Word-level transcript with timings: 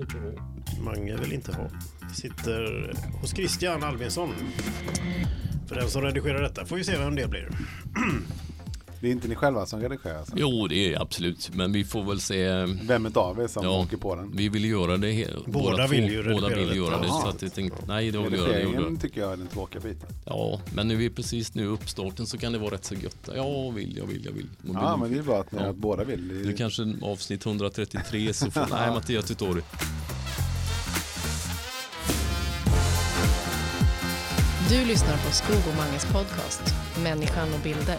vill 0.00 0.16
inte 0.16 0.18
ha. 0.18 0.82
Mange 0.84 1.16
vill 1.16 1.32
inte 1.32 1.52
ha. 1.52 1.68
Sitter 2.14 2.92
hos 3.20 3.30
Christian 3.30 3.82
Albinsson. 3.82 4.34
För 5.68 5.74
den 5.74 5.90
som 5.90 6.02
redigerar 6.02 6.42
detta 6.42 6.66
får 6.66 6.76
vi 6.76 6.84
se 6.84 6.98
vem 6.98 7.14
det 7.14 7.28
blir. 7.28 7.48
Det 9.02 9.08
är 9.08 9.12
inte 9.12 9.28
ni 9.28 9.34
själva 9.34 9.66
som 9.66 9.80
redigerar? 9.80 10.18
Alltså. 10.18 10.34
Jo, 10.36 10.66
det 10.68 10.94
är 10.94 11.02
absolut. 11.02 11.50
Men 11.54 11.72
vi 11.72 11.84
får 11.84 12.04
väl 12.04 12.20
se. 12.20 12.48
Vem 12.86 13.06
utav 13.06 13.40
er 13.40 13.46
som 13.48 13.64
Ja. 13.64 13.80
åker 13.82 13.96
på 13.96 14.14
den? 14.16 14.30
Vi 14.36 14.48
vill 14.48 14.64
göra 14.64 14.96
det. 14.96 15.06
he- 15.08 15.42
Båda 15.46 15.76
två. 15.86 15.90
vill 15.92 16.12
ju 16.12 16.22
Båda 16.34 16.48
redigera 16.48 16.68
vill 16.68 16.76
göra 16.76 17.00
det. 17.00 17.08
Så 17.08 17.26
att 17.28 17.42
jag 17.42 17.54
tänkte, 17.54 17.78
nej, 17.88 18.10
det. 18.10 18.18
Redigeringen 18.18 18.82
gjorde 18.82 18.96
tycker 19.00 19.20
jag 19.20 19.32
är 19.32 19.36
den 19.36 19.46
tråkiga 19.46 19.80
biten. 19.82 20.08
Ja, 20.24 20.60
men 20.74 20.88
nu 20.88 20.94
är 20.94 20.98
vi 20.98 21.10
precis 21.10 21.54
nu 21.54 21.66
uppstarten 21.66 22.26
så 22.26 22.38
kan 22.38 22.52
det 22.52 22.58
vara 22.58 22.74
rätt 22.74 22.84
så 22.84 22.94
gött. 22.94 23.28
Ja, 23.36 23.70
vill 23.70 23.96
jag, 23.96 24.06
vill 24.06 24.24
jag, 24.24 24.32
vill. 24.32 24.46
Och 24.68 24.74
Ja, 24.74 24.90
vill- 24.90 25.00
men 25.02 25.12
det 25.12 25.18
är 25.18 25.22
bra 25.22 25.40
att 25.40 25.52
ni 25.52 25.58
Ja. 25.62 25.68
att 25.68 25.76
båda 25.76 26.04
vill. 26.04 26.28
Det 26.28 26.34
är- 26.40 26.44
Det 26.44 26.50
är 26.52 26.56
kanske 26.56 26.82
avsnitt 27.02 27.46
133 27.46 28.32
så 28.32 28.50
får, 28.50 28.66
nej 28.70 28.90
Mattias 28.90 29.24
Tutori. 29.24 29.62
Du 34.68 34.84
lyssnar 34.84 35.16
på 35.16 35.32
Skog 35.32 35.56
och 35.70 35.76
Manges 35.76 36.04
podcast 36.04 36.62
Människan 37.02 37.48
och 37.54 37.60
bilder. 37.60 37.98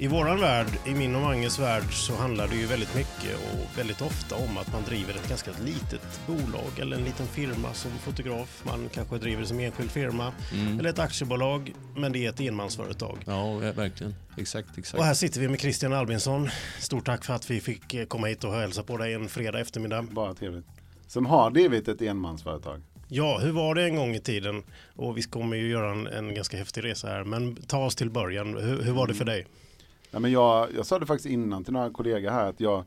I 0.00 0.06
våran 0.06 0.40
värld, 0.40 0.66
i 0.86 0.94
min 0.94 1.14
och 1.14 1.22
Manges 1.22 1.58
värld, 1.58 1.92
så 1.92 2.14
handlar 2.16 2.48
det 2.48 2.56
ju 2.56 2.66
väldigt 2.66 2.94
mycket 2.94 3.36
och 3.52 3.78
väldigt 3.78 4.02
ofta 4.02 4.34
om 4.36 4.58
att 4.58 4.72
man 4.72 4.82
driver 4.84 5.14
ett 5.14 5.28
ganska 5.28 5.50
litet 5.64 6.20
bolag 6.26 6.78
eller 6.80 6.96
en 6.96 7.04
liten 7.04 7.26
firma 7.26 7.74
som 7.74 7.90
fotograf. 7.90 8.62
Man 8.66 8.88
kanske 8.92 9.18
driver 9.18 9.44
som 9.44 9.58
enskild 9.60 9.90
firma 9.90 10.32
Mm. 10.52 10.78
eller 10.78 10.90
ett 10.90 10.98
aktiebolag, 10.98 11.72
men 11.96 12.12
det 12.12 12.24
är 12.26 12.28
ett 12.30 12.40
enmansföretag. 12.40 13.18
Ja, 13.26 13.54
verkligen. 13.54 14.14
Exakt, 14.36 14.68
Och 14.72 14.78
exakt. 14.78 15.02
här 15.02 15.14
sitter 15.14 15.40
vi 15.40 15.48
med 15.48 15.60
Christian 15.60 15.92
Albinsson. 15.92 16.48
Stort 16.78 17.06
tack 17.06 17.24
för 17.24 17.34
att 17.34 17.50
vi 17.50 17.60
fick 17.60 17.94
eh, 17.94 18.06
komma 18.06 18.26
hit 18.26 18.44
och 18.44 18.52
hälsa 18.54 18.82
på 18.82 18.96
dig 18.96 19.14
en 19.14 19.28
fredag 19.28 19.60
eftermiddag. 19.60 20.02
Bara 20.02 20.34
trevligt. 20.34 20.66
Som 21.06 21.26
har 21.26 21.50
drivit 21.50 21.88
ett 21.88 22.02
enmansföretag. 22.02 22.80
Ja, 23.08 23.38
hur 23.38 23.52
var 23.52 23.74
det 23.74 23.84
en 23.84 23.96
gång 23.96 24.14
i 24.14 24.20
tiden? 24.20 24.62
Och 24.96 25.18
vi 25.18 25.22
kommer 25.22 25.56
ju 25.56 25.68
göra 25.70 25.90
en, 25.92 26.06
en 26.06 26.34
ganska 26.34 26.56
häftig 26.56 26.84
resa 26.84 27.08
här, 27.08 27.24
men 27.24 27.56
ta 27.56 27.84
oss 27.84 27.96
till 27.96 28.10
början. 28.10 28.56
Hur, 28.56 28.82
hur 28.82 28.92
var 28.92 29.06
det 29.06 29.14
för 29.14 29.24
dig? 29.24 29.46
Ja, 30.10 30.18
men 30.18 30.32
jag, 30.32 30.74
jag 30.74 30.86
sa 30.86 30.98
det 30.98 31.06
faktiskt 31.06 31.26
innan 31.26 31.64
till 31.64 31.72
några 31.72 31.90
kollegor 31.90 32.30
här 32.30 32.48
att 32.48 32.60
jag, 32.60 32.84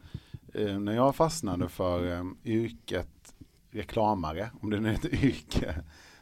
eh, 0.53 0.79
när 0.79 0.93
jag 0.93 1.15
fastnade 1.15 1.69
för 1.69 2.11
eh, 2.11 2.23
yrket 2.45 3.33
reklamare, 3.71 4.51
om 4.61 4.69
det 4.69 4.79
nu 4.79 4.89
är 4.89 4.93
ett 4.93 5.05
yrke, 5.23 5.75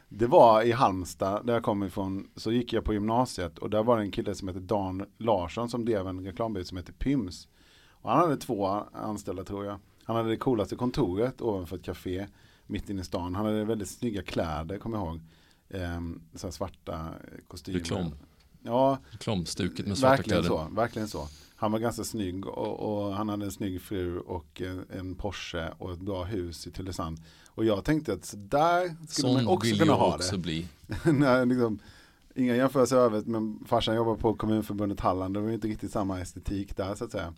det 0.08 0.26
var 0.26 0.62
i 0.62 0.72
Halmstad 0.72 1.46
där 1.46 1.52
jag 1.52 1.62
kom 1.62 1.82
ifrån, 1.82 2.30
så 2.36 2.52
gick 2.52 2.72
jag 2.72 2.84
på 2.84 2.92
gymnasiet 2.92 3.58
och 3.58 3.70
där 3.70 3.82
var 3.82 3.96
det 3.96 4.02
en 4.02 4.10
kille 4.10 4.34
som 4.34 4.48
hette 4.48 4.60
Dan 4.60 5.06
Larsson 5.18 5.68
som 5.68 5.84
drev 5.84 6.08
en 6.08 6.24
reklambyrå 6.24 6.64
som 6.64 6.76
hette 6.76 6.92
Pyms. 6.92 7.48
Och 7.90 8.10
han 8.10 8.18
hade 8.18 8.36
två 8.36 8.66
anställda 8.92 9.44
tror 9.44 9.64
jag. 9.64 9.78
Han 10.04 10.16
hade 10.16 10.28
det 10.28 10.36
coolaste 10.36 10.76
kontoret 10.76 11.40
ovanför 11.40 11.76
ett 11.76 11.84
café 11.84 12.26
mitt 12.66 12.90
inne 12.90 13.00
i 13.00 13.04
stan. 13.04 13.34
Han 13.34 13.46
hade 13.46 13.64
väldigt 13.64 13.88
snygga 13.88 14.22
kläder, 14.22 14.78
kommer 14.78 14.98
jag 14.98 15.06
ihåg. 15.06 15.20
Ehm, 15.70 16.22
så 16.34 16.46
här 16.46 16.52
svarta 16.52 17.08
kostymer. 17.48 17.78
Reklam. 17.78 18.12
Ja, 18.62 18.98
Reklamstuket 19.10 19.86
med 19.86 19.98
svarta 19.98 20.16
verkligen 20.16 20.42
kläder. 20.42 20.64
så, 20.68 20.74
verkligen 20.74 21.08
så. 21.08 21.28
Han 21.56 21.72
var 21.72 21.78
ganska 21.78 22.04
snygg 22.04 22.46
och, 22.46 22.80
och 22.80 23.14
han 23.14 23.28
hade 23.28 23.44
en 23.44 23.52
snygg 23.52 23.82
fru 23.82 24.18
och 24.18 24.60
en, 24.60 24.84
en 24.90 25.14
Porsche 25.14 25.70
och 25.78 25.92
ett 25.92 26.00
bra 26.00 26.24
hus 26.24 26.66
i 26.66 26.70
Tylösand. 26.70 27.18
Och 27.48 27.64
jag 27.64 27.84
tänkte 27.84 28.12
att 28.12 28.34
där 28.36 28.96
skulle 29.08 29.32
man 29.32 29.42
Sån 29.42 29.52
också 29.52 29.68
vill 29.70 29.78
kunna 29.78 29.92
ha 29.92 30.14
också 30.14 30.32
det. 30.32 30.38
bli. 30.38 30.68
Nej, 31.04 31.46
liksom, 31.46 31.78
inga 32.34 32.56
jämförelser 32.56 32.96
övrigt, 32.96 33.26
men 33.26 33.64
farsan 33.66 33.94
jobbar 33.96 34.16
på 34.16 34.34
kommunförbundet 34.34 35.00
Halland. 35.00 35.34
Det 35.34 35.40
var 35.40 35.50
inte 35.50 35.68
riktigt 35.68 35.92
samma 35.92 36.20
estetik 36.20 36.76
där 36.76 36.94
så 36.94 37.04
att 37.04 37.12
säga. 37.12 37.34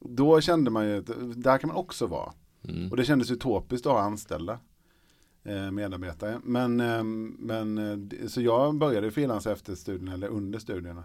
Då 0.00 0.40
kände 0.40 0.70
man 0.70 0.86
ju 0.86 0.98
att 0.98 1.42
där 1.42 1.58
kan 1.58 1.68
man 1.68 1.76
också 1.76 2.06
vara. 2.06 2.32
Mm. 2.68 2.90
Och 2.90 2.96
det 2.96 3.04
kändes 3.04 3.30
utopiskt 3.30 3.86
att 3.86 3.92
ha 3.92 4.00
anställda 4.00 4.58
medarbetare. 5.72 6.40
Men, 6.44 6.80
eh, 6.80 7.04
men 7.38 7.78
eh, 7.78 8.26
så 8.28 8.40
jag 8.40 8.74
började 8.74 9.10
frilansa 9.10 9.52
efter 9.52 9.74
studierna 9.74 10.14
eller 10.14 10.28
under 10.28 10.58
studierna. 10.58 11.04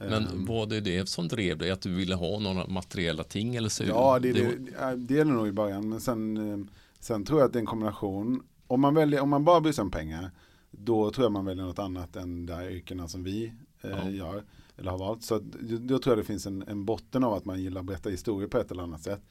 Eh, 0.00 0.10
Men 0.10 0.44
var 0.46 0.66
det 0.66 0.80
det 0.80 1.08
som 1.08 1.28
drev 1.28 1.58
dig? 1.58 1.70
Att 1.70 1.80
du 1.80 1.94
ville 1.94 2.14
ha 2.14 2.38
några 2.38 2.66
materiella 2.66 3.24
ting? 3.24 3.56
Eller 3.56 3.68
så? 3.68 3.84
Ja, 3.84 4.18
det, 4.18 4.32
det, 4.32 4.56
det, 4.96 5.18
är 5.18 5.24
det 5.24 5.30
nog 5.32 5.48
i 5.48 5.52
början. 5.52 5.88
Men 5.88 6.00
sen, 6.00 6.36
eh, 6.52 6.58
sen 7.00 7.24
tror 7.24 7.40
jag 7.40 7.46
att 7.46 7.52
det 7.52 7.58
är 7.58 7.60
en 7.60 7.66
kombination. 7.66 8.42
Om 8.66 8.80
man, 8.80 8.94
väljer, 8.94 9.20
om 9.20 9.28
man 9.28 9.44
bara 9.44 9.60
bryr 9.60 9.72
sig 9.72 9.82
om 9.82 9.90
pengar, 9.90 10.30
då 10.70 11.10
tror 11.10 11.24
jag 11.24 11.32
man 11.32 11.44
väljer 11.44 11.64
något 11.64 11.78
annat 11.78 12.16
än 12.16 12.46
de 12.46 12.52
här 12.52 12.70
yrkena 12.70 13.08
som 13.08 13.24
vi 13.24 13.52
eh, 13.82 13.90
Ja. 13.90 14.10
gör. 14.10 14.44
Eller 14.76 14.90
har 14.90 14.98
valt. 14.98 15.22
Så 15.24 15.38
då 15.80 15.98
tror 15.98 16.16
jag 16.16 16.24
det 16.24 16.26
finns 16.26 16.46
en, 16.46 16.62
en 16.68 16.84
botten 16.84 17.24
av 17.24 17.32
att 17.34 17.44
man 17.44 17.62
gillar 17.62 17.80
att 17.80 17.86
berätta 17.86 18.10
historier 18.10 18.48
på 18.48 18.58
ett 18.58 18.70
eller 18.70 18.82
annat 18.82 19.02
sätt. 19.02 19.22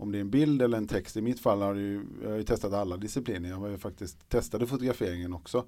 Om 0.00 0.12
det 0.12 0.18
är 0.18 0.20
en 0.20 0.30
bild 0.30 0.62
eller 0.62 0.78
en 0.78 0.86
text. 0.86 1.16
I 1.16 1.22
mitt 1.22 1.40
fall 1.40 1.62
har 1.62 1.74
ju, 1.74 2.04
jag 2.22 2.30
har 2.30 2.36
ju 2.36 2.42
testat 2.44 2.72
alla 2.72 2.96
discipliner. 2.96 3.48
Jag 3.48 3.56
har 3.56 3.68
ju 3.68 3.78
faktiskt 3.78 4.28
testade 4.28 4.66
fotograferingen 4.66 5.32
också. 5.32 5.64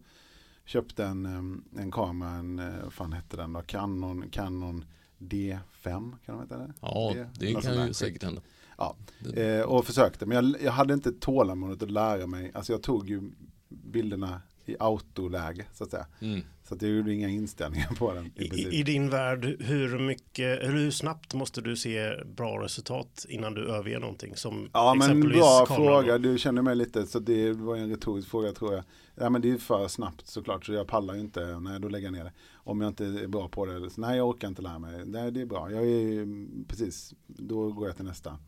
Köpte 0.65 1.05
en, 1.05 1.65
en 1.79 1.91
kamera, 1.91 2.31
en, 2.31 2.59
eh, 2.59 2.91
fan 2.91 3.13
hette 3.13 3.37
den 3.37 3.53
då? 3.53 3.61
Canon, 3.63 4.25
Canon 4.31 4.85
D5, 5.19 6.17
kan 6.27 6.35
de 6.37 6.41
heta 6.41 6.59
det? 6.59 6.73
Ja, 6.81 7.11
det- 7.15 7.29
det 7.39 7.53
kan 7.53 7.63
där 7.77 7.87
ju 7.87 7.93
säkert 7.95 8.23
hända. 8.23 8.43
Ja, 8.79 8.97
Eh, 9.37 9.63
och 9.63 9.85
försökte, 9.87 10.27
men 10.27 10.37
jag, 10.45 10.63
jag 10.63 10.73
hade 10.73 10.95
inte 10.95 11.13
tålamodet 11.13 11.83
att 11.83 11.91
lära 11.91 12.27
mig. 12.27 12.51
Alltså 12.55 12.73
jag 12.73 12.83
tog 12.83 13.09
ju 13.11 13.23
bilderna 13.69 14.41
i 14.65 14.77
autoläge 14.79 15.67
så 15.73 15.85
att 15.85 15.91
säga. 15.91 16.07
Mm. 16.21 16.41
Så 16.65 16.75
att 16.75 16.83
jag 16.83 16.91
gjorde 16.91 17.15
inga 17.15 17.29
inställningar 17.29 17.95
på 17.99 18.15
den. 18.15 18.33
I 18.37 18.45
I. 18.45 18.81
I 18.81 18.83
din 18.83 19.11
värld, 19.11 19.57
hur, 19.61 19.99
mycket, 19.99 20.61
eller 20.61 20.79
hur 20.79 20.91
snabbt 20.91 21.35
måste 21.35 21.61
du 21.61 21.77
se 21.77 22.25
bra 22.25 22.63
resultat 22.65 23.27
innan 23.29 23.55
du 23.55 23.69
överger 23.69 24.01
någonting? 24.01 24.37
Som 24.37 24.71
ja 24.73 24.95
men 24.95 25.21
bra 25.21 25.67
fråga, 25.67 26.19
du 26.19 26.39
känner 26.39 26.63
mig 26.63 26.77
lite 26.77 27.07
så 27.07 27.19
det 27.19 27.53
var 27.53 27.77
en 27.77 27.91
retorisk 27.91 28.29
fråga 28.29 28.53
tror 28.53 28.75
jag. 28.75 28.85
Ja 29.15 29.31
men 29.31 29.43
det 29.43 29.51
är 29.51 29.59
för 29.59 29.89
snabbt 29.89 30.27
såklart 30.27 30.67
så 30.67 30.73
jag 30.73 30.87
pallar 30.87 31.15
ju 31.15 31.21
inte, 31.21 31.61
nej 31.61 31.81
då 31.81 31.89
lägger 31.89 32.07
jag 32.07 32.13
ner 32.13 32.25
det. 32.25 32.33
Om 32.55 32.81
jag 32.81 32.89
inte 32.89 33.05
är 33.05 33.27
bra 33.27 33.49
på 33.49 33.67
det, 33.67 33.91
så, 33.91 34.01
nej 34.01 34.17
jag 34.17 34.29
orkar 34.29 34.49
inte 34.49 34.63
lära 34.63 34.79
mig. 34.79 35.07
Nej 35.07 35.31
det 35.31 35.41
är 35.41 35.47
bra, 35.47 35.71
jag 35.71 35.83
är 35.85 36.27
precis, 36.67 37.15
då 37.27 37.73
går 37.73 37.87
jag 37.87 37.97
till 37.97 38.05
nästa. 38.05 38.39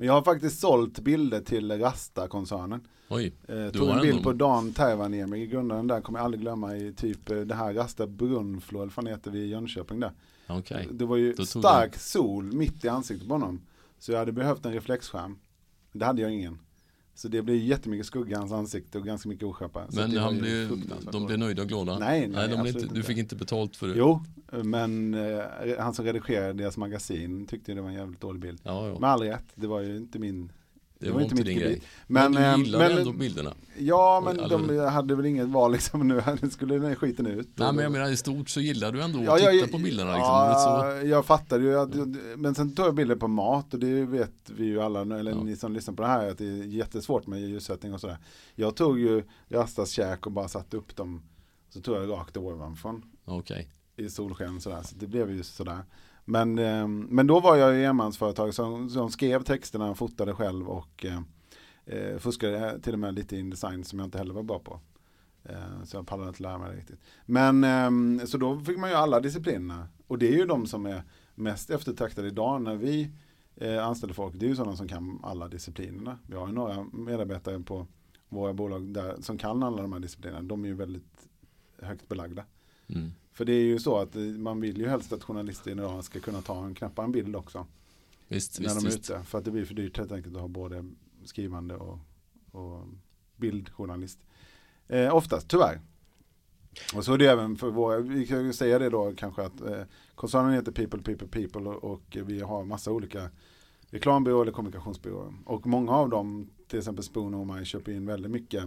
Men 0.00 0.06
jag 0.06 0.14
har 0.14 0.22
faktiskt 0.22 0.60
sålt 0.60 0.98
bilder 0.98 1.40
till 1.40 1.70
Rasta-koncernen. 1.80 2.80
Oj, 3.08 3.32
Eh, 3.48 3.68
tog 3.70 3.88
en 3.88 4.00
bild 4.00 4.10
ändå- 4.16 4.22
på 4.22 4.32
Dan 4.32 4.72
Tervaniemi, 4.72 5.46
grundaren 5.46 5.86
där, 5.86 6.00
kommer 6.00 6.18
jag 6.18 6.24
aldrig 6.24 6.40
glömma 6.40 6.76
i 6.76 6.92
typ 6.92 7.30
eh, 7.30 7.36
det 7.40 7.54
här 7.54 7.74
Rasta 7.74 8.06
Brunflo, 8.06 8.78
eller 8.78 8.86
vad 8.86 8.92
fan 8.92 9.06
heter 9.06 9.30
vi 9.30 9.38
i 9.38 9.46
Jönköping 9.48 10.00
där. 10.00 10.12
okej. 10.48 10.88
Det 10.92 11.04
var 11.04 11.16
ju 11.16 11.32
stark 11.46 11.96
sol 11.96 12.52
mitt 12.52 12.84
i 12.84 12.88
ansiktet 12.88 13.28
på 13.28 13.34
honom. 13.34 13.60
Så 13.98 14.12
jag 14.12 14.18
hade 14.18 14.32
behövt 14.32 14.66
en 14.66 14.72
reflexskärm. 14.72 15.38
Det 15.92 16.04
hade 16.04 16.22
jag 16.22 16.32
ingen. 16.32 16.58
Så 17.18 17.28
det 17.28 17.42
blev 17.42 17.56
jättemycket 17.56 18.06
skugga 18.06 18.36
i 18.36 18.38
hans 18.38 18.52
ansikte 18.52 18.98
och 18.98 19.04
ganska 19.04 19.28
mycket 19.28 19.44
oskärpa. 19.44 19.86
Men 19.92 20.16
han 20.16 20.38
blev, 20.38 20.82
de 21.12 21.26
blev 21.26 21.38
nöjda 21.38 21.62
och 21.62 21.68
glada? 21.68 21.98
Nej, 21.98 22.28
nej, 22.28 22.44
absolut 22.44 22.82
inte, 22.82 22.94
du 22.94 23.02
fick 23.02 23.18
inte 23.18 23.36
betalt 23.36 23.76
för 23.76 23.88
det? 23.88 23.94
Jo, 23.96 24.24
men 24.50 25.14
eh, 25.14 25.42
han 25.78 25.94
som 25.94 26.04
redigerade 26.04 26.52
deras 26.52 26.76
magasin 26.76 27.46
tyckte 27.46 27.74
det 27.74 27.80
var 27.80 27.88
en 27.88 27.94
jävligt 27.94 28.20
dålig 28.20 28.42
bild. 28.42 28.60
Ja, 28.62 28.88
ja. 28.88 28.98
Med 28.98 29.10
all 29.10 29.22
rätt, 29.22 29.44
det 29.54 29.66
var 29.66 29.80
ju 29.80 29.96
inte 29.96 30.18
min 30.18 30.52
det 30.98 31.10
var 31.10 31.20
inte 31.20 31.34
mitt 31.34 31.44
din 31.46 31.58
grej. 31.58 31.82
Men, 32.06 32.32
Men, 32.32 32.42
eh, 32.44 32.56
du 32.58 32.62
gillade 32.64 32.88
men- 32.88 32.98
ändå 32.98 33.12
bilderna? 33.12 33.54
Ja, 33.78 34.22
men 34.24 34.38
Eller- 34.40 34.48
de 34.78 34.88
hade 34.90 35.14
väl 35.14 35.26
inget 35.26 35.48
val 35.48 35.72
liksom 35.72 36.08
nu. 36.08 36.22
Nu 36.42 36.50
skulle 36.50 36.78
den 36.78 36.96
skiten 36.96 37.26
ut. 37.26 37.48
Nej 37.54 37.72
men 37.72 37.82
jag 37.82 37.92
menar 37.92 38.08
i 38.10 38.16
stort 38.16 38.48
så 38.48 38.60
gillar 38.60 38.92
du 38.92 39.02
ändå 39.02 39.18
att 39.18 39.24
Ja, 39.24 39.36
titta 39.38 39.52
jag- 39.52 39.70
på 39.72 39.78
bilderna 39.78 40.10
liksom. 40.12 40.30
Ja, 40.34 40.94
jag 41.02 41.24
fattar 41.26 41.60
ju. 41.60 41.78
Att, 41.78 41.90
men 42.36 42.54
sen 42.54 42.74
tog 42.74 42.86
jag 42.86 42.94
bilder 42.94 43.16
på 43.16 43.28
mat 43.28 43.74
och 43.74 43.80
det 43.80 44.04
vet 44.04 44.32
vi 44.46 44.64
ju 44.64 44.80
alla, 44.80 45.00
eller 45.00 45.30
Ja. 45.30 45.42
ni 45.42 45.56
som 45.56 45.72
lyssnar 45.72 45.94
på 45.94 46.02
det 46.02 46.08
här, 46.08 46.30
att 46.30 46.38
det 46.38 46.44
är 46.46 46.64
jättesvårt 46.64 47.26
med 47.26 47.40
ljussättning 47.40 47.94
och 47.94 48.00
sådär. 48.00 48.18
Jag 48.54 48.76
tog 48.76 48.98
ju 48.98 49.22
Rastas 49.48 49.90
käk 49.90 50.26
och 50.26 50.32
bara 50.32 50.48
satte 50.48 50.76
upp 50.76 50.96
dem, 50.96 51.22
så 51.68 51.80
tog 51.80 51.96
jag 51.96 52.10
rakt 52.10 52.36
ovanför 52.36 53.00
Okej. 53.24 53.68
i 53.96 54.08
solsken 54.08 54.60
sådär. 54.60 54.82
Så 54.82 54.94
det 54.96 55.06
blev 55.06 55.30
ju 55.30 55.42
sådär. 55.42 55.78
Men, 56.28 56.58
eh, 56.58 56.88
men 56.88 57.26
då 57.26 57.40
var 57.40 57.56
jag 57.56 57.76
i 57.76 57.84
enmansföretag 57.84 58.54
som, 58.54 58.90
som 58.90 59.10
skrev 59.10 59.42
texterna, 59.42 59.94
fotade 59.94 60.34
själv 60.34 60.68
och 60.68 61.04
eh, 61.04 61.20
eh 61.86 62.18
fuskade 62.18 62.70
eh, 62.70 62.78
till 62.78 62.92
och 62.92 62.98
med 62.98 63.14
lite 63.14 63.36
in 63.36 63.50
design 63.50 63.84
som 63.84 63.98
jag 63.98 64.06
inte 64.06 64.18
heller 64.18 64.34
var 64.34 64.42
bra 64.42 64.58
på. 64.58 64.80
Eh, 65.44 65.84
så 65.84 65.96
jag 65.96 66.06
pallade 66.06 66.28
inte 66.28 66.42
lära 66.42 66.58
mig 66.58 66.70
det 66.70 66.76
riktigt. 66.76 67.00
Men 67.26 67.64
eh, 67.64 68.24
så 68.24 68.38
då 68.38 68.60
fick 68.60 68.78
man 68.78 68.90
ju 68.90 68.96
alla 68.96 69.20
disciplinerna. 69.20 69.88
Och 70.06 70.18
det 70.18 70.28
är 70.28 70.36
ju 70.36 70.46
de 70.46 70.66
som 70.66 70.86
är 70.86 71.02
mest 71.34 71.70
eftertraktade 71.70 72.28
idag 72.28 72.62
när 72.62 72.76
vi 72.76 73.10
eh, 73.56 73.86
anställer 73.86 74.14
folk. 74.14 74.34
Det 74.34 74.46
är 74.46 74.48
ju 74.48 74.56
sådana 74.56 74.76
som 74.76 74.88
kan 74.88 75.20
alla 75.22 75.48
disciplinerna. 75.48 76.18
Vi 76.26 76.36
har 76.36 76.46
ju 76.46 76.52
några 76.52 76.86
medarbetare 76.92 77.60
på 77.60 77.86
våra 78.28 78.52
bolag 78.52 78.86
där, 78.86 79.16
som 79.20 79.38
kan 79.38 79.62
alla 79.62 79.82
de 79.82 79.92
här 79.92 80.00
disciplinerna. 80.00 80.42
De 80.42 80.64
är 80.64 80.68
ju 80.68 80.74
väldigt 80.74 81.28
högt 81.78 82.08
belagda. 82.08 82.44
Mm. 82.86 83.12
För 83.38 83.44
det 83.44 83.52
är 83.52 83.64
ju 83.64 83.78
så 83.78 83.98
att 83.98 84.16
eh, 84.16 84.22
man 84.22 84.60
vill 84.60 84.78
ju 84.78 84.88
helst 84.88 85.12
att 85.12 85.24
journalister 85.24 85.70
idag 85.70 86.04
ska 86.04 86.20
kunna 86.20 86.42
ta 86.42 86.64
en 86.64 86.74
knappa 86.74 87.04
en 87.04 87.12
bild 87.12 87.36
också. 87.36 87.66
Visst, 88.28 88.60
när 88.60 88.68
visst, 88.68 88.80
de 88.80 88.88
är 88.88 88.94
ute. 88.94 89.24
För 89.24 89.38
att 89.38 89.44
det 89.44 89.50
blir 89.50 89.64
för 89.64 89.74
dyrt 89.74 89.98
helt 89.98 90.12
enkelt 90.12 90.34
att 90.34 90.40
ha 90.40 90.48
både 90.48 90.84
skrivande 91.24 91.76
och, 91.76 91.98
och 92.52 92.86
bildjournalist. 93.36 94.18
Eh, 94.88 95.14
oftast, 95.14 95.48
tyvärr. 95.48 95.80
Och 96.94 97.04
så 97.04 97.12
är 97.12 97.18
det 97.18 97.26
även 97.26 97.56
för 97.56 97.70
våra, 97.70 97.98
vi 97.98 98.26
kan 98.26 98.44
ju 98.44 98.52
säga 98.52 98.78
det 98.78 98.90
då 98.90 99.12
kanske 99.16 99.42
att 99.42 99.60
eh, 99.60 99.82
koncernen 100.14 100.52
heter 100.52 100.72
People, 100.72 101.02
People, 101.02 101.28
People 101.28 101.70
och, 101.70 101.84
och 101.92 102.16
vi 102.24 102.40
har 102.40 102.64
massa 102.64 102.92
olika 102.92 103.30
reklambyrå 103.90 104.42
eller 104.42 104.52
kommunikationsbyrå. 104.52 105.34
Och 105.44 105.66
många 105.66 105.92
av 105.92 106.08
dem, 106.08 106.50
till 106.68 106.78
exempel 106.78 107.04
Spoon 107.04 107.34
och 107.34 107.46
mig, 107.46 107.64
köper 107.64 107.92
in 107.92 108.06
väldigt 108.06 108.30
mycket 108.30 108.64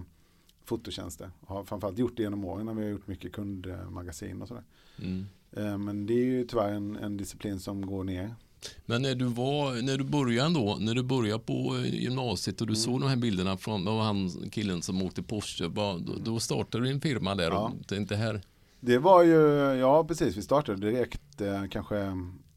fototjänster. 0.66 1.32
Har 1.46 1.64
framförallt 1.64 1.98
gjort 1.98 2.18
det 2.18 2.24
genom 2.24 2.46
åren 2.46 2.66
när 2.66 2.74
vi 2.74 2.84
har 2.84 2.90
gjort 2.90 3.08
mycket 3.08 3.32
kundmagasin 3.34 4.42
och 4.42 4.48
sådär. 4.48 4.64
Mm. 5.00 5.26
Eh, 5.52 5.78
Men 5.78 6.06
det 6.06 6.14
är 6.14 6.26
ju 6.26 6.44
tyvärr 6.46 6.72
en, 6.74 6.96
en 6.96 7.18
disciplin 7.18 7.60
som 7.60 7.86
går 7.86 8.04
ner. 8.04 8.36
Men 8.86 9.02
när 9.02 9.16
du, 9.16 9.26
var, 9.26 9.82
när 9.82 9.98
du 9.98 10.04
började 10.04 10.48
ändå, 10.48 10.78
när 10.80 10.96
du 10.96 11.04
började 11.04 11.40
på 11.44 11.76
eh, 11.78 11.96
gymnasiet 12.04 12.62
och 12.62 12.68
du 12.68 12.72
Mm. 12.74 12.82
såg 12.82 13.00
de 13.02 13.10
här 13.10 13.16
bilderna 13.16 13.58
från 13.58 13.88
av 13.88 14.00
han 14.02 14.30
killen 14.52 14.82
som 14.82 15.02
åkte 15.02 15.24
Porsche, 15.24 15.68
vad- 15.68 16.02
då, 16.06 16.14
då 16.24 16.40
startade 16.40 16.84
du 16.84 16.90
en 16.92 17.02
firma 17.02 17.36
där 17.36 17.52
Ja. 17.52 17.74
och 17.80 17.88
tänkte 17.88 18.16
här, 18.16 18.42
Det 18.80 18.98
var 18.98 19.24
ju, 19.24 19.38
ja 19.80 20.04
precis, 20.04 20.38
vi 20.38 20.42
startade 20.42 20.92
direkt 20.92 21.42
eh, 21.42 21.66
kanske, 21.70 21.96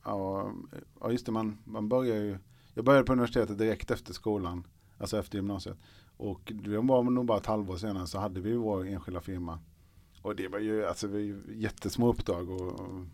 ja, 0.05 0.53
ja 1.01 1.11
just 1.13 1.27
det, 1.27 1.33
man, 1.33 1.59
man 1.65 1.89
börjar 1.89 2.17
ju, 2.17 2.39
jag 2.75 2.85
började 2.85 3.05
på 3.07 3.13
universitetet 3.13 3.59
direkt 3.59 3.91
efter 3.91 4.13
skolan, 4.13 4.67
alltså 4.99 5.19
efter 5.19 5.39
gymnasiet. 5.39 5.77
Och 6.17 6.53
det 6.65 6.79
var 6.79 7.03
nog 7.03 7.25
bara 7.27 7.39
ett 7.39 7.47
halvår 7.47 7.77
senare 7.77 8.07
så 8.07 8.19
hade 8.19 8.41
vi 8.41 8.57
vår 8.57 8.87
enskilda 8.87 9.21
firma. 9.21 9.59
Och 10.23 10.37
det 10.37 10.49
var 10.49 10.59
ju, 10.59 10.87
alltså 10.87 11.09
ju 11.09 11.43
jättesmå 11.55 12.09
uppdrag 12.09 12.51
och, 12.51 12.81
och 12.81 13.07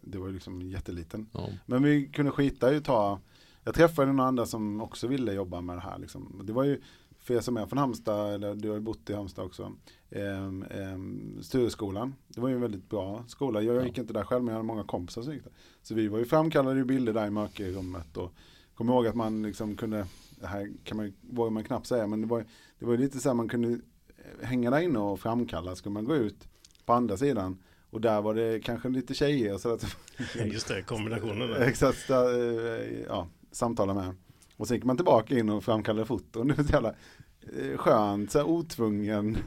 det 0.00 0.18
var 0.18 0.26
ju 0.26 0.32
liksom 0.32 0.62
jätteliten. 0.62 1.26
ja, 1.32 1.48
Men 1.66 1.82
vi 1.82 2.06
kunde 2.06 2.30
skita 2.32 2.74
i 2.74 2.76
att 2.76 2.84
ta, 2.84 3.20
jag 3.64 3.74
träffade 3.74 4.12
några 4.12 4.28
andra 4.28 4.46
som 4.46 4.80
också 4.80 5.06
ville 5.06 5.32
jobba 5.32 5.60
med 5.60 5.76
det 5.76 5.80
här. 5.80 5.98
Liksom. 5.98 6.40
Det 6.44 6.52
var 6.52 6.64
ju, 6.64 6.80
för 7.18 7.34
er 7.34 7.40
som 7.40 7.56
är 7.56 7.66
från 7.66 7.78
Halmstad, 7.78 8.34
eller 8.34 8.54
du 8.54 8.68
har 8.68 8.74
ju 8.76 8.80
bott 8.82 9.10
i 9.10 9.14
Halmstad 9.14 9.44
också, 9.44 9.72
ehm, 10.10 10.62
ehm, 10.70 11.38
Stureskolan. 11.42 12.14
Det 12.28 12.40
var 12.40 12.48
ju 12.48 12.54
en 12.54 12.60
väldigt 12.60 12.90
bra 12.90 13.24
skola. 13.28 13.62
Jag 13.62 13.76
Ja. 13.76 13.84
gick 13.86 13.98
inte 13.98 14.12
där 14.12 14.24
själv 14.24 14.44
men 14.44 14.52
jag 14.52 14.58
hade 14.58 14.66
många 14.66 14.84
kompisar 14.84 15.22
som 15.22 15.32
gick 15.32 15.44
där. 15.44 15.52
Så 15.82 15.94
vi 15.94 16.08
var 16.08 16.18
ju 16.18 16.24
framkallade 16.24 16.76
ju 16.76 16.84
bilder 16.84 17.12
där 17.12 17.26
i 17.26 17.30
mörkerrummet 17.30 18.16
och 18.16 18.32
kom 18.74 18.88
ihåg 18.88 19.06
att 19.06 19.14
man 19.14 19.42
liksom 19.42 19.76
kunde, 19.76 20.06
det 20.44 20.48
här 20.48 20.72
kan 20.84 20.96
man, 20.96 21.12
vågar 21.20 21.50
man 21.50 21.64
knappt 21.64 21.86
säga, 21.86 22.06
men 22.06 22.20
det 22.20 22.26
var, 22.26 22.44
det 22.78 22.86
var 22.86 22.96
lite 22.96 23.20
så 23.20 23.28
här 23.28 23.34
man 23.34 23.48
kunde 23.48 23.78
hänga 24.42 24.70
där 24.70 24.80
inne 24.80 24.98
och 24.98 25.20
framkalla, 25.20 25.76
skulle 25.76 25.92
man 25.92 26.04
gå 26.04 26.16
ut 26.16 26.48
på 26.84 26.92
andra 26.92 27.16
sidan 27.16 27.58
och 27.90 28.00
där 28.00 28.22
var 28.22 28.34
det 28.34 28.60
kanske 28.64 28.88
lite 28.88 29.14
tjejer 29.14 29.58
så 29.58 29.72
att 29.72 29.96
just 30.34 30.68
det, 30.68 30.82
kombinationen 30.82 31.48
där. 31.48 31.60
Exakt, 31.60 32.10
eh, 32.10 32.16
ja, 33.08 33.28
samtala 33.52 33.94
med. 33.94 34.14
Och 34.56 34.68
sen 34.68 34.76
gick 34.76 34.84
man 34.84 34.96
tillbaka 34.96 35.38
in 35.38 35.48
och 35.50 35.64
framkallade 35.64 36.06
foton. 36.06 36.48
Det 36.48 36.54
var 36.54 36.64
så 36.64 36.72
jävla 36.72 36.94
eh, 37.58 37.76
skönt, 37.76 38.30
så 38.30 38.38
här 38.38 38.46
otvungen. 38.46 39.38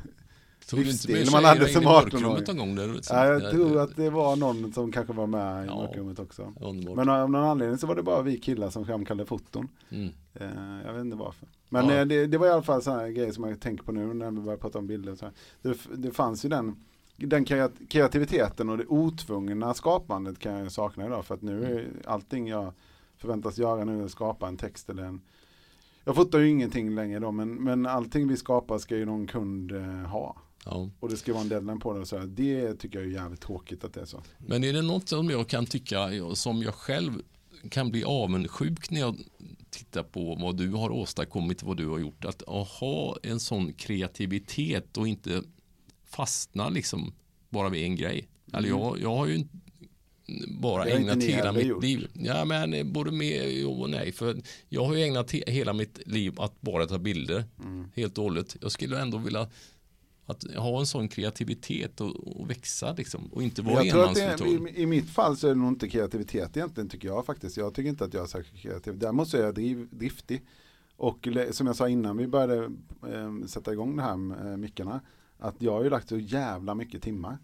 Livsstil, 0.73 1.29
man 1.31 1.43
hade 1.45 1.67
som 1.67 1.83
i 1.83 1.85
18-åring. 1.85 2.23
mörkrummet 2.23 2.47
någon 2.47 2.57
gång? 2.57 2.75
Där, 2.75 3.01
Ja, 3.09 3.25
jag 3.25 3.51
tror 3.51 3.79
att 3.79 3.95
det 3.95 4.09
var 4.09 4.35
någon 4.35 4.73
som 4.73 4.91
kanske 4.91 5.13
var 5.13 5.27
med 5.27 5.63
i 5.65 5.67
Ja. 5.67 5.75
mörkrummet 5.75 6.19
också. 6.19 6.53
Underbart. 6.61 6.95
Men 6.95 7.09
av 7.09 7.29
någon 7.31 7.43
anledning 7.43 7.77
så 7.77 7.87
var 7.87 7.95
det 7.95 8.03
bara 8.03 8.21
vi 8.21 8.37
killar 8.39 8.69
som 8.69 8.85
framkallade 8.85 9.27
foton. 9.27 9.67
Mm. 9.89 10.09
Eh, 10.33 10.47
jag 10.85 10.93
vet 10.93 11.01
inte 11.01 11.17
varför. 11.17 11.47
Men 11.69 11.85
Ja. 11.89 11.93
eh, 11.95 12.05
det, 12.05 12.27
det 12.27 12.37
var 12.37 12.47
i 12.47 12.49
alla 12.49 12.61
fall 12.61 12.81
sådana 12.81 13.09
grejer 13.09 13.31
som 13.31 13.43
jag 13.43 13.59
tänker 13.59 13.83
på 13.83 13.91
nu 13.91 14.13
när 14.13 14.31
vi 14.31 14.39
börjar 14.41 14.57
prata 14.57 14.79
om 14.79 14.87
bilder. 14.87 15.11
och 15.11 15.17
Så. 15.17 15.25
Det, 15.61 15.77
det 15.95 16.11
fanns 16.11 16.45
ju 16.45 16.49
den, 16.49 16.75
den 17.17 17.45
kreat- 17.45 17.87
kreativiteten 17.89 18.69
och 18.69 18.77
det 18.77 18.85
otvungna 18.87 19.73
skapandet 19.73 20.39
kan 20.39 20.53
jag 20.53 20.71
sakna 20.71 21.05
idag. 21.05 21.25
För 21.25 21.35
att 21.35 21.41
nu 21.41 21.63
är 21.63 21.87
allting 22.11 22.47
jag 22.47 22.73
förväntas 23.17 23.57
göra 23.57 23.83
nu 23.83 24.01
är 24.01 24.05
att 24.05 24.11
skapa 24.11 24.47
en 24.47 24.57
text 24.57 24.89
eller 24.89 25.03
en 25.03 25.21
jag 26.03 26.15
fotar 26.15 26.39
ju 26.39 26.49
ingenting 26.49 26.95
längre 26.95 27.19
då 27.19 27.31
men, 27.31 27.53
men 27.63 27.85
allting 27.85 28.27
vi 28.27 28.37
skapar 28.37 28.77
ska 28.77 28.97
ju 28.97 29.05
någon 29.05 29.27
kund 29.27 29.71
eh, 29.71 29.81
ha. 29.83 30.35
Ja. 30.69 30.89
Och 30.99 31.09
det 31.09 31.17
ska 31.17 31.33
vara 31.33 31.43
en 31.43 31.49
deadline 31.49 31.79
på 31.79 31.93
det. 31.99 32.05
Så 32.05 32.17
här. 32.17 32.25
det 32.25 32.75
tycker 32.75 32.99
jag 32.99 33.07
är 33.07 33.11
jävligt 33.11 33.41
tråkigt 33.41 33.83
att 33.83 33.93
det 33.93 34.01
är 34.01 34.05
så. 34.05 34.23
Men 34.37 34.63
är 34.63 34.73
det 34.73 34.81
något 34.81 35.09
som 35.09 35.29
jag 35.29 35.47
kan 35.47 35.65
tycka, 35.65 36.09
som 36.33 36.61
jag 36.63 36.73
själv 36.73 37.11
kan 37.69 37.91
bli 37.91 38.03
avundsjuk 38.03 38.89
när 38.91 38.99
jag 38.99 39.17
tittar 39.69 40.03
på 40.03 40.35
vad 40.35 40.57
du 40.57 40.71
har 40.71 40.89
åstadkommit, 40.89 41.63
vad 41.63 41.77
du 41.77 41.87
har 41.87 41.99
gjort, 41.99 42.25
att 42.25 42.41
ha 42.47 43.17
en 43.23 43.39
sån 43.39 43.73
kreativitet 43.73 44.97
och 44.97 45.07
inte 45.07 45.43
fastna 46.05 46.69
liksom 46.69 47.13
bara 47.49 47.69
vid 47.69 47.83
en 47.83 47.95
grej. 47.95 48.27
Eller 48.53 48.69
jag, 48.69 48.99
jag 49.01 49.15
har 49.15 49.27
ju 49.27 49.45
bara 50.47 50.85
ägnat 50.85 51.23
hela 51.23 51.51
mitt 51.51 51.65
gjort. 51.65 51.83
liv. 51.83 52.07
Ja, 52.13 52.45
men 52.45 52.93
både 52.93 53.11
med 53.11 53.65
och 53.65 53.89
nej. 53.89 54.11
För 54.11 54.41
jag 54.69 54.85
har 54.85 54.95
ju 54.95 55.03
ägnat 55.03 55.31
he- 55.33 55.49
hela 55.49 55.73
mitt 55.73 55.99
liv 56.07 56.41
att 56.41 56.61
bara 56.61 56.87
ta 56.87 56.97
bilder. 56.97 57.43
Mm. 57.63 57.91
Helt 57.95 58.17
och 58.17 58.23
hållet. 58.23 58.55
Jag 58.61 58.71
skulle 58.71 59.01
ändå 59.01 59.17
vilja 59.17 59.47
att 60.27 60.43
ha 60.55 60.79
en 60.79 60.85
sån 60.85 61.07
kreativitet 61.07 62.01
och, 62.01 62.39
och 62.39 62.49
växa 62.49 62.93
liksom. 62.93 63.27
Och 63.33 63.43
inte 63.43 63.61
vara 63.61 63.83
är- 63.83 64.47
i, 64.47 64.81
I 64.81 64.85
mitt 64.85 65.09
fall 65.09 65.37
så 65.37 65.47
är 65.47 65.51
det 65.51 65.59
nog 65.59 65.67
inte 65.69 65.89
kreativitet 65.89 66.57
egentligen 66.57 66.89
tycker 66.89 67.07
jag 67.07 67.25
faktiskt. 67.25 67.57
Jag 67.57 67.73
tycker 67.73 67.89
inte 67.89 68.05
att 68.05 68.13
jag 68.13 68.23
är 68.23 68.27
särskilt 68.27 68.61
kreativ. 68.61 68.97
Däremot 68.97 69.27
så 69.27 69.37
är 69.37 69.41
jag 69.43 69.55
driv, 69.55 69.87
driftig. 69.91 70.45
Och 70.95 71.27
som 71.51 71.67
jag 71.67 71.75
sa 71.75 71.89
innan 71.89 72.17
vi 72.17 72.27
började 72.27 72.63
eh, 73.13 73.45
sätta 73.45 73.73
igång 73.73 73.95
det 73.95 74.03
här 74.03 74.17
med 74.17 74.51
eh, 74.51 74.57
mickarna. 74.57 75.01
Att 75.39 75.55
jag 75.61 75.71
har 75.71 75.83
ju 75.83 75.89
lagt 75.89 76.09
så 76.09 76.17
jävla 76.17 76.75
mycket 76.75 77.01
timmar. 77.03 77.37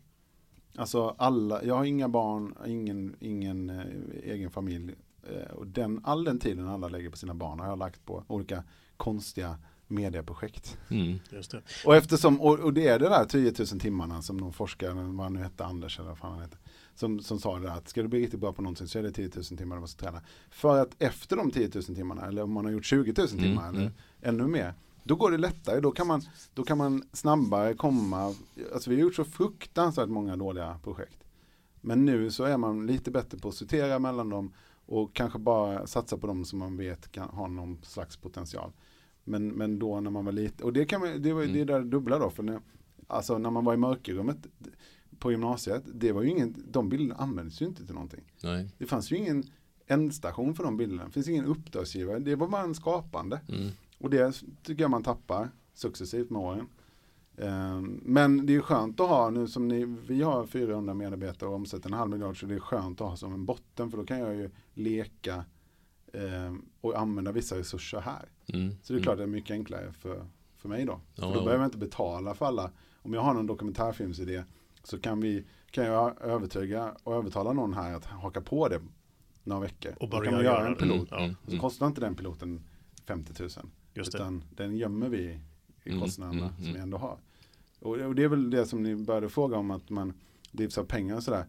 Alltså 0.75 1.15
alla, 1.17 1.63
jag 1.63 1.75
har 1.75 1.85
inga 1.85 2.09
barn, 2.09 2.55
ingen, 2.67 3.15
ingen 3.19 3.69
eh, 3.69 3.85
egen 4.23 4.51
familj. 4.51 4.95
Eh, 5.23 5.51
och 5.51 5.67
den, 5.67 6.01
all 6.03 6.23
den 6.23 6.39
tiden 6.39 6.67
alla 6.67 6.87
lägger 6.87 7.09
på 7.09 7.17
sina 7.17 7.33
barn 7.33 7.59
har 7.59 7.67
jag 7.67 7.79
lagt 7.79 8.05
på 8.05 8.23
olika 8.27 8.63
konstiga 8.97 9.57
medieprojekt. 9.87 10.77
Mm. 10.89 11.19
Just 11.29 11.51
det. 11.51 11.61
Och 11.85 11.95
eftersom, 11.95 12.41
och, 12.41 12.59
och 12.59 12.73
det 12.73 12.87
är 12.87 12.99
det 12.99 13.09
där 13.09 13.25
10 13.25 13.53
000 13.59 13.67
timmarna 13.79 14.21
som 14.21 14.37
någon 14.37 14.53
forskare, 14.53 14.93
vad 14.93 15.25
han 15.25 15.33
nu 15.33 15.39
hette, 15.39 15.65
Anders 15.65 15.99
eller 15.99 16.09
vad 16.09 16.17
fan 16.17 16.31
han 16.31 16.41
hette, 16.41 16.57
som, 16.95 17.19
som 17.19 17.39
sa 17.39 17.59
det 17.59 17.67
där 17.67 17.77
att 17.77 17.89
ska 17.89 18.01
du 18.01 18.07
bli 18.07 18.19
riktigt 18.19 18.39
bra 18.39 18.53
på 18.53 18.61
någonting 18.61 18.87
så 18.87 18.99
är 18.99 19.03
det 19.03 19.11
10 19.11 19.29
000 19.35 19.43
timmar 19.43 19.75
du 19.75 19.81
måste 19.81 20.03
träna. 20.03 20.21
För 20.49 20.81
att 20.81 21.01
efter 21.01 21.35
de 21.35 21.51
10 21.51 21.69
000 21.73 21.83
timmarna, 21.83 22.25
eller 22.27 22.43
om 22.43 22.51
man 22.51 22.65
har 22.65 22.71
gjort 22.71 22.85
20 22.85 23.13
000 23.17 23.27
Mm, 23.31 23.43
timmar 23.43 23.69
eller 23.69 23.79
mm. 23.79 23.93
ännu 24.21 24.47
mer, 24.47 24.73
då 25.03 25.15
går 25.15 25.31
det 25.31 25.37
lättare, 25.37 25.79
då 25.79 25.91
kan 25.91 26.07
man, 26.07 26.21
då 26.53 26.63
kan 26.63 26.77
man 26.77 27.03
snabbare 27.13 27.73
komma, 27.73 28.35
alltså 28.73 28.89
vi 28.89 28.95
har 28.95 29.01
gjort 29.01 29.15
så 29.15 29.25
fruktansvärt 29.25 30.09
många 30.09 30.35
dåliga 30.35 30.79
projekt. 30.83 31.23
Men 31.81 32.05
nu 32.05 32.31
så 32.31 32.43
är 32.43 32.57
man 32.57 32.87
lite 32.87 33.11
bättre 33.11 33.37
på 33.37 33.49
att 33.49 33.55
sortera 33.55 33.99
mellan 33.99 34.29
dem 34.29 34.53
och 34.85 35.13
kanske 35.13 35.39
bara 35.39 35.87
satsa 35.87 36.17
på 36.17 36.27
dem 36.27 36.45
som 36.45 36.59
man 36.59 36.77
vet 36.77 37.11
kan 37.11 37.29
ha 37.29 37.47
någon 37.47 37.79
slags 37.83 38.17
potential. 38.17 38.71
Men, 39.23 39.47
men 39.47 39.79
då 39.79 39.99
när 39.99 40.11
man 40.11 40.25
var 40.25 40.31
lite, 40.31 40.63
och 40.63 40.73
det, 40.73 40.85
kan 40.85 41.01
man, 41.01 41.21
det 41.21 41.33
var 41.33 41.43
Mm. 41.43 41.53
det 41.53 41.63
där 41.65 41.81
dubbla 41.83 42.19
då, 42.19 42.29
för 42.29 42.43
när, 42.43 42.59
alltså 43.07 43.37
när 43.37 43.49
man 43.51 43.65
var 43.65 43.73
i 43.73 43.77
mörkerrummet 43.77 44.37
på 45.19 45.31
gymnasiet, 45.31 45.83
det 45.93 46.11
var 46.11 46.21
ju 46.21 46.29
ingen, 46.29 46.55
de 46.71 46.89
bilderna 46.89 47.15
användes 47.15 47.61
ju 47.61 47.65
inte 47.65 47.85
till 47.85 47.93
någonting. 47.95 48.23
Nej. 48.43 48.69
Det 48.77 48.85
fanns 48.85 49.11
ju 49.11 49.15
ingen 49.17 49.43
ändstation 49.87 50.55
för 50.55 50.63
de 50.63 50.77
bilderna, 50.77 51.05
det 51.05 51.11
finns 51.11 51.27
ingen 51.27 51.45
uppdragsgivare, 51.45 52.19
det 52.19 52.35
var 52.35 52.47
bara 52.47 52.61
en 52.61 52.75
skapande. 52.75 53.41
Mm. 53.49 53.69
Och 53.99 54.09
det 54.09 54.41
tycker 54.63 54.83
jag 54.83 54.91
man 54.91 55.03
tappar 55.03 55.49
successivt 55.73 56.29
med 56.29 56.41
åren. 56.41 56.67
Ehm, 57.37 57.99
Men 58.03 58.45
det 58.45 58.55
är 58.55 58.61
skönt 58.61 58.99
att 58.99 59.09
ha, 59.09 59.29
nu 59.29 59.47
som 59.47 59.67
ni, 59.67 59.85
vi 60.07 60.21
har 60.21 60.45
400 60.45 60.93
medarbetare 60.93 61.49
och 61.49 61.55
omsätter 61.55 61.89
en 61.89 61.93
halv 61.93 62.11
miljard, 62.11 62.39
så 62.39 62.45
det 62.45 62.55
är 62.55 62.59
skönt 62.59 63.01
att 63.01 63.07
ha 63.09 63.17
som 63.17 63.33
en 63.33 63.45
botten, 63.45 63.91
för 63.91 63.97
då 63.97 64.05
kan 64.05 64.19
jag 64.19 64.35
ju 64.35 64.49
leka 64.73 65.45
ehm, 66.13 66.65
och 66.81 66.99
använda 66.99 67.31
vissa 67.31 67.57
resurser 67.57 67.99
här. 67.99 68.29
Mm. 68.53 68.75
Så 68.83 68.93
det 68.93 68.99
är 68.99 69.03
klart 69.03 69.17
det 69.17 69.23
är 69.23 69.27
mycket 69.27 69.51
enklare 69.51 69.93
för, 69.93 70.25
för 70.57 70.69
mig 70.69 70.85
då. 70.85 70.99
Ja, 71.15 71.21
för 71.21 71.33
då 71.33 71.39
ja. 71.39 71.43
behöver 71.43 71.63
jag 71.63 71.67
inte 71.67 71.77
betala 71.77 72.33
för 72.33 72.45
alla. 72.45 72.71
Om 73.01 73.13
jag 73.13 73.21
har 73.21 73.33
någon 73.33 73.47
dokumentärfilmsidé 73.47 74.43
så 74.83 74.99
kan, 74.99 75.21
vi, 75.21 75.45
kan 75.71 75.85
jag 75.85 76.21
övertyga 76.21 76.95
och 77.03 77.15
övertala 77.15 77.53
någon 77.53 77.73
här 77.73 77.93
att 77.95 78.05
haka 78.05 78.41
på 78.41 78.67
det 78.67 78.81
några 79.43 79.61
veckor. 79.61 79.91
Och 79.99 80.09
då 80.09 80.17
börja 80.17 80.29
kan 80.31 80.39
vi 80.39 80.45
göra 80.45 80.55
göra 80.59 80.67
en 80.67 80.73
det. 80.73 80.79
pilot. 80.79 81.07
Ja. 81.11 81.19
Mm. 81.23 81.35
Så 81.47 81.59
kostar 81.59 81.87
inte 81.87 82.01
den 82.01 82.15
piloten 82.15 82.63
50 83.05 83.33
000. 83.41 83.49
Just 83.93 84.11
det. 84.11 84.17
utan 84.17 84.43
den 84.55 84.77
gömmer 84.77 85.09
vi 85.09 85.39
i 85.83 85.89
Mm, 85.89 86.01
kostnaderna 86.01 86.41
mm, 86.41 86.55
som 86.55 86.63
mm. 86.63 86.73
vi 86.73 86.79
ändå 86.79 86.97
har. 86.97 87.17
Och, 87.79 87.97
och 87.97 88.15
det 88.15 88.23
är 88.23 88.27
väl 88.27 88.49
det 88.49 88.65
som 88.65 88.83
ni 88.83 88.95
började 88.95 89.29
fråga 89.29 89.57
om 89.57 89.71
att 89.71 89.89
man 89.89 90.13
drivs 90.51 90.77
av 90.77 90.83
pengar 90.83 91.15
och 91.15 91.23
sådär. 91.23 91.45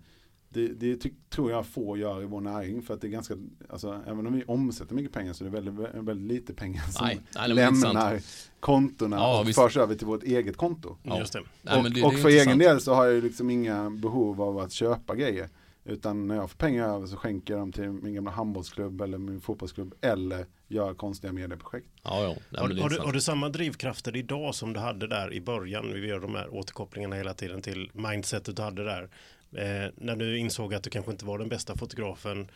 Det, 0.54 0.68
det 0.68 0.96
ty, 0.96 1.10
tror 1.30 1.50
jag 1.50 1.66
få 1.66 1.96
gör 1.96 2.22
i 2.22 2.24
vår 2.24 2.40
näring 2.40 2.82
för 2.82 2.94
att 2.94 3.00
det 3.00 3.06
är 3.06 3.10
ganska, 3.10 3.34
alltså 3.68 4.00
även 4.06 4.26
om 4.26 4.32
vi 4.34 4.44
omsätter 4.44 4.94
mycket 4.94 5.12
pengar 5.12 5.32
så 5.32 5.44
är 5.44 5.50
det 5.50 5.60
väldigt, 5.60 5.74
väldigt 5.94 6.32
lite 6.32 6.54
pengar 6.54 6.82
som 6.82 7.06
Nej, 7.06 7.20
nej, 7.36 7.48
lämnar 7.48 8.20
kontona 8.60 9.16
Ja, 9.16 9.40
och 9.40 9.48
visst. 9.48 9.58
förs 9.58 9.76
över 9.76 9.94
till 9.94 10.06
vårt 10.06 10.22
eget 10.22 10.56
konto. 10.56 10.96
Ja. 11.02 11.18
Just 11.18 11.32
det. 11.32 11.40
Nej, 11.62 11.76
men 11.76 11.86
och 11.86 11.92
det- 11.92 12.02
och 12.02 12.14
för 12.14 12.28
egen 12.28 12.58
del 12.58 12.80
så 12.80 12.94
har 12.94 13.06
jag 13.06 13.22
liksom 13.24 13.50
inga 13.50 13.90
behov 13.90 14.42
av 14.42 14.58
att 14.58 14.72
köpa 14.72 15.14
grejer. 15.14 15.48
Utan 15.86 16.26
när 16.26 16.34
jag 16.36 16.50
får 16.50 16.56
pengar 16.56 16.88
över 16.88 17.06
så 17.06 17.16
skänker 17.16 17.54
jag 17.54 17.60
dem 17.60 17.72
till 17.72 17.88
min 17.88 18.14
gamla 18.14 18.30
handbollsklubb 18.30 19.00
eller 19.00 19.18
min 19.18 19.40
fotbollsklubb 19.40 19.94
eller 20.00 20.46
gör 20.68 20.94
konstiga 20.94 21.32
medieprojekt. 21.32 21.88
Ja, 22.02 22.22
ja. 22.22 22.58
Har, 22.60 22.68
det 22.68 22.74
är 22.78 22.82
har, 22.82 22.90
du, 22.90 22.98
har 22.98 23.12
du 23.12 23.20
samma 23.20 23.48
drivkrafter 23.48 24.16
idag 24.16 24.54
som 24.54 24.72
du 24.72 24.80
hade 24.80 25.06
där 25.06 25.32
i 25.32 25.40
början? 25.40 25.92
Vi 25.92 26.06
gör 26.06 26.20
de 26.20 26.34
här 26.34 26.54
återkopplingarna 26.54 27.16
hela 27.16 27.34
tiden 27.34 27.62
till 27.62 27.90
mindsetet 27.94 28.56
du 28.56 28.62
hade 28.62 28.84
där. 28.84 29.08
Eh, 29.54 29.90
när 29.96 30.16
du 30.16 30.38
insåg 30.38 30.74
att 30.74 30.82
du 30.82 30.90
kanske 30.90 31.12
inte 31.12 31.24
var 31.24 31.38
den 31.38 31.48
bästa 31.48 31.76
fotografen. 31.76 32.50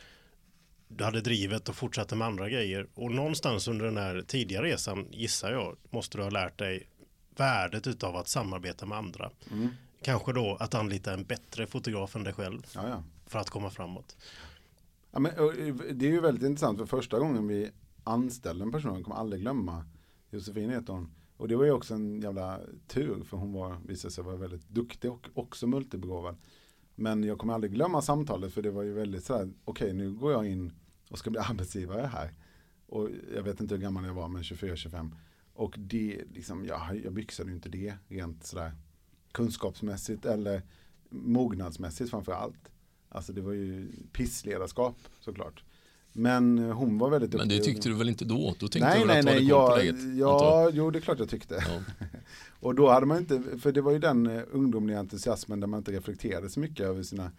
Du 0.88 1.04
hade 1.04 1.20
drivet 1.20 1.68
och 1.68 1.74
fortsatte 1.74 2.16
med 2.16 2.26
andra 2.26 2.48
grejer. 2.48 2.86
Och 2.94 3.10
någonstans 3.10 3.68
under 3.68 3.84
den 3.84 3.96
här 3.96 4.22
tidiga 4.22 4.62
resan, 4.62 5.06
gissar 5.10 5.52
jag, 5.52 5.76
måste 5.90 6.18
du 6.18 6.22
ha 6.22 6.30
lärt 6.30 6.58
dig 6.58 6.88
värdet 7.36 7.86
utav 7.86 8.16
att 8.16 8.28
samarbeta 8.28 8.86
med 8.86 8.98
andra. 8.98 9.30
Mm. 9.50 9.68
Kanske 10.02 10.32
då 10.32 10.56
att 10.60 10.74
anlita 10.74 11.12
en 11.12 11.24
bättre 11.24 11.66
fotograf 11.66 12.16
än 12.16 12.24
dig 12.24 12.32
själv 12.32 12.62
Ja, 12.74 12.88
ja. 12.88 13.02
för 13.26 13.38
att 13.38 13.50
komma 13.50 13.70
framåt. 13.70 14.16
Ja, 15.10 15.18
men, 15.18 15.38
och, 15.38 15.52
det 15.92 16.06
är 16.06 16.10
ju 16.10 16.20
väldigt 16.20 16.44
intressant 16.44 16.78
för 16.78 16.86
första 16.86 17.18
gången 17.18 17.48
vi 17.48 17.70
anställde 18.04 18.64
en 18.64 18.72
person, 18.72 18.94
jag 18.94 19.04
kommer 19.04 19.16
aldrig 19.16 19.42
glömma, 19.42 19.84
Josefin 20.30 20.70
heter 20.70 20.92
hon. 20.92 21.10
Och 21.36 21.48
det 21.48 21.56
var 21.56 21.64
ju 21.64 21.70
också 21.70 21.94
en 21.94 22.20
jävla 22.20 22.60
tur 22.86 23.22
för 23.24 23.36
hon 23.36 23.52
var, 23.52 23.76
visade 23.86 24.14
sig 24.14 24.24
vara 24.24 24.36
väldigt 24.36 24.68
duktig 24.68 25.10
och 25.12 25.26
också 25.34 25.66
multibegåvad. 25.66 26.36
Men 27.00 27.24
jag 27.24 27.38
kommer 27.38 27.54
aldrig 27.54 27.72
glömma 27.72 28.02
samtalet 28.02 28.52
för 28.52 28.62
det 28.62 28.70
var 28.70 28.82
ju 28.82 28.92
väldigt 28.92 29.24
sådär, 29.24 29.52
okej 29.64 29.86
okay, 29.86 29.92
nu 29.92 30.12
går 30.12 30.32
jag 30.32 30.46
in 30.46 30.72
och 31.10 31.18
ska 31.18 31.30
bli 31.30 31.40
arbetsgivare 31.48 32.06
här. 32.06 32.34
Och 32.86 33.08
jag 33.34 33.42
vet 33.42 33.60
inte 33.60 33.74
hur 33.74 33.82
gammal 33.82 34.04
jag 34.04 34.14
var, 34.14 34.28
men 34.28 34.42
24-25. 34.42 35.10
Och 35.54 35.74
det, 35.78 36.24
liksom, 36.32 36.64
jag, 36.64 37.00
jag 37.04 37.12
byxade 37.12 37.48
ju 37.48 37.54
inte 37.54 37.68
det 37.68 37.94
rent 38.08 38.46
sådär 38.46 38.72
kunskapsmässigt 39.32 40.24
eller 40.24 40.62
mognadsmässigt 41.10 42.10
framför 42.10 42.32
allt. 42.32 42.72
Alltså 43.08 43.32
det 43.32 43.40
var 43.40 43.52
ju 43.52 43.92
pissledarskap 44.12 44.96
såklart. 45.20 45.64
Men 46.18 46.58
hon 46.58 46.98
var 46.98 47.10
väldigt 47.10 47.30
duktig. 47.30 47.48
Men 47.48 47.58
det 47.58 47.64
tyckte 47.64 47.88
du 47.88 47.94
väl 47.94 48.08
inte 48.08 48.24
då? 48.24 48.54
Då 48.58 48.68
tänkte 48.68 48.88
nej, 48.88 49.00
du 49.00 49.06
nej, 49.06 49.18
att 49.18 49.26
du 49.26 49.32
hade 49.32 49.42
ja, 49.42 49.70
på 49.70 49.76
läget? 49.76 49.96
Ja, 50.16 50.70
jo 50.72 50.90
det 50.90 50.98
är 50.98 51.00
klart 51.00 51.18
jag 51.18 51.28
tyckte. 51.28 51.54
Ja. 51.54 52.06
och 52.60 52.74
då 52.74 52.90
hade 52.90 53.06
man 53.06 53.18
inte, 53.18 53.42
för 53.58 53.72
det 53.72 53.80
var 53.80 53.92
ju 53.92 53.98
den 53.98 54.26
eh, 54.26 54.42
ungdomliga 54.50 54.98
entusiasmen 54.98 55.60
där 55.60 55.66
man 55.66 55.78
inte 55.78 55.92
reflekterade 55.92 56.50
så 56.50 56.60
mycket 56.60 56.86
över 56.86 57.02
sina 57.02 57.30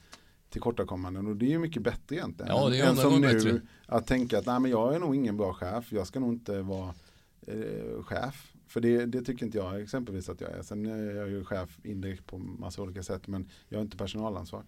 tillkortakommanden 0.49 1.27
och 1.27 1.35
det 1.35 1.45
är 1.45 1.49
ju 1.49 1.59
mycket 1.59 1.81
bättre 1.81 2.15
egentligen. 2.15 2.51
Ja, 2.55 2.69
det 2.69 2.79
är 2.79 2.89
än 2.89 2.95
som 2.95 3.21
nu 3.21 3.33
bättre. 3.33 3.61
att 3.85 4.07
tänka 4.07 4.39
att 4.39 4.45
nej 4.45 4.59
men 4.59 4.71
jag 4.71 4.95
är 4.95 4.99
nog 4.99 5.15
ingen 5.15 5.37
bra 5.37 5.53
chef, 5.53 5.91
jag 5.91 6.07
ska 6.07 6.19
nog 6.19 6.33
inte 6.33 6.61
vara 6.61 6.93
eh, 7.47 8.03
chef. 8.03 8.53
För 8.67 8.81
det, 8.81 9.05
det, 9.05 9.21
tycker 9.21 9.45
inte 9.45 9.57
jag 9.57 9.81
exempelvis 9.81 10.29
att 10.29 10.41
jag 10.41 10.51
är. 10.51 10.61
Sen 10.61 10.85
är 10.85 11.15
jag 11.15 11.29
ju 11.29 11.45
chef 11.45 11.79
indirekt 11.83 12.25
på 12.25 12.37
massa 12.37 12.81
olika 12.81 13.03
sätt 13.03 13.27
men 13.27 13.49
jag 13.69 13.77
har 13.77 13.83
inte 13.83 13.97
personalansvar. 13.97 14.63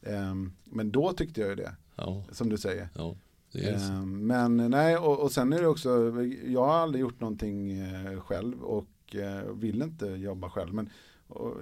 Um, 0.00 0.52
men 0.64 0.90
då 0.90 1.12
tyckte 1.12 1.40
jag 1.40 1.50
ju 1.50 1.56
det, 1.56 1.74
ja. 1.96 2.24
som 2.32 2.48
du 2.48 2.58
säger. 2.58 2.88
Ja. 2.94 3.16
Um, 3.64 4.26
men 4.26 4.56
nej, 4.56 4.96
och, 4.96 5.18
och, 5.20 5.32
sen 5.32 5.52
är 5.52 5.60
det 5.60 5.66
också, 5.66 5.90
jag 6.46 6.66
har 6.66 6.74
aldrig 6.74 7.00
gjort 7.00 7.20
någonting 7.20 7.82
uh, 7.82 8.20
själv 8.20 8.62
och 8.62 9.14
uh, 9.14 9.52
vill 9.52 9.82
inte 9.82 10.06
jobba 10.06 10.50
själv. 10.50 10.74
Men 10.74 10.90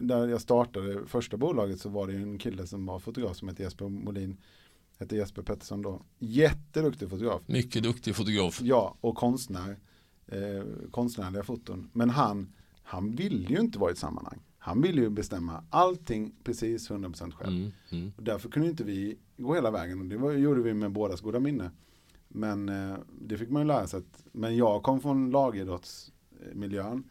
där 0.01 0.29
jag 0.29 0.41
startade 0.41 1.07
första 1.07 1.37
bolaget 1.37 1.81
så 1.81 1.89
var 1.89 2.07
det 2.07 2.13
en 2.13 2.39
kille 2.39 2.67
som 2.67 2.87
var 2.87 2.99
fotograf 2.99 3.37
som 3.37 3.49
hette 3.49 3.63
Jesper 3.63 3.89
Molin. 3.89 4.37
Hette 4.99 5.17
Jesper 5.17 5.43
Pettersson 5.43 5.83
då. 5.83 6.03
Jätteduktig 6.19 7.11
fotograf. 7.11 7.43
Mycket 7.47 7.83
duktig 7.83 8.17
fotograf. 8.17 8.61
Ja, 8.63 8.97
och 9.01 9.17
konstnär. 9.17 9.79
Eh, 10.27 10.65
konstnärliga 10.91 11.43
foton. 11.43 11.91
Men 11.93 12.11
han, 12.11 12.53
han 12.83 13.15
ville 13.15 13.49
ju 13.49 13.61
inte 13.61 13.79
vara 13.79 13.91
i 13.91 13.93
ett 13.93 13.99
sammanhang. 13.99 14.41
Han 14.59 14.83
ville 14.83 15.01
ju 15.01 15.11
bestämma 15.11 15.65
allting 15.71 16.35
precis 16.45 16.91
100% 16.91 17.33
själv. 17.33 17.57
Mm, 17.57 17.73
mm. 17.91 18.13
Därför 18.17 18.49
kunde 18.49 18.69
inte 18.69 18.85
vi 18.85 19.19
gå 19.37 19.55
hela 19.55 19.71
vägen. 19.71 20.01
Och 20.01 20.07
det 20.07 20.17
var, 20.17 20.33
gjorde 20.33 20.63
vi 20.63 20.75
med 20.75 20.93
bådas 20.93 21.21
goda 21.21 21.41
minne. 21.41 21.71
Men 22.29 22.69
eh, 22.69 22.97
det 23.21 23.39
fick 23.39 23.51
man 23.51 23.63
ju 23.63 23.69
lära 23.69 23.87
sig. 23.87 23.99
Att, 23.99 24.25
men 24.33 24.57
jag 24.57 24.83
kom 24.83 25.01
från 25.01 25.31
lagidrottsmiljön. 25.31 27.05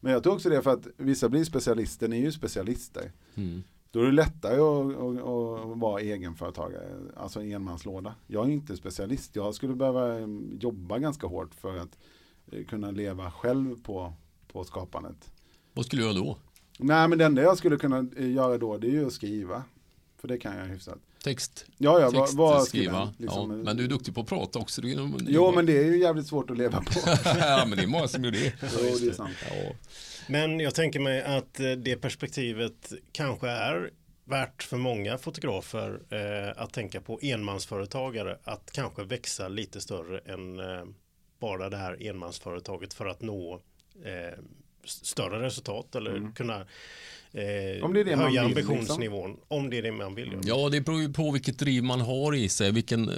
Men 0.00 0.12
jag 0.12 0.22
tror 0.22 0.34
också 0.34 0.48
det 0.48 0.62
för 0.62 0.70
att 0.70 0.86
vissa 0.96 1.28
blir 1.28 1.44
specialister, 1.44 2.08
ni 2.08 2.18
är 2.18 2.22
ju 2.22 2.32
specialister. 2.32 3.12
Mm. 3.34 3.62
Då 3.90 4.00
är 4.00 4.04
det 4.04 4.12
lättare 4.12 4.54
att, 4.54 4.96
att, 4.96 5.18
att, 5.18 5.78
vara 5.78 6.00
egenföretagare, 6.00 6.94
alltså 7.16 7.42
enmanslåda. 7.42 8.14
Jag 8.26 8.46
är 8.46 8.50
inte 8.50 8.76
specialist, 8.76 9.36
jag 9.36 9.54
skulle 9.54 9.74
behöva 9.74 10.20
jobba 10.60 10.98
ganska 10.98 11.26
hårt 11.26 11.54
för 11.54 11.76
att 11.76 11.98
eh, 12.52 12.64
kunna 12.64 12.90
leva 12.90 13.30
själv 13.30 13.82
på, 13.82 14.12
på 14.52 14.64
skapandet. 14.64 15.32
Vad 15.72 15.86
skulle 15.86 16.02
du 16.02 16.06
göra 16.06 16.18
då? 16.18 16.38
Nej 16.78 17.08
men 17.08 17.18
det 17.18 17.24
enda 17.24 17.42
jag 17.42 17.58
skulle 17.58 17.76
kunna 17.76 18.06
eh, 18.16 18.32
göra 18.32 18.58
då 18.58 18.78
det 18.78 18.86
är 18.86 18.90
ju 18.90 19.06
att 19.06 19.12
skriva. 19.12 19.62
För 20.16 20.28
det 20.28 20.38
kan 20.38 20.56
jag 20.56 20.66
hyfsat. 20.66 20.98
Text. 21.24 21.66
Ja, 21.78 22.00
ja, 22.00 22.10
Text, 22.10 22.34
vad, 22.34 22.54
vad 22.54 22.64
skriva. 22.64 23.14
Liksom. 23.18 23.50
Ja, 23.50 23.56
men 23.56 23.76
du 23.76 23.84
är 23.84 23.88
duktig 23.88 24.14
på 24.14 24.20
att 24.20 24.26
prata 24.26 24.58
också. 24.58 24.80
Är, 24.80 24.84
det 24.84 25.30
jo, 25.30 25.44
bara... 25.44 25.56
men 25.56 25.66
det 25.66 25.78
är 25.78 25.84
ju 25.84 25.98
jävligt 25.98 26.26
svårt 26.26 26.50
att 26.50 26.58
leva 26.58 26.80
på. 26.80 27.00
ja, 27.24 27.64
men 27.66 27.78
det 27.78 27.82
är 27.82 27.86
många 27.86 28.08
som 28.08 28.24
gör 28.24 28.30
det. 28.30 28.52
jo, 28.62 28.96
det 29.00 29.08
är 29.08 29.12
sant. 29.12 29.36
Ja. 29.48 29.72
Men 30.28 30.60
jag 30.60 30.74
tänker 30.74 31.00
mig 31.00 31.22
att 31.22 31.60
eh, 31.60 31.70
det 31.70 31.96
perspektivet 31.96 32.92
kanske 33.12 33.48
är 33.48 33.90
värt 34.24 34.62
för 34.62 34.76
många 34.76 35.18
fotografer 35.18 36.00
eh, 36.10 36.62
att 36.62 36.72
tänka 36.72 37.00
på 37.00 37.18
enmansföretagare 37.22 38.38
att 38.44 38.70
kanske 38.72 39.04
växa 39.04 39.48
lite 39.48 39.80
större 39.80 40.18
än 40.18 40.58
eh, 40.58 40.84
bara 41.40 41.70
det 41.70 41.76
här 41.76 42.06
enmansföretaget 42.08 42.94
för 42.94 43.06
att 43.06 43.22
nå 43.22 43.60
eh, 44.04 44.38
större 44.84 45.42
resultat 45.42 45.94
eller 45.94 46.16
mm. 46.16 46.32
kunna 46.32 46.66
eh, 47.34 47.84
om 47.84 47.94
det 47.94 48.00
är 48.00 48.04
det 48.04 48.16
höja 48.16 48.16
man 48.16 48.30
vill, 48.30 48.38
ambitionsnivån. 48.38 49.30
Liksom. 49.30 49.46
Om 49.48 49.70
det 49.70 49.78
är 49.78 49.82
det 49.82 49.92
man 49.92 50.14
vill. 50.14 50.32
Ja, 50.44 50.68
det 50.68 50.80
beror 50.80 51.00
ju 51.00 51.12
på 51.12 51.30
vilket 51.30 51.58
driv 51.58 51.84
man 51.84 52.00
har 52.00 52.34
i 52.34 52.48
sig. 52.48 52.72
Vilken, 52.72 53.08
eh, 53.08 53.14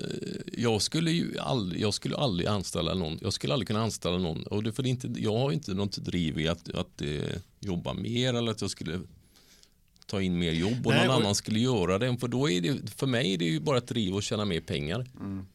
jag, 0.52 0.82
skulle 0.82 1.10
ju 1.10 1.38
aldrig, 1.38 1.82
jag 1.82 1.94
skulle 1.94 2.16
aldrig 2.16 2.48
anställa 2.48 2.94
någon. 2.94 3.18
Jag 3.22 3.32
skulle 3.32 3.52
aldrig 3.52 3.68
kunna 3.68 3.82
anställa 3.82 4.18
någon. 4.18 4.42
Och 4.42 4.62
det, 4.62 4.72
för 4.72 4.82
det 4.82 4.88
inte, 4.88 5.08
jag 5.16 5.38
har 5.38 5.52
inte 5.52 5.74
något 5.74 5.96
driv 5.96 6.40
i 6.40 6.48
att, 6.48 6.74
att 6.74 7.02
eh, 7.02 7.08
jobba 7.60 7.94
mer 7.94 8.34
eller 8.34 8.50
att 8.50 8.60
jag 8.60 8.70
skulle 8.70 9.00
ta 10.06 10.22
in 10.22 10.38
mer 10.38 10.52
jobb 10.52 10.86
och 10.86 10.92
Nej, 10.92 11.06
någon 11.06 11.16
och... 11.16 11.22
annan 11.22 11.34
skulle 11.34 11.58
göra 11.58 11.98
det. 11.98 12.16
För, 12.16 12.28
då 12.28 12.50
är 12.50 12.60
det, 12.60 12.90
för 12.96 13.06
mig 13.06 13.34
är 13.34 13.38
det 13.38 13.44
ju 13.44 13.60
bara 13.60 13.78
ett 13.78 13.88
driv 13.88 14.16
att 14.16 14.24
tjäna 14.24 14.44
mer 14.44 14.60
pengar. 14.60 15.06
Mm. 15.20 15.46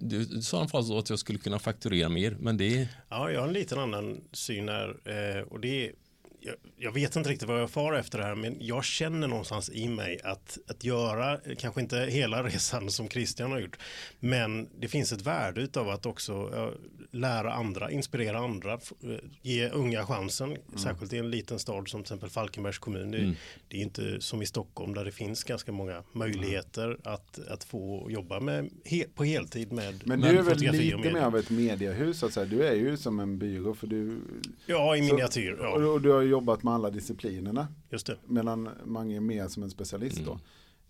Du 0.00 0.42
sa 0.42 0.58
han 0.58 0.68
fall 0.68 0.84
så 0.84 0.98
att 0.98 1.10
jag 1.10 1.18
skulle 1.18 1.38
kunna 1.38 1.58
fakturera 1.58 2.08
mer, 2.08 2.36
men 2.40 2.56
det... 2.56 2.88
Ja, 3.08 3.30
jag 3.30 3.40
har 3.40 3.48
en 3.48 3.54
liten 3.54 3.78
annan 3.78 4.20
syn 4.32 4.68
här 4.68 4.88
eh, 4.88 5.42
och 5.42 5.60
det 5.60 5.86
är 5.86 5.92
jag, 6.44 6.54
jag, 6.76 6.92
vet 6.92 7.16
inte 7.16 7.30
riktigt 7.30 7.48
vad 7.48 7.60
jag 7.60 7.70
far 7.70 7.92
efter 7.92 8.18
det 8.18 8.24
här 8.24 8.34
men 8.34 8.56
jag 8.60 8.84
känner 8.84 9.28
någonstans 9.28 9.70
i 9.70 9.88
mig 9.88 10.20
att, 10.24 10.58
att 10.68 10.84
göra, 10.84 11.40
kanske 11.58 11.80
inte 11.80 11.96
hela 11.96 12.42
resan 12.44 12.90
som 12.90 13.08
Christian 13.08 13.52
har 13.52 13.58
gjort, 13.58 13.78
men 14.20 14.68
det 14.80 14.88
finns 14.88 15.12
ett 15.12 15.26
värde 15.26 15.80
av 15.80 15.88
att 15.88 16.06
också 16.06 16.50
lära 17.14 17.52
andra, 17.52 17.90
inspirera 17.90 18.38
andra, 18.38 18.74
uh, 18.74 19.16
ge 19.42 19.68
unga 19.68 20.06
chansen, 20.06 20.50
mm. 20.50 20.60
särskilt 20.76 21.12
i 21.12 21.18
en 21.18 21.30
liten 21.30 21.58
stad 21.58 21.88
som 21.88 22.00
till 22.00 22.04
exempel 22.04 22.30
Falkenbergs 22.30 22.78
kommun. 22.78 23.10
Det, 23.10 23.18
mm. 23.18 23.34
det, 23.68 23.76
är 23.76 23.82
inte 23.82 24.20
som 24.20 24.42
i 24.42 24.46
Stockholm 24.46 24.94
där 24.94 25.04
det 25.04 25.12
finns 25.12 25.44
ganska 25.44 25.72
många 25.72 26.02
möjligheter 26.12 26.84
mm. 26.84 26.98
att, 27.04 27.38
att 27.48 27.64
få 27.64 28.10
jobba 28.10 28.40
med, 28.40 28.70
he, 28.84 29.04
på 29.14 29.24
heltid 29.24 29.72
med 29.72 30.02
Men 30.04 30.20
du 30.20 30.28
är 30.28 30.42
väl 30.42 30.58
lite 30.58 30.96
mer 30.96 31.20
av 31.20 31.36
ett 31.36 31.50
mediehus, 31.50 32.22
alltså. 32.22 32.44
du 32.44 32.66
är 32.66 32.74
ju 32.74 32.96
som 32.96 33.20
en 33.20 33.38
byrå 33.38 33.74
för 33.74 33.86
du... 33.86 34.20
Ja, 34.66 34.96
i 34.96 35.02
miniatyr. 35.02 35.58
Ja. 35.60 35.68
Och, 35.68 36.00
du 36.00 36.10
har 36.10 36.22
jobbat 36.22 36.62
med 36.62 36.74
alla 36.74 36.90
disciplinerna. 36.90 37.68
Just 37.90 38.06
det. 38.06 38.16
Medan 38.26 38.68
Mange 38.84 39.16
är 39.16 39.20
mer 39.20 39.48
som 39.48 39.62
en 39.62 39.70
specialist 39.70 40.18
mm. 40.18 40.26
då. 40.26 40.40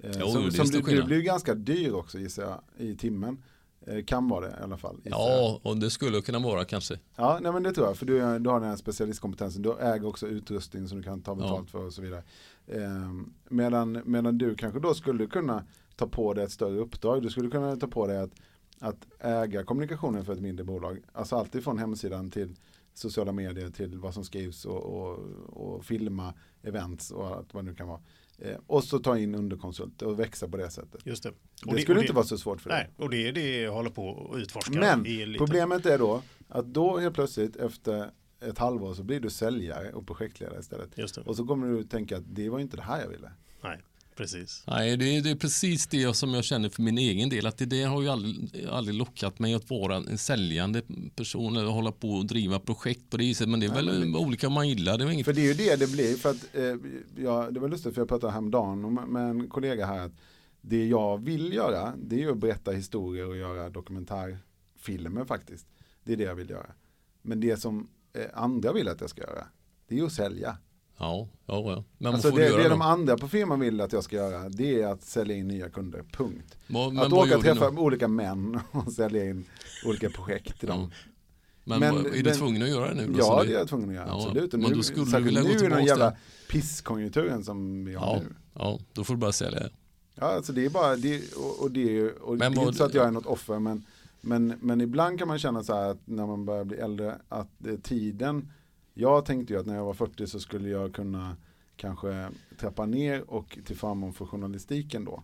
Eh, 0.09 0.17
jo, 0.21 0.27
som, 0.27 0.51
som 0.51 0.67
du, 0.67 0.81
du 0.81 1.03
blir 1.03 1.21
ganska 1.21 1.55
dyr 1.55 1.93
också 1.93 2.19
gissar 2.19 2.43
jag 2.43 2.87
i 2.89 2.97
timmen. 2.97 3.43
Eh, 3.87 4.05
kan 4.05 4.29
vara 4.29 4.47
det 4.47 4.57
i 4.61 4.63
alla 4.63 4.77
fall. 4.77 5.01
Ja, 5.03 5.61
och 5.63 5.77
det 5.77 5.91
skulle 5.91 6.21
kunna 6.21 6.39
vara 6.39 6.65
kanske. 6.65 6.99
Ja, 7.17 7.39
nej, 7.43 7.53
men 7.53 7.63
det 7.63 7.73
tror 7.73 7.87
jag. 7.87 7.97
För 7.97 8.07
du, 8.07 8.39
du 8.39 8.51
har 8.51 8.61
den 8.61 8.69
här 8.69 8.77
specialistkompetensen. 8.77 9.63
Du 9.63 9.79
äger 9.79 10.07
också 10.07 10.27
utrustning 10.27 10.89
som 10.89 10.99
du 10.99 11.05
kan 11.05 11.23
ta 11.23 11.35
betalt 11.35 11.69
ja. 11.73 11.79
för 11.79 11.87
och 11.87 11.93
så 11.93 12.03
vidare. 12.03 12.23
Eh, 12.67 13.13
medan, 13.49 14.03
medan 14.05 14.39
du 14.39 14.55
kanske 14.55 14.81
då 14.81 14.95
skulle 14.95 15.27
kunna 15.27 15.65
ta 15.97 16.07
på 16.07 16.35
dig 16.35 16.45
ett 16.45 16.53
större 16.53 16.79
uppdrag. 16.79 17.23
Du 17.23 17.31
skulle 17.31 17.51
kunna 17.51 17.77
ta 17.77 17.87
på 17.87 18.07
dig 18.07 18.19
att, 18.19 18.33
att 18.79 19.07
äga 19.21 19.65
kommunikationen 19.65 20.25
för 20.25 20.33
ett 20.33 20.41
mindre 20.41 20.65
bolag. 20.65 20.99
Alltså 21.13 21.37
alltid 21.37 21.65
från 21.65 21.79
hemsidan 21.79 22.31
till 22.31 22.57
sociala 22.95 23.33
medier 23.33 23.71
till 23.71 23.99
vad 23.99 24.15
som 24.15 24.25
skrivs 24.25 24.65
och, 24.65 24.83
och, 24.83 25.19
och 25.49 25.85
filma 25.85 26.35
events 26.63 27.11
och 27.11 27.27
allt 27.27 27.55
vad 27.55 27.65
det 27.65 27.71
nu 27.71 27.77
kan 27.77 27.89
vara. 27.89 28.01
Eh, 28.39 28.57
och 28.67 28.85
så 28.85 28.99
ta 28.99 29.19
in 29.19 29.35
underkonsulter 29.35 30.07
och 30.07 30.21
växa 30.21 30.49
på 30.49 30.57
det 30.57 30.71
sättet. 30.71 31.07
Just 31.07 31.23
det. 31.23 31.31
Det, 31.65 31.75
det 31.75 31.81
skulle 31.81 31.99
det, 31.99 32.03
inte 32.03 32.15
vara 32.15 32.25
så 32.25 32.39
svårt 32.39 32.61
för 32.61 32.71
dig. 32.71 32.79
Nej, 32.79 33.05
och 33.05 33.11
det 33.11 33.29
är 33.29 33.33
det 33.33 33.61
jag 33.61 33.73
håller 33.73 33.91
på 33.91 34.31
att 34.33 34.41
utforska. 34.41 34.79
Men 34.79 35.05
problemet 35.39 35.87
är 35.87 35.99
då 35.99 36.23
att 36.49 36.67
då 36.67 36.99
helt 36.99 37.15
plötsligt 37.15 37.57
efter 37.57 38.11
ett 38.41 38.59
halvår 38.59 38.95
så 38.95 39.03
blir 39.03 39.21
du 39.21 39.31
säljare 39.31 39.93
och 39.93 40.07
projektledare 40.07 40.61
istället. 40.61 41.19
Och 41.27 41.37
så 41.37 41.47
kommer 41.47 41.69
du 41.69 41.85
tänka 41.85 42.17
att 42.17 42.25
det 42.27 42.49
var 42.49 42.59
inte 42.59 42.77
det 42.77 42.83
här 42.83 43.01
jag 43.01 43.09
ville. 43.09 43.31
Nej. 43.63 43.81
Precis. 44.17 44.65
Nej, 44.67 44.97
det 44.97 45.17
är, 45.17 45.23
det 45.23 45.31
är, 45.31 45.35
precis 45.35 45.87
det 45.87 46.15
som 46.15 46.35
jag 46.35 46.45
känner 46.45 46.69
för 46.69 46.83
min 46.83 46.99
egen 46.99 47.29
del. 47.29 47.47
Att 47.47 47.59
det, 47.59 47.67
det 47.67 47.83
har 47.83 48.03
ju 48.03 48.09
aldrig, 48.09 48.67
aldrig 48.71 48.97
lockat 48.97 49.39
mig 49.39 49.55
att 49.55 49.71
vara 49.71 49.97
en 49.97 50.19
säljande 50.19 50.83
person 51.17 51.57
eller 51.57 51.71
hålla 51.71 51.93
på 51.93 52.11
och 52.11 52.27
driva 52.27 52.59
projekt 52.59 53.11
på 53.11 53.17
det 53.17 53.25
viset. 53.25 53.49
Men 53.49 53.61
det 53.61 53.67
är 53.67 53.71
Nej, 53.71 53.85
väl 53.85 53.99
men, 53.99 54.17
olika 54.17 54.49
man 54.49 54.69
gillar. 54.69 54.99
Det 54.99 55.13
inget... 55.13 55.25
För 55.25 55.33
det 55.33 55.41
är 55.41 55.47
ju 55.47 55.55
det 55.55 55.77
det 55.77 55.93
blir. 55.93 56.17
För 56.17 56.31
att, 56.31 56.55
eh, 56.55 56.75
ja, 57.25 57.51
det 57.51 57.61
var 57.61 57.69
lustigt 57.69 57.95
för 57.95 58.01
jag 58.01 58.09
pratade 58.09 58.33
häromdagen 58.33 58.95
med 58.95 59.31
en 59.31 59.49
kollega 59.49 59.87
här. 59.87 59.99
Att 59.99 60.13
det 60.61 60.87
jag 60.87 61.25
vill 61.25 61.53
göra 61.53 61.93
det 61.97 62.23
är 62.23 62.29
att 62.29 62.39
berätta 62.39 62.71
historier 62.71 63.29
och 63.29 63.37
göra 63.37 63.71
dokumentärfilmer 63.71 65.25
faktiskt. 65.25 65.67
Det 66.05 66.13
är 66.13 66.17
det 66.17 66.25
jag 66.25 66.35
vill 66.35 66.51
göra. 66.51 66.71
Men 67.23 67.41
det 67.41 67.57
som 67.57 67.89
eh, 68.13 68.25
andra 68.35 68.73
vill 68.73 68.89
att 68.89 69.01
jag 69.01 69.11
ska 69.11 69.23
göra 69.23 69.47
det 69.89 69.99
är 69.99 70.05
att 70.05 70.13
sälja. 70.13 70.57
Ja, 70.99 71.29
ja, 71.47 71.73
ja. 71.73 71.85
Men 71.99 72.15
alltså 72.15 72.31
det, 72.31 72.63
det 72.63 72.69
de 72.69 72.83
andra 72.83 73.17
på 73.17 73.29
firman 73.29 73.61
vill 73.61 73.81
att 73.81 73.93
jag 73.93 74.05
ska 74.05 74.17
göra 74.17 74.49
det 74.49 74.83
är 74.83 74.87
att 74.87 75.03
sälja 75.03 75.37
in 75.37 75.49
nya 75.49 75.69
kunder, 75.69 76.05
punkt. 76.13 76.57
Men, 76.67 76.99
att 76.99 77.13
åka 77.13 77.37
och 77.37 77.43
träffa 77.43 77.69
olika 77.69 78.09
män 78.09 78.61
och 78.71 78.93
sälja 78.93 79.25
in 79.25 79.45
olika 79.87 80.11
projekt 80.11 80.61
till 80.61 80.69
dem. 80.69 80.91
Ja. 80.93 81.09
Men, 81.65 81.81
men, 81.81 82.07
är 82.07 82.23
du 82.23 82.31
tvungen 82.31 82.63
att 82.63 82.69
göra 82.69 82.89
det 82.89 82.95
nu? 82.95 83.07
Då, 83.07 83.19
ja, 83.19 83.43
det 83.45 83.55
är 83.55 83.59
jag 83.59 83.69
tvungen 83.69 83.89
att 83.89 83.95
göra, 83.95 84.07
ja, 84.09 84.27
absolut. 84.27 84.53
men 84.53 84.61
nu, 84.61 84.75
då 84.75 84.83
skulle 84.83 85.05
du 85.05 85.21
vilja 85.21 85.43
nu 85.43 85.51
är 85.51 85.71
den 85.71 85.85
jävla 85.85 86.17
pisskonjunkturen 86.51 87.45
som 87.45 87.85
vi 87.85 87.95
har 87.95 88.17
ja, 88.17 88.23
nu. 88.23 88.35
Ja, 88.55 88.79
då 88.93 89.05
får 89.05 89.15
du 89.15 89.21
bara 89.21 89.33
sälja. 89.33 89.69
Ja, 90.15 90.25
alltså 90.25 90.53
det 90.53 90.65
är 90.65 90.71
bara, 90.71 90.97
det, 90.97 91.35
och, 91.35 91.63
och 91.63 91.71
det, 91.71 91.99
är- 91.99 92.23
och 92.23 92.37
Men 92.37 92.55
det 92.55 92.61
är 92.61 92.63
inte 92.63 92.79
så 92.79 92.85
att 92.85 92.95
jag 92.95 93.07
är 93.07 93.11
något 93.11 93.27
offer, 93.27 93.59
men, 93.59 93.85
men, 94.21 94.55
men 94.61 94.81
ibland 94.81 95.19
kan 95.19 95.29
man 95.29 95.39
känna 95.39 95.63
så 95.63 95.75
här 95.75 95.91
att 95.91 96.01
när 96.05 96.27
man 96.27 96.45
börjar 96.45 96.65
bli 96.65 96.77
äldre, 96.77 97.19
att 97.29 97.67
eh, 97.67 97.75
tiden, 97.75 98.53
jag 98.95 99.25
tänkte 99.25 99.53
ju 99.53 99.61
att 99.61 99.67
när 99.67 99.75
jag 99.77 99.85
var 99.85 99.95
40 99.95 100.27
så 100.27 100.41
skulle 100.41 100.69
jag 100.69 100.95
kunna 100.95 101.37
kanske 101.77 102.29
trappa 102.61 102.87
ner 102.87 103.31
och 103.31 103.59
till 103.67 103.77
förmån 103.77 104.13
för 104.13 104.25
journalistiken 104.27 105.05
då. 105.05 105.23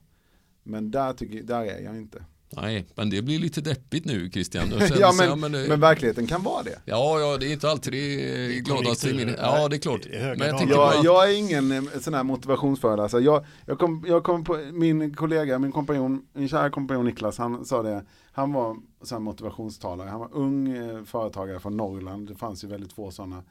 Men 0.63 0.91
där, 0.91 1.13
tycker, 1.13 1.43
där 1.43 1.61
är 1.65 1.81
jag 1.81 1.97
inte. 1.97 2.25
Nej, 2.57 2.87
men 2.95 3.11
det 3.11 3.23
blir 3.23 3.39
lite 3.39 3.61
deppigt 3.61 4.05
nu 4.05 4.31
Christian. 4.31 4.69
Sen- 4.71 4.97
ja, 5.01 5.13
så, 5.13 5.37
men, 5.37 5.53
det- 5.53 5.69
men 5.69 5.81
verkligheten 5.81 6.27
kan 6.27 6.43
vara 6.43 6.63
det. 6.63 6.79
Ja, 6.85 7.21
ja, 7.21 7.37
det 7.37 7.47
är 7.47 7.53
inte 7.53 7.71
alltid 7.71 7.93
det 7.93 8.61
gladaste 8.61 9.11
i 9.11 9.15
min... 9.15 9.35
Ja, 9.39 9.69
det 9.69 9.77
är 9.77 9.81
klart. 9.81 10.01
Men 10.39 10.69
jag. 10.69 10.69
Jag, 10.69 11.05
jag 11.05 11.31
är 11.31 11.37
ingen 11.39 11.73
eh, 11.73 11.83
sån 12.01 12.15
här 12.15 12.23
motivationsföreläsare. 12.25 13.23
Jag, 13.23 13.45
jag, 13.67 13.79
kom, 13.79 14.05
jag 14.09 14.25
kom 14.25 14.45
på 14.45 14.57
min 14.73 15.15
kollega, 15.15 15.59
min 15.59 15.73
kompanjon, 15.73 16.27
min 16.33 16.49
kära 16.49 16.71
kompanjon 16.71 17.05
Niklas, 17.07 17.39
han 17.39 17.65
sa 17.65 17.83
det. 17.83 18.05
Han 18.33 18.53
var 18.53 18.77
sån 19.03 19.17
här 19.17 19.21
motivationstalare. 19.21 20.09
Han 20.09 20.21
var 20.21 20.29
ung 20.33 20.69
eh, 20.77 21.05
företagare 21.05 21.61
från 21.61 21.77
Norrland. 21.77 22.29
Det 22.29 22.35
fanns 22.35 22.65
ju 22.65 22.69
väldigt 22.69 22.93
få 22.93 23.11
sådana 23.11 23.43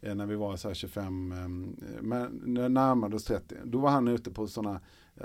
eh, 0.00 0.14
när 0.14 0.26
vi 0.26 0.34
var 0.36 0.56
så 0.56 0.68
här 0.68 0.74
25, 0.74 1.32
eh, 1.32 1.38
men 2.02 2.42
när 2.44 2.68
närmade 2.68 3.16
oss 3.16 3.24
30. 3.24 3.54
Då 3.64 3.78
var 3.78 3.90
han 3.90 4.08
ute 4.08 4.30
på 4.30 4.46
sådana 4.46 4.80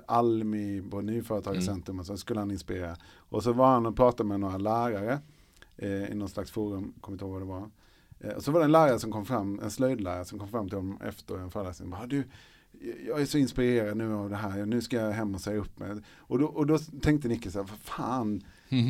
Almi 0.07 0.83
på 0.91 1.01
Nyföretagarcentrum 1.01 1.99
och 1.99 2.05
så 2.05 2.17
skulle 2.17 2.39
han 2.39 2.51
inspirera. 2.51 2.95
Och 3.15 3.43
så 3.43 3.53
var 3.53 3.67
han 3.73 3.85
och 3.85 3.95
pratade 3.95 4.29
med 4.29 4.39
några 4.39 4.57
lärare 4.57 5.19
eh, 5.77 6.11
i 6.11 6.15
någon 6.15 6.29
slags 6.29 6.51
forum, 6.51 6.93
kommer 7.01 7.15
inte 7.15 7.25
ihåg 7.25 7.33
vad 7.33 7.41
det 7.41 7.45
var. 7.45 7.69
Eh, 8.19 8.35
Och 8.35 8.43
så 8.43 8.51
var 8.51 8.59
det 8.59 8.65
en 8.65 8.71
lärare 8.71 8.99
som 8.99 9.11
kom 9.11 9.25
fram, 9.25 9.59
en 9.63 9.71
slöjdlärare 9.71 10.25
som 10.25 10.39
kom 10.39 10.47
fram 10.47 10.69
till 10.69 10.77
honom 10.77 11.01
efter 11.01 11.37
en 11.37 11.51
föreläsning. 11.51 11.89
Bara, 11.89 12.05
du, 12.07 12.23
jag 13.07 13.21
är 13.21 13.25
så 13.25 13.37
inspirerad 13.37 13.97
nu 13.97 14.13
av 14.13 14.29
det 14.29 14.35
här, 14.35 14.65
nu 14.65 14.81
ska 14.81 14.97
jag 14.97 15.11
hem 15.11 15.35
och 15.35 15.41
säga 15.41 15.57
upp 15.61 15.79
mig. 15.79 15.91
Och 16.17 16.39
då, 16.39 16.45
och 16.45 16.67
då 16.67 16.77
tänkte 16.77 17.27
Nicke 17.27 17.51
så 17.51 17.59
här, 17.59 17.67
vad 17.69 17.79
fan, 17.79 18.41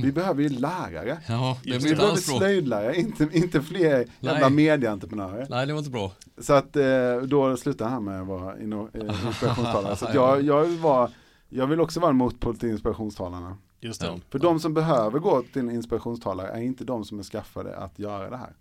vi 0.03 0.11
behöver 0.11 0.43
ju 0.43 0.49
lärare. 0.49 1.17
Ja, 1.27 1.57
det 1.63 1.69
Just 1.69 1.81
blir 1.81 1.91
Vi 1.93 1.97
behöver 1.97 2.17
slöjdlärare, 2.17 2.95
inte, 2.95 3.29
inte 3.33 3.61
fler 3.61 4.05
jävla 4.19 4.39
Nej. 4.39 4.51
medieentreprenörer. 4.51 5.47
Nej, 5.49 5.67
det 5.67 5.73
var 5.73 5.79
inte 5.79 5.91
bra. 5.91 6.11
Så 6.37 6.53
att 6.53 6.75
eh, 6.75 7.17
då 7.27 7.57
slutade 7.57 7.89
han 7.89 8.03
med 8.03 8.21
att 8.21 8.27
vara 8.27 8.55
eh, 8.55 8.63
inspirationstalare. 9.27 9.95
Så 9.95 10.05
att 10.05 10.13
jag, 10.15 10.41
jag, 10.41 10.65
var, 10.67 11.11
jag 11.49 11.67
vill 11.67 11.79
också 11.79 11.99
vara 11.99 12.09
en 12.09 12.17
motpol 12.17 12.57
till 12.57 12.69
inspirationstalarna. 12.69 13.57
Just 13.79 14.01
det. 14.01 14.07
Ja. 14.07 14.19
För 14.29 14.39
de 14.39 14.59
som 14.59 14.73
behöver 14.73 15.19
gå 15.19 15.41
till 15.41 15.61
en 15.61 15.71
inspirationstalare 15.71 16.47
är 16.47 16.61
inte 16.61 16.83
de 16.83 17.05
som 17.05 17.19
är 17.19 17.23
skaffade 17.23 17.77
att 17.77 17.99
göra 17.99 18.29
det 18.29 18.37
här. 18.37 18.55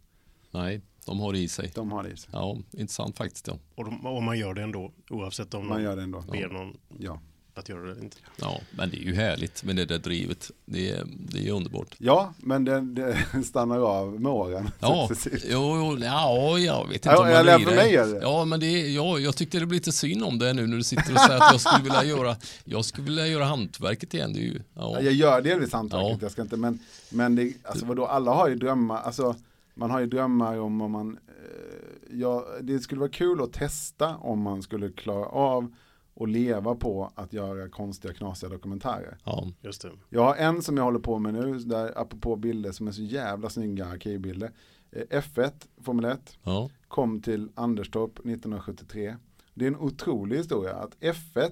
Nej, 0.51 0.81
de 1.07 1.21
har 1.21 1.33
det 1.33 1.39
i 1.39 1.49
sig. 1.49 1.73
De 1.75 1.93
har 1.93 2.03
det 2.03 2.09
i 2.11 2.17
sig. 2.17 2.31
Ja, 2.33 2.57
intressant 2.71 3.19
faktiskt. 3.19 3.47
Ja. 3.49 3.59
Och, 3.75 3.85
de, 3.85 4.07
och 4.07 4.23
man 4.23 4.39
gör 4.39 4.55
det 4.55 4.63
ändå, 4.63 4.93
oavsett 5.11 5.55
om 5.55 5.61
Man 5.61 5.77
någon 5.77 5.83
gör 5.85 5.97
det 5.97 6.03
ändå. 6.03 6.21
ber 6.21 6.49
någon 6.49 6.77
Ja. 6.99 7.21
Att 7.55 7.69
göra 7.69 7.95
det 7.95 8.01
inte. 8.01 8.17
ja, 8.37 8.61
men 8.71 8.91
det 8.91 8.97
är 8.97 9.05
ju 9.05 9.15
härligt 9.15 9.65
med 9.65 9.77
det 9.77 9.85
där 9.85 9.99
drivet. 9.99 10.51
Det 10.65 10.91
är, 10.91 11.05
det 11.07 11.49
är 11.49 11.53
underbart. 11.53 11.95
Ja, 11.99 12.35
men 12.39 12.65
det, 12.65 12.81
det 12.81 13.17
stannar 13.45 13.79
av 13.79 14.21
med 14.21 14.33
åren. 14.33 14.71
Ja, 14.81 15.09
successivt. 15.13 15.45
jo, 15.51 15.77
jo, 15.77 15.99
ja, 16.05 16.59
jag 16.59 16.87
vet 16.87 16.95
inte 16.95 17.09
Ja, 17.09 17.17
om 17.19 17.27
man 17.29 17.37
eller 17.37 17.59
för 17.59 17.75
mig 17.77 17.97
är 17.97 18.07
det. 18.07 18.19
Ja, 18.23 18.45
men 18.45 18.61
det 18.61 18.67
är, 18.67 18.89
ja, 18.89 19.19
jag 19.19 19.37
tyckte 19.37 19.59
det 19.61 19.67
blev 19.67 19.77
lite 19.77 19.93
synd 19.93 20.23
om 20.25 20.39
det 20.39 20.53
nu 20.53 20.67
när 20.67 20.77
du 20.77 20.83
sitter 20.83 21.13
och 21.15 21.21
säger 21.21 21.41
att 21.41 21.53
jag 21.53 21.61
skulle 21.61 21.83
vilja 21.85 22.05
göra, 22.17 22.37
jag 22.65 22.85
skulle 22.85 23.05
vilja 23.05 23.27
göra 23.27 23.45
hantverket 23.45 24.15
igen. 24.15 24.33
Det 24.33 24.39
är 24.39 24.43
ju, 24.43 24.61
ja. 24.75 25.01
Jag 25.01 25.13
gör 25.13 25.43
delvis 25.43 25.73
hantverket, 25.73 26.09
Ja. 26.11 26.19
jag 26.23 26.33
ska 26.33 26.43
inte, 26.43 26.57
men, 26.57 26.79
men 27.11 27.35
det, 27.37 27.53
alltså 27.63 27.87
vadå, 27.87 28.07
alla 28.07 28.31
har 28.35 28.49
ju 28.49 28.55
drömmar, 28.55 29.01
alltså 29.03 29.35
man 29.75 29.91
har 29.91 30.01
ju 30.01 30.07
drömmar 30.07 30.59
om 30.61 30.81
om 30.81 30.91
man, 30.93 31.19
eh, 31.29 32.19
ja, 32.21 32.47
det 32.61 32.81
skulle 32.81 32.99
vara 33.01 33.11
kul 33.11 33.43
att 33.43 33.53
testa 33.53 34.17
om 34.17 34.41
man 34.43 34.63
skulle 34.63 34.91
klara 34.91 35.27
av 35.27 35.73
att 36.21 36.29
leva 36.29 36.75
på 36.75 37.13
att 37.15 37.33
göra 37.33 37.69
konstiga, 37.69 38.15
knasiga 38.15 38.51
dokumentärer. 38.51 39.19
Ja. 39.25 39.49
Just 39.61 39.83
det. 39.83 39.91
Jag 40.09 40.25
har 40.25 40.35
en 40.37 40.63
som 40.63 40.77
jag 40.77 40.85
håller 40.85 40.99
på 40.99 41.19
med 41.19 41.35
nu, 41.35 41.59
där 41.59 41.99
apropå 41.99 42.37
bilder 42.37 42.73
som 42.73 42.89
är 42.89 42.93
så 42.93 43.03
jävla 43.03 43.51
snygga 43.51 43.87
arkivbilder. 43.87 44.51
Eh, 44.93 45.21
F1, 45.21 45.51
Formel 45.83 46.05
1, 46.05 46.39
ja. 46.43 46.71
kom 46.89 47.23
till 47.23 47.49
Anderstorp 47.55 48.19
1973. 48.19 49.17
Det 49.55 49.65
är 49.65 49.69
en 49.69 49.77
otrolig 49.77 50.37
historia 50.37 50.75
att 50.75 50.97
F1, 51.01 51.51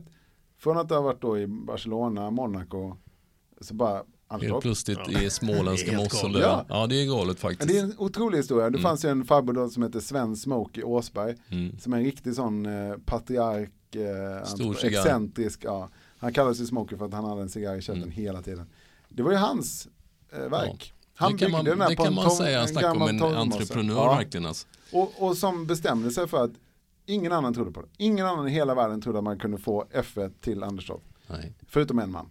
från 0.59 0.79
att 0.79 0.91
ha 0.91 1.01
varit 1.01 1.21
då 1.23 1.39
i 1.39 1.47
Barcelona, 1.47 2.31
Monaco, 2.31 2.97
så 3.61 3.75
bara 3.75 3.95
Helt 3.95 4.43
Anderstorp. 4.43 4.63
plötsligt 4.63 4.99
Ja. 5.09 5.21
i 5.23 5.31
småländska 5.31 5.91
Det 5.91 5.95
är 5.97 5.99
helt 6.01 6.13
mossen. 6.13 6.33
Ja. 6.41 6.65
Ja. 6.69 6.87
det 6.87 7.03
är 7.03 7.07
galet 7.07 7.41
faktiskt. 7.41 7.69
Det 7.69 7.79
är 7.79 7.83
en 7.85 7.95
otrolig 7.99 8.39
historia. 8.39 8.65
Det 8.71 8.79
Mm. 8.79 8.83
fanns 8.83 9.05
ju 9.05 9.09
en 9.09 9.25
farbror 9.25 9.55
då 9.55 9.69
som 9.69 9.83
heter 9.83 10.01
Sven 10.01 10.37
Smokey 10.37 10.83
Åsberg, 10.85 11.37
Mm. 11.49 11.79
som 11.79 11.93
är 11.93 11.97
en 11.99 12.05
riktig 12.05 12.35
sån 12.35 12.67
eh, 12.67 12.95
patriark, 13.05 13.71
eh, 13.97 14.45
Stor 14.47 14.85
excentrisk. 14.85 15.61
Ja. 15.65 15.89
Han 16.19 16.33
kallades 16.33 16.61
ju 16.61 16.67
Smokey 16.67 16.99
för 16.99 17.05
att 17.07 17.13
han 17.13 17.25
hade 17.25 17.43
en 17.43 17.49
cigarr 17.49 17.77
i 17.77 17.81
käften 17.83 18.03
Mm. 18.03 18.11
hela 18.11 18.43
tiden. 18.43 18.67
Det 19.09 19.23
var 19.23 19.31
ju 19.31 19.37
hans 19.37 19.89
eh, 20.33 20.39
verk. 20.41 20.95
Det 20.97 21.25
Han 21.25 21.29
kan 21.31 21.37
byggde 21.39 21.53
man, 21.53 21.65
den 21.65 21.81
här 21.81 21.89
det 21.91 21.97
på 21.97 22.03
kan 22.03 22.13
en 22.13 22.17
man 22.17 22.31
säga, 22.31 22.61
en 22.63 22.69
snacka 22.69 22.93
om 22.93 22.99
gammal 22.99 23.33
en 23.33 23.37
entreprenör 23.39 23.95
Ja. 23.95 24.15
verkligen. 24.17 24.47
Alltså. 24.47 24.67
Och, 24.93 25.13
och 25.19 25.37
som 25.37 25.67
bestämde 25.67 26.11
sig 26.11 26.29
för 26.29 26.45
att 26.45 26.51
ingen 27.07 27.33
annan 27.33 27.55
trodde 27.55 27.71
på 27.73 27.81
det. 27.83 27.89
Ingen 27.97 28.27
annan 28.27 28.49
i 28.49 28.51
hela 28.51 28.75
världen 28.75 29.01
trodde 29.01 29.19
att 29.19 29.25
man 29.25 29.39
kunde 29.39 29.59
få 29.59 29.85
F1 29.95 30.33
till 30.41 30.63
Anderstorp. 30.63 31.03
Nej. 31.27 31.55
Förutom 31.67 31.99
en 31.99 32.11
man. 32.11 32.31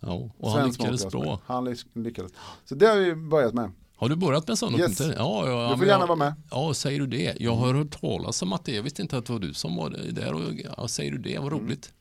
Ja, 0.00 0.30
och 0.38 0.50
han 0.50 0.68
lyckades 0.68 1.00
Smoker 1.00 1.18
bra. 1.18 1.40
Han 1.46 1.64
lyck- 1.64 1.86
lyckades. 1.92 2.32
Så 2.64 2.74
det 2.74 2.86
har 2.86 2.96
vi 2.96 3.14
börjat 3.14 3.54
med. 3.54 3.70
Har 4.04 4.08
du 4.08 4.16
börjat 4.16 4.48
med 4.48 4.58
sådana 4.58 4.78
Yes. 4.78 4.98
dokumentärer? 4.98 5.24
Ja, 5.24 5.48
ja, 5.48 5.62
Du 5.62 5.68
får 5.70 5.76
men 5.78 5.88
gärna 5.88 6.02
jag, 6.02 6.06
vara 6.06 6.18
med. 6.18 6.34
Ja, 6.50 6.74
säger 6.74 7.00
du 7.00 7.06
det? 7.06 7.36
Jag 7.40 7.54
har 7.56 7.74
hört 7.74 8.00
talas 8.00 8.42
om 8.42 8.52
att 8.52 8.64
det, 8.64 8.72
jag 8.74 8.82
visste 8.82 9.02
inte 9.02 9.18
att 9.18 9.26
det 9.26 9.32
var 9.32 9.40
du 9.40 9.54
som 9.54 9.76
var 9.76 9.90
där 10.12 10.32
och 10.34 10.42
ja, 10.76 10.88
säger 10.88 11.12
du 11.12 11.18
det, 11.18 11.38
vad 11.38 11.52
roligt. 11.52 11.92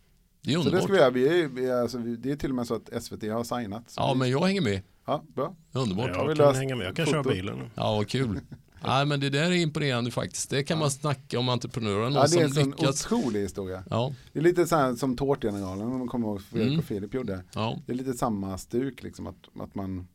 Det 0.42 0.52
är 0.54 0.56
Mm. 0.56 0.64
Så 0.64 0.70
det 0.70 0.76
underbart. 0.78 0.98
ska 1.00 1.10
vi. 1.10 1.20
Vi 1.30 1.42
är, 1.44 1.48
vi 1.48 1.66
är, 1.66 1.82
alltså, 1.82 1.98
vi, 1.98 2.16
det 2.16 2.32
är 2.32 2.36
till 2.36 2.50
och 2.50 2.56
med 2.56 2.68
så 2.68 2.76
att 2.76 3.04
SVT 3.04 3.24
har 3.32 3.44
signat. 3.44 3.94
Ja, 3.98 4.14
vi, 4.14 4.20
men 4.20 4.30
jag 4.30 4.46
hänger 4.46 4.62
med. 4.62 4.82
ja, 5.06 5.24
bra. 5.28 5.56
Underbart. 5.72 6.10
Jag 6.16 6.28
vi 6.28 6.36
kan 6.36 6.56
hänga 6.56 6.76
med, 6.76 6.88
jag 6.88 6.96
kan 6.96 7.06
foto. 7.06 7.24
köra 7.24 7.34
bilen. 7.34 7.60
Ja, 7.76 7.96
vad 7.96 8.08
kul. 8.10 8.40
Nej, 8.86 9.06
men 9.06 9.20
det 9.20 9.30
där 9.30 9.44
är 9.44 9.52
imponerande 9.52 10.12
faktiskt. 10.12 10.50
Det 10.50 10.64
kan 10.64 10.80
man 10.80 10.92
snacka 10.92 11.40
om 11.40 11.50
entreprenörer, 11.50 12.04
någon 12.04 12.14
Ja, 12.14 12.28
det 12.28 12.40
är 12.40 12.44
en 12.44 12.52
som 12.52 12.64
sån 12.64 12.72
lyckats. 12.72 13.06
otrolig 13.06 13.42
historia. 13.42 13.84
Ja, 13.90 14.14
Det 14.34 14.40
är 14.40 14.44
lite 14.44 14.66
så 14.68 14.76
här 14.76 14.96
som 14.96 15.18
Tårtgeneralen, 15.18 15.88
om 15.88 15.98
man 16.00 16.08
kommer 16.08 16.28
ihåg 16.28 16.42
Fredrik 16.42 16.68
Mm. 16.68 16.80
och 16.80 16.86
Filip 16.86 17.14
gjorde. 17.14 17.44
ja, 17.56 17.78
Det 17.86 17.92
är 17.92 17.96
lite 17.96 18.14
samma 18.14 18.58
stuk, 18.58 19.04
liksom 19.04 19.28
att, 19.28 19.36
att 19.60 19.76
man 19.76 20.08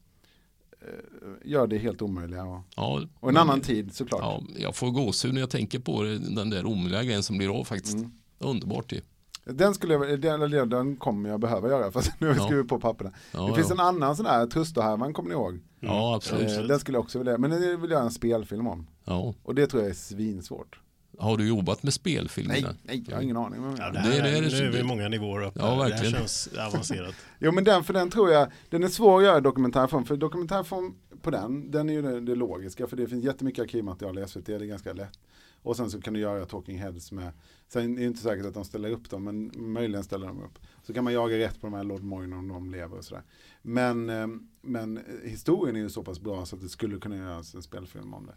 gör 1.44 1.66
det 1.66 1.78
helt 1.78 2.02
omöjliga. 2.02 2.44
Och, 2.44 2.60
ja. 2.76 3.02
och 3.20 3.28
en 3.28 3.34
Men- 3.34 3.36
annan 3.36 3.60
tid 3.60 3.94
såklart. 3.94 4.20
Ja, 4.22 4.42
jag 4.56 4.76
får 4.76 4.90
gåshud 4.90 5.34
när 5.34 5.40
jag 5.40 5.50
tänker 5.50 5.78
på 5.78 6.02
det, 6.02 6.18
den 6.18 6.50
där 6.50 6.66
omöjliga 6.66 7.02
grejen 7.02 7.22
som 7.22 7.38
blir 7.38 7.58
av 7.60 7.64
faktiskt. 7.64 7.96
Mm. 7.98 8.12
Underbart 8.38 8.90
det. 8.90 9.00
Den, 9.44 9.74
skulle 9.74 9.94
jag, 9.94 10.20
den, 10.20 10.68
den 10.70 10.96
kommer 10.96 11.28
jag 11.30 11.40
behöva 11.40 11.68
göra, 11.68 11.90
fast 11.92 12.12
nu 12.20 12.26
har 12.26 12.34
vi 12.34 12.40
Ja. 12.40 12.46
skrivit 12.46 12.68
på 12.68 12.80
papperna. 12.80 13.12
Ja, 13.32 13.46
det 13.48 13.54
finns 13.54 13.70
en 13.70 13.80
annan 13.80 14.16
sån 14.16 14.26
här, 14.26 14.46
Trustohärvan 14.46 15.12
kommer 15.12 15.28
ni 15.28 15.34
ihåg? 15.34 15.60
ja 15.80 16.08
Eh, 16.10 16.14
absolut. 16.14 16.68
den 16.68 16.78
skulle 16.80 16.96
jag 16.96 17.02
också 17.04 17.18
vilja, 17.18 17.38
men 17.38 17.50
den 17.50 17.60
vill 17.60 17.70
jag 17.80 17.90
göra 17.90 18.02
en 18.02 18.10
spelfilm 18.10 18.66
om. 18.66 18.86
Ja. 19.04 19.34
Och 19.42 19.54
det 19.54 19.66
tror 19.66 19.82
jag 19.82 19.90
är 19.90 19.94
svinsvårt. 19.94 20.80
Har 21.18 21.37
du 21.37 21.48
jobbat 21.48 21.83
med 21.83 21.94
spelfilm? 21.94 22.48
Nej, 22.48 22.66
nej, 22.83 23.04
jag 23.09 23.16
har 23.16 23.22
ingen 23.22 23.37
aning. 23.37 23.64
om 23.64 23.76
Ja, 23.78 23.87
det. 23.87 23.92
det 23.92 23.98
här, 23.98 24.11
Det- 24.11 24.22
det 24.22 24.38
är 24.38 24.42
det- 24.42 24.48
nu 24.61 24.66
är 24.66 24.70
vi 24.72 24.83
många 24.83 25.09
nivåer 25.09 25.42
upp. 25.46 25.52
Ja, 25.57 25.64
här. 25.66 25.85
Det 25.85 25.90
verkligen. 25.90 26.12
känns 26.14 26.48
avancerat. 26.59 27.14
Jo 27.38 27.52
men 27.52 27.64
den, 27.64 27.85
för 27.85 27.92
den 27.94 28.11
tror 28.11 28.31
jag, 28.31 28.48
den 28.70 28.83
är 28.85 28.88
svår 28.88 29.18
att 29.18 29.24
göra 29.24 29.40
dokumentärform. 29.40 30.04
För 30.04 30.16
dokumentärform 30.16 30.94
på 31.22 31.31
den, 31.31 31.70
den 31.70 31.88
är 31.88 31.92
ju 31.94 32.02
det, 32.02 32.20
det 32.20 32.35
logiska. 32.35 32.87
För 32.87 32.96
det 32.96 33.07
finns 33.07 33.24
jättemycket 33.24 33.62
arkivmaterial 33.62 34.18
i 34.18 34.26
SVT, 34.28 34.46
det 34.46 34.54
är 34.54 34.59
ganska 34.61 34.92
lätt. 34.92 35.18
Och 35.62 35.76
sen 35.76 35.90
så 35.90 36.00
kan 36.00 36.14
du 36.14 36.20
göra 36.20 36.44
talking 36.46 36.78
heads 36.78 37.12
med, 37.12 37.33
sen 37.68 37.92
är 37.94 38.00
det 38.00 38.04
inte 38.07 38.20
säkert 38.20 38.46
att 38.46 38.54
de 38.54 38.64
ställer 38.64 38.90
upp 38.90 39.11
dem, 39.11 39.24
men 39.24 39.50
möjligen 39.72 40.04
ställer 40.04 40.26
de 40.26 40.42
upp. 40.42 40.59
Så 40.83 40.92
kan 40.94 41.04
man 41.04 41.12
jaga 41.12 41.38
rätt 41.38 41.61
på 41.61 41.66
de 41.66 41.74
här 41.74 41.85
Lord 41.85 42.02
Moyne 42.02 42.37
om 42.37 42.48
de 42.48 42.70
lever 42.70 42.96
och 42.98 43.04
sådär. 43.04 43.22
Men, 43.62 44.11
eh, 44.11 44.26
men 44.62 45.00
historien 45.24 45.76
är 45.76 45.81
ju 45.81 45.90
så 45.90 46.02
pass 46.02 46.20
bra 46.20 46.46
så 46.46 46.57
att 46.57 46.62
det 46.62 46.68
skulle 46.68 46.98
kunna 46.98 47.16
göras 47.16 47.54
en 47.54 47.62
spelfilm 47.62 48.14
om 48.14 48.26
det. 48.26 48.35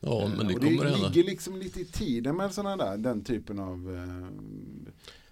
Ja, 0.00 0.30
men 0.36 0.46
det 0.46 0.54
och 0.54 0.60
kommer 0.60 0.84
det 0.84 0.90
hända. 0.90 1.08
ligger 1.08 1.24
liksom 1.30 1.56
lite 1.56 1.80
i 1.80 1.84
tiden 1.84 2.36
med 2.36 2.52
sådana 2.54 2.76
där, 2.84 2.96
den 2.96 3.24
typen 3.24 3.58
av, 3.58 3.94
eh, 3.96 4.26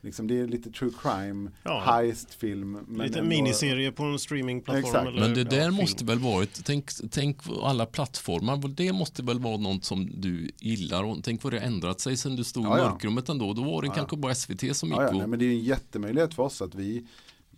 liksom 0.00 0.26
det 0.26 0.40
är 0.40 0.46
lite 0.46 0.70
true 0.70 0.90
crime, 1.02 1.50
Ja. 1.62 1.82
heist-film. 1.86 2.78
Lite 3.02 3.18
ändå- 3.18 3.28
miniserie 3.28 3.92
på 3.92 4.02
en 4.02 4.18
streamingplattform. 4.18 4.84
Exakt. 5.08 5.18
Men 5.20 5.34
det 5.34 5.40
ja, 5.40 5.44
där 5.50 5.62
film. 5.64 5.74
måste 5.74 6.04
väl 6.04 6.18
varit, 6.18 6.64
tänk, 6.64 6.90
tänk 7.10 7.36
alla 7.62 7.86
plattformar, 7.86 8.68
det 8.68 8.92
måste 8.92 9.22
väl 9.22 9.38
vara 9.38 9.56
något 9.56 9.84
som 9.84 10.10
du 10.20 10.50
gillar 10.60 11.04
och 11.04 11.18
tänk 11.24 11.42
vad 11.42 11.52
det 11.52 11.58
har 11.58 11.66
ändrat 11.66 12.00
sig 12.00 12.16
sen 12.16 12.36
du 12.36 12.44
stod 12.44 12.64
Ja, 12.64 12.78
i 12.78 12.80
ja. 12.80 12.90
mörkrummet 12.90 13.28
ändå, 13.28 13.52
då 13.52 13.62
var 13.64 13.82
det 13.82 13.86
Ja, 13.86 13.92
ja. 13.92 13.94
kanske 13.96 14.16
bara 14.16 14.34
SVT 14.34 14.74
som 14.76 14.88
gick 14.88 14.98
Ja, 14.98 15.02
ja, 15.02 15.08
och, 15.08 15.14
nej, 15.16 15.26
men 15.26 15.38
det 15.38 15.44
är 15.44 15.50
en 15.50 15.60
jättemöjlighet 15.64 16.34
för 16.34 16.42
oss 16.42 16.62
att 16.62 16.74
vi 16.74 17.04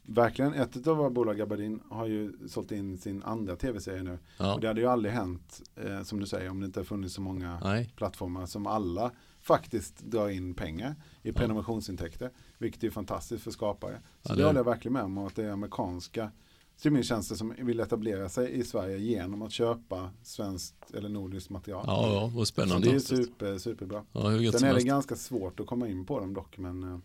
verkligen, 0.06 0.54
ett 0.54 0.86
av 0.86 0.96
våra 0.96 1.10
bolag 1.10 1.36
Gabardin 1.36 1.80
har 1.88 2.06
ju 2.06 2.32
sålt 2.48 2.72
in 2.72 2.98
sin 2.98 3.22
andra 3.22 3.56
tv-serie 3.56 4.02
nu. 4.02 4.18
ja, 4.38 4.54
Och 4.54 4.60
det 4.60 4.66
hade 4.68 4.80
ju 4.80 4.86
aldrig 4.86 5.14
hänt, 5.14 5.62
eh, 5.76 6.02
som 6.02 6.20
du 6.20 6.26
säger, 6.26 6.50
om 6.50 6.60
det 6.60 6.66
inte 6.66 6.84
funnits 6.84 7.14
så 7.14 7.20
många 7.20 7.60
nej, 7.62 7.92
plattformar 7.96 8.46
som 8.46 8.66
alla 8.66 9.10
faktiskt 9.40 9.98
drar 9.98 10.28
in 10.28 10.54
pengar 10.54 10.94
i 11.22 11.32
prenumerationsintäkter. 11.32 12.30
Vilket 12.58 12.84
är 12.84 12.90
fantastiskt 12.90 13.44
för 13.44 13.50
skapare. 13.50 14.00
Så 14.22 14.32
Ja, 14.32 14.36
det 14.36 14.44
håller 14.44 14.58
jag 14.60 14.64
verkligen 14.64 14.92
med 14.92 15.02
om. 15.02 15.18
Att 15.18 15.36
det 15.36 15.44
är 15.44 15.50
amerikanska 15.50 16.30
streamingtjänster 16.76 17.34
som 17.34 17.54
vill 17.58 17.80
etablera 17.80 18.28
sig 18.28 18.52
i 18.52 18.64
Sverige 18.64 18.98
genom 18.98 19.42
att 19.42 19.52
köpa 19.52 20.10
svenskt 20.22 20.90
eller 20.94 21.08
nordiskt 21.08 21.50
material. 21.50 21.84
ja, 21.86 22.12
ja, 22.12 22.20
vad 22.34 22.46
så 22.46 22.52
spännande. 22.52 22.88
det 22.88 22.94
är 22.94 22.98
super, 23.00 23.58
superbra. 23.58 24.04
Ja, 24.12 24.52
Sen 24.52 24.68
är 24.68 24.74
det 24.74 24.82
ganska 24.82 25.16
svårt 25.16 25.60
att 25.60 25.66
komma 25.66 25.88
in 25.88 26.06
på 26.06 26.20
dem 26.20 26.34
dock. 26.34 26.58
Men, 26.58 26.82
eh, 26.82 26.98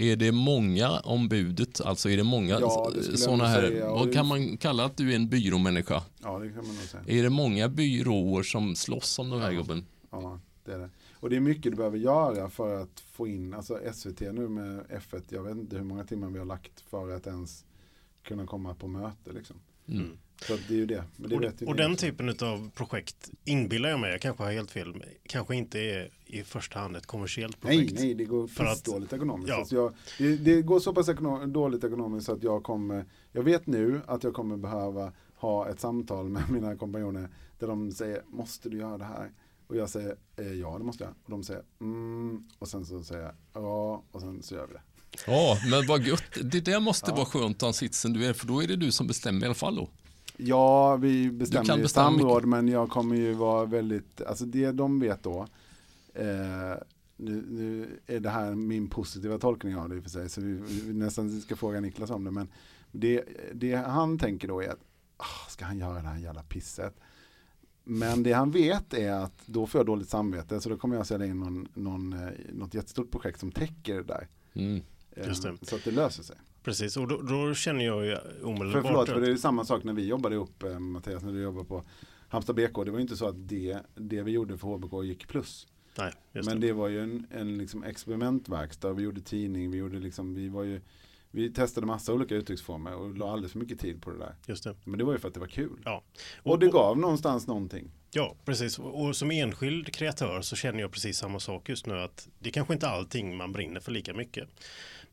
Är 0.00 0.16
det 0.16 0.32
många 0.32 1.00
om 1.00 1.28
budet? 1.28 1.80
Alltså 1.80 2.10
är 2.10 2.16
det 2.16 2.24
många 2.24 2.60
Ja, 2.60 2.92
det 2.94 3.18
sådana 3.18 3.46
här? 3.46 3.60
säga. 3.68 3.90
Vad 3.90 4.12
kan 4.12 4.26
man 4.26 4.56
kalla 4.56 4.84
att 4.84 4.96
du 4.96 5.12
är 5.12 5.16
en 5.16 5.28
byråmänniska? 5.28 6.02
Ja, 6.22 6.38
det 6.38 6.48
kan 6.48 6.56
man 6.66 6.76
nog 6.76 6.84
säga. 6.84 7.02
Är 7.06 7.22
det 7.22 7.30
många 7.30 7.68
byråer 7.68 8.42
som 8.42 8.76
slåss 8.76 9.18
om 9.18 9.30
de 9.30 9.40
här 9.40 9.52
jobben? 9.52 9.84
Ja, 10.10 10.40
det 10.64 10.72
är 10.72 10.78
det. 10.78 10.90
Och 11.12 11.30
det 11.30 11.36
är 11.36 11.40
mycket 11.40 11.62
du 11.72 11.76
behöver 11.76 11.98
göra 11.98 12.50
för 12.50 12.82
att 12.82 13.00
få 13.00 13.26
in, 13.28 13.54
alltså 13.54 13.78
SVT 13.94 14.20
nu 14.20 14.48
med 14.48 14.84
F1, 14.86 15.22
jag 15.28 15.42
vet 15.42 15.56
inte 15.56 15.76
hur 15.76 15.84
många 15.84 16.04
timmar 16.04 16.28
vi 16.28 16.38
har 16.38 16.46
lagt 16.46 16.80
för 16.80 17.10
att 17.10 17.26
ens 17.26 17.64
kunna 18.22 18.46
komma 18.46 18.74
på 18.74 18.88
möte 18.88 19.32
liksom. 19.32 19.56
Mm. 19.88 20.18
Så 20.46 20.54
att 20.54 20.60
det 20.68 20.74
är 20.74 20.78
ju 20.78 20.86
det. 20.86 21.04
Men 21.16 21.30
det 21.30 21.36
Och, 21.36 21.42
vet 21.42 21.62
ju 21.62 21.66
och 21.66 21.76
den 21.76 21.92
också. 21.92 22.06
typen 22.06 22.28
av 22.28 22.70
projekt 22.70 23.30
inbillar 23.44 23.88
jag 23.88 24.00
mig, 24.00 24.10
jag 24.10 24.20
kanske 24.20 24.42
har 24.44 24.52
helt 24.52 24.70
fel, 24.70 25.04
kanske 25.28 25.56
inte 25.56 25.78
är 25.80 26.10
i 26.26 26.42
första 26.44 26.78
hand 26.78 26.96
ett 26.96 27.06
kommersiellt 27.06 27.56
Nej, 27.62 27.76
projekt. 27.76 28.00
nej, 28.00 28.14
det 28.14 28.24
går 28.24 28.46
För 28.46 28.64
att- 28.64 28.84
dåligt 28.84 29.12
ekonomiskt. 29.12 29.48
ja. 29.48 29.54
Alltså 29.56 29.74
jag, 29.74 29.94
det, 30.18 30.36
det 30.36 30.62
går 30.62 30.80
så 30.80 30.94
pass 30.94 31.08
ekono- 31.08 31.46
dåligt 31.46 31.84
ekonomiskt 31.84 32.28
att 32.28 32.42
jag 32.42 32.62
kommer, 32.62 33.04
jag 33.32 33.42
vet 33.42 33.66
nu 33.66 34.00
att 34.06 34.24
jag 34.24 34.34
kommer 34.34 34.56
behöva 34.56 35.12
ha 35.34 35.68
ett 35.68 35.80
samtal 35.80 36.28
med 36.28 36.42
mina 36.50 36.76
kompanjoner 36.76 37.28
där 37.58 37.66
de 37.66 37.92
säger, 37.92 38.22
måste 38.26 38.68
du 38.68 38.78
göra 38.78 38.98
det 38.98 39.04
här? 39.04 39.32
Och 39.66 39.76
jag 39.76 39.90
säger, 39.90 40.16
eh, 40.36 40.52
ja 40.52 40.78
det 40.78 40.84
måste 40.84 41.04
jag. 41.04 41.12
Och 41.24 41.30
de 41.30 41.44
säger, 41.44 41.62
mm, 41.80 42.48
och 42.58 42.68
sen 42.68 42.84
så 42.86 43.02
säger 43.02 43.22
jag, 43.22 43.34
ja, 43.52 44.02
och 44.12 44.20
sen 44.20 44.42
så 44.42 44.54
gör 44.54 44.66
vi 44.66 44.72
det. 44.72 44.80
Ja, 45.26 45.58
men 45.70 45.86
vad 45.86 46.02
gött. 46.06 46.22
Det 46.52 46.60
där 46.60 46.80
måste 46.80 47.10
Ja. 47.10 47.14
vara 47.16 47.26
skönt 47.26 47.60
den 47.60 47.72
sitsen 47.72 48.12
du 48.12 48.24
är, 48.26 48.32
för 48.32 48.46
då 48.46 48.62
är 48.62 48.66
det 48.66 48.76
du 48.76 48.92
som 48.92 49.06
bestämmer 49.06 49.42
i 49.42 49.44
alla 49.44 49.54
fall 49.54 49.76
då. 49.76 49.88
Ja, 50.40 50.96
vi 50.96 51.30
bestämmer 51.30 51.82
bestämma 51.82 51.88
samråd 51.88 52.44
men 52.44 52.68
jag 52.68 52.90
kommer 52.90 53.16
ju 53.16 53.32
vara 53.32 53.64
väldigt, 53.64 54.22
alltså 54.22 54.44
det 54.44 54.72
de 54.72 55.00
vet 55.00 55.22
då, 55.22 55.46
eh, 56.14 56.74
nu, 57.16 57.44
nu 57.48 58.00
är 58.06 58.20
det 58.20 58.30
här 58.30 58.54
min 58.54 58.90
positiva 58.90 59.38
tolkning 59.38 59.76
av 59.76 59.88
det 59.88 59.96
i 59.96 59.98
och 59.98 60.02
för 60.02 60.10
sig, 60.10 60.28
så 60.28 60.40
vi, 60.40 60.52
vi 60.86 60.92
nästan 60.92 61.40
ska 61.40 61.56
fråga 61.56 61.80
Niklas 61.80 62.10
om 62.10 62.24
det, 62.24 62.30
men 62.30 62.48
det, 62.92 63.24
det 63.54 63.74
han 63.74 64.18
tänker 64.18 64.48
då 64.48 64.62
är 64.62 64.68
att, 64.68 64.84
ah, 65.16 65.48
ska 65.48 65.64
han 65.64 65.78
göra 65.78 66.02
det 66.02 66.08
här 66.08 66.18
jävla 66.18 66.42
pisset? 66.42 67.00
Men 67.84 68.22
det 68.22 68.32
han 68.32 68.50
vet 68.50 68.94
är 68.94 69.12
att 69.12 69.42
då 69.46 69.66
får 69.66 69.78
jag 69.78 69.86
dåligt 69.86 70.08
samvete, 70.08 70.60
så 70.60 70.68
då 70.68 70.76
kommer 70.76 70.96
jag 70.96 71.06
sälja 71.06 71.26
in 71.26 71.40
någon, 71.40 71.68
någon, 71.74 72.12
eh, 72.12 72.28
något 72.52 72.74
jättestort 72.74 73.10
projekt 73.10 73.40
som 73.40 73.52
täcker 73.52 73.94
det 73.94 74.02
där. 74.02 74.28
Mm. 74.54 74.82
Eh, 75.10 75.28
Just 75.28 75.42
det. 75.42 75.56
Så 75.62 75.76
att 75.76 75.84
det 75.84 75.90
löser 75.90 76.22
sig. 76.22 76.36
Precis, 76.62 76.96
och 76.96 77.08
då, 77.08 77.22
då 77.22 77.54
känner 77.54 77.84
jag 77.84 78.06
ju 78.06 78.16
För, 78.16 78.46
omedelbart 78.46 78.82
förlåt, 78.86 79.08
för 79.08 79.20
det 79.20 79.30
är 79.30 79.36
samma 79.36 79.64
sak 79.64 79.84
när 79.84 79.92
vi 79.92 80.06
jobbade 80.06 80.34
ihop, 80.34 80.62
eh, 80.62 80.78
Mattias, 80.78 81.22
när 81.22 81.32
du 81.32 81.42
jobbade 81.42 81.64
på 81.64 81.84
Halmstad 82.28 82.56
BK. 82.56 82.84
Det 82.84 82.90
var 82.90 82.98
ju 82.98 83.02
inte 83.02 83.16
så 83.16 83.28
att 83.28 83.48
det, 83.48 83.78
det 83.94 84.22
vi 84.22 84.30
gjorde 84.30 84.58
för 84.58 84.68
HBK 84.68 85.04
gick 85.04 85.28
plus. 85.28 85.66
Nej, 85.98 86.12
Men 86.32 86.44
det. 86.44 86.66
det 86.66 86.72
var 86.72 86.88
ju 86.88 87.02
en, 87.02 87.26
en 87.30 87.58
liksom 87.58 87.84
experimentverkstad. 87.84 88.92
Vi 88.92 89.02
gjorde 89.02 89.20
tidning, 89.20 89.70
vi 89.70 89.78
gjorde 89.78 89.98
liksom, 89.98 90.34
vi 90.34 90.48
var 90.48 90.62
ju, 90.62 90.80
vi 91.30 91.52
testade 91.52 91.86
massa 91.86 92.12
olika 92.12 92.34
uttrycksformer 92.34 92.94
och 92.94 93.16
la 93.16 93.32
alldeles 93.32 93.52
för 93.52 93.58
mycket 93.58 93.80
tid 93.80 94.02
på 94.02 94.10
det 94.10 94.18
där. 94.18 94.34
Just 94.46 94.64
det. 94.64 94.74
Men 94.84 94.98
det 94.98 95.04
var 95.04 95.12
ju 95.12 95.18
för 95.18 95.28
att 95.28 95.34
det 95.34 95.40
var 95.40 95.46
kul. 95.46 95.82
Ja. 95.84 96.02
Och 96.42 96.58
det 96.58 96.68
gav 96.68 96.98
någonstans 96.98 97.46
någonting. 97.46 97.90
Ja, 98.10 98.36
precis. 98.44 98.78
Och 98.78 99.04
och 99.04 99.16
som 99.16 99.30
enskild 99.30 99.94
kreatör 99.94 100.40
så 100.40 100.56
känner 100.56 100.80
jag 100.80 100.92
precis 100.92 101.18
samma 101.18 101.40
sak 101.40 101.68
just 101.68 101.86
nu. 101.86 102.00
att 102.00 102.28
Det 102.38 102.50
kanske 102.50 102.74
inte 102.74 102.88
allting 102.88 103.36
man 103.36 103.52
brinner 103.52 103.80
för 103.80 103.92
lika 103.92 104.14
mycket. 104.14 104.48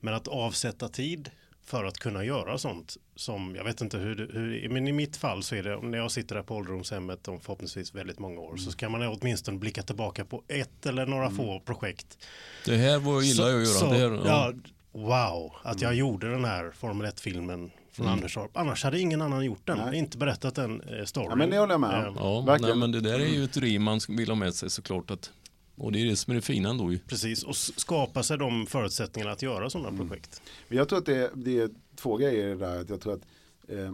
Men 0.05 0.13
att 0.13 0.27
avsätta 0.27 0.89
tid 0.89 1.29
för 1.63 1.83
att 1.85 1.97
kunna 1.97 2.23
göra 2.23 2.57
sånt 2.57 2.97
som, 3.15 3.55
jag 3.55 3.63
vet 3.63 3.81
inte 3.81 3.97
hur, 3.97 4.29
hur 4.33 4.69
men 4.69 4.87
i 4.87 4.91
mitt 4.91 5.17
fall 5.17 5.43
så 5.43 5.55
är 5.55 5.63
det, 5.63 5.81
när 5.81 5.97
jag 5.97 6.11
sitter 6.11 6.35
där 6.35 6.43
på 6.43 6.55
ålderdomshemmet 6.55 7.27
om 7.27 7.39
förhoppningsvis 7.39 7.95
väldigt 7.95 8.19
många 8.19 8.39
år, 8.39 8.57
så 8.57 8.71
ska 8.71 8.89
man 8.89 9.07
åtminstone 9.07 9.57
blicka 9.57 9.81
tillbaka 9.83 10.25
på 10.25 10.43
ett 10.47 10.85
eller 10.85 11.05
några 11.05 11.29
få 11.29 11.59
projekt. 11.59 12.17
Det 12.65 12.77
här 12.77 12.99
var 12.99 13.21
gillar 13.21 13.49
jag 13.49 13.61
att 13.61 13.67
göra. 13.67 13.79
Så, 13.79 13.91
det 13.91 13.97
här, 13.97 14.21
ja. 14.25 14.53
wow, 14.91 15.53
att 15.63 15.81
jag 15.81 15.95
gjorde 15.95 16.31
den 16.31 16.45
här 16.45 16.71
Formel 16.71 17.07
1-filmen 17.07 17.71
från 17.91 18.05
Mm. 18.05 18.17
Anderstorp. 18.17 18.57
Annars 18.57 18.83
hade 18.83 18.99
ingen 18.99 19.21
annan 19.21 19.45
gjort 19.45 19.67
den, 19.67 19.77
Nej. 19.77 19.97
inte 19.97 20.17
berättat 20.17 20.55
den 20.55 20.81
eh, 20.81 21.05
storyn. 21.05 21.29
Ja, 21.29 21.35
men 21.35 21.49
det 21.49 21.57
håller 21.57 21.73
jag 21.73 21.81
med 21.81 22.07
om. 22.07 22.15
Ja, 22.19 22.41
Verkligen. 22.41 22.79
nej, 22.79 22.89
men 22.89 22.91
det 22.91 23.09
där 23.09 23.19
är 23.19 23.27
ju 23.27 23.43
ett 23.43 23.53
driv 23.53 23.81
man 23.81 23.99
vill 24.09 24.29
ha 24.29 24.35
med 24.35 24.53
sig 24.53 24.69
såklart. 24.69 25.11
Att, 25.11 25.31
och 25.75 25.91
det 25.91 26.01
är 26.01 26.05
det 26.05 26.15
som 26.15 26.31
är 26.31 26.35
det 26.35 26.41
fina 26.41 26.69
ändå 26.69 26.91
ju. 26.91 26.99
Precis, 26.99 27.43
och 27.43 27.55
skapa 27.55 28.23
sig 28.23 28.37
de 28.37 28.65
förutsättningarna 28.65 29.31
att 29.31 29.41
göra 29.41 29.69
sådana 29.69 29.89
Mm. 29.89 30.07
projekt. 30.07 30.41
Men 30.67 30.77
Jag 30.77 30.89
tror 30.89 30.99
att 30.99 31.05
det, 31.05 31.15
är- 31.17 31.31
det 31.35 31.59
är 31.59 31.69
två 31.95 32.17
grejer 32.17 32.45
i 32.47 32.49
det 32.49 32.55
där. 32.55 32.85
Jag 32.89 33.01
tror 33.01 33.13
att 33.13 33.25
eh, 33.67 33.93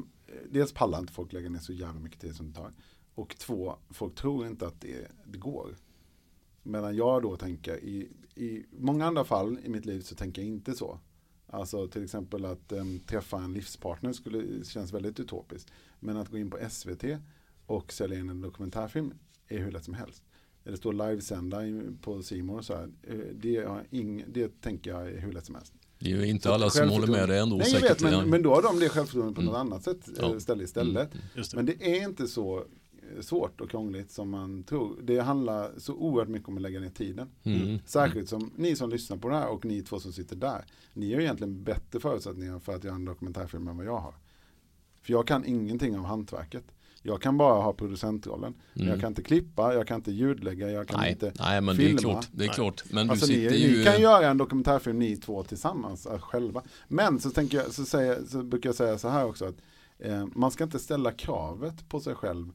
dels 0.51 0.73
pallar 0.73 0.99
inte 0.99 1.13
folk 1.13 1.33
lägga 1.33 1.49
ner 1.49 1.59
så 1.59 1.73
jävla 1.73 1.99
mycket 1.99 2.21
tid 2.21 2.35
som 2.35 2.47
det 2.51 2.53
tar. 2.59 2.71
Och 3.15 3.35
två, 3.37 3.75
folk 3.89 4.15
tror 4.15 4.47
inte 4.47 4.67
att 4.67 4.81
det, 4.81 5.07
det 5.25 5.37
går. 5.37 5.75
Medan 6.63 6.95
jag 6.95 7.21
då 7.21 7.35
tänker, 7.37 7.77
i, 7.83 8.09
i 8.35 8.65
många 8.71 9.05
andra 9.05 9.23
fall 9.23 9.57
i 9.65 9.69
mitt 9.69 9.85
liv 9.85 10.01
så 10.01 10.15
tänker 10.15 10.41
jag 10.41 10.49
inte 10.49 10.73
så. 10.73 10.99
Alltså 11.47 11.87
till 11.87 12.03
exempel 12.03 12.45
att 12.45 12.71
em, 12.71 12.99
träffa 12.99 13.37
en 13.37 13.53
livspartner 13.53 14.13
skulle, 14.13 14.65
känns 14.65 14.93
väldigt 14.93 15.19
utopiskt. 15.19 15.71
Men 15.99 16.17
att 16.17 16.29
gå 16.29 16.37
in 16.37 16.49
på 16.51 16.59
SVT 16.69 17.03
och 17.65 17.93
sälja 17.93 18.19
in 18.19 18.29
en 18.29 18.41
dokumentärfilm 18.41 19.13
är 19.47 19.57
hur 19.59 19.71
lätt 19.71 19.85
som 19.85 19.93
helst. 19.93 20.23
Eller 20.65 20.77
stå 20.77 20.89
och 20.89 20.93
livesända 21.09 21.57
på 22.01 22.23
Simor 22.23 22.57
och 22.57 22.65
så 22.65 22.75
här. 22.75 22.89
eh, 23.03 23.15
Det, 23.33 23.67
ing, 23.89 24.25
det 24.27 24.61
tänker 24.61 24.91
jag 24.91 25.07
är 25.09 25.19
hur 25.19 25.31
lätt 25.31 25.45
som 25.45 25.55
helst. 25.55 25.73
Det 25.99 26.11
är 26.11 26.15
ju 26.15 26.25
inte 26.27 26.47
Så 26.47 26.53
alla 26.53 26.69
som 26.69 26.89
håller 26.89 27.07
med 27.07 27.29
dig 27.29 27.39
ändå. 27.39 27.55
Nej, 27.57 27.71
jag 27.73 27.81
vet, 27.81 28.01
men, 28.03 28.29
men 28.29 28.43
då 28.43 28.53
har 28.55 28.61
de 28.61 28.79
det 28.79 28.89
självförtroendet 28.89 29.35
på 29.35 29.41
något 29.41 29.55
Mm. 29.55 29.67
annat 29.67 29.83
sätt 29.83 30.09
Ja. 30.19 30.29
ja. 30.33 30.39
ställe 30.39 30.63
istället. 30.63 31.13
Mm. 31.13 31.25
Just 31.35 31.51
det. 31.51 31.55
Men 31.57 31.65
det 31.65 31.97
är 31.97 32.03
inte 32.03 32.27
så 32.27 32.57
eh, 32.57 33.21
svårt 33.21 33.61
och 33.61 33.69
krångligt 33.69 34.11
som 34.11 34.29
man 34.29 34.63
tror. 34.63 34.95
Det 35.03 35.19
handlar 35.19 35.71
så 35.77 35.93
oerhört 35.93 36.29
mycket 36.29 36.47
om 36.49 36.55
att 36.55 36.61
lägga 36.61 36.79
ner 36.79 36.89
tiden. 36.89 37.27
Mm. 37.43 37.79
Särskilt 37.85 38.29
som 38.29 38.51
ni 38.55 38.75
som 38.75 38.89
lyssnar 38.89 39.17
på 39.17 39.29
det 39.29 39.35
här 39.35 39.47
och 39.47 39.65
ni 39.65 39.81
två 39.81 39.99
som 39.99 40.13
sitter 40.13 40.35
där. 40.35 40.65
Ni 40.93 41.13
har 41.13 41.21
egentligen 41.21 41.63
bättre 41.63 41.99
förutsättningar 41.99 42.59
för 42.59 42.75
att 42.75 42.83
göra 42.83 42.95
en 42.95 43.05
dokumentärfilm 43.05 43.67
än 43.67 43.77
vad 43.77 43.85
jag 43.85 43.97
har. 43.99 44.13
För 45.01 45.11
jag 45.13 45.27
kan 45.27 45.45
ingenting 45.45 45.97
av 45.97 46.05
hantverket. 46.05 46.63
Jag 47.01 47.21
kan 47.21 47.37
bara 47.37 47.61
ha 47.61 47.73
producentrollen. 47.73 48.53
Mm. 48.75 48.87
jag 48.87 48.99
kan 48.99 49.07
inte 49.07 49.23
klippa, 49.23 49.73
jag 49.73 49.87
kan 49.87 49.95
inte 49.97 50.11
ljudlägga, 50.11 50.71
jag 50.71 50.87
kan 50.87 50.99
Nej, 50.99 51.11
inte 51.11 51.33
nej, 51.39 51.61
men 51.61 51.77
det 51.77 51.83
är 51.83 51.87
filma. 51.87 51.99
klart. 51.99 52.27
Det 52.31 52.45
är 52.45 52.49
klart. 52.49 52.83
Men 52.91 53.09
Alltså 53.09 53.25
du 53.25 53.33
ni, 53.33 53.57
ju... 53.57 53.77
ni 53.77 53.85
kan 53.85 54.01
göra 54.01 54.27
en 54.27 54.37
dokumentärfilm 54.37 54.99
ni 54.99 55.17
två 55.17 55.43
tillsammans 55.43 56.05
äh, 56.05 56.19
själva. 56.19 56.63
Men 56.87 57.19
så, 57.19 57.29
tänker 57.29 57.57
jag, 57.57 57.71
så, 57.71 57.85
säger, 57.85 58.23
så 58.27 58.43
brukar 58.43 58.69
jag 58.69 58.75
säga 58.75 58.97
så 58.97 59.09
här 59.09 59.25
också 59.25 59.45
att 59.45 59.55
eh, 59.99 60.25
man 60.35 60.51
ska 60.51 60.63
inte 60.63 60.79
ställa 60.79 61.11
kravet 61.11 61.89
på 61.89 61.99
sig 61.99 62.15
själv. 62.15 62.53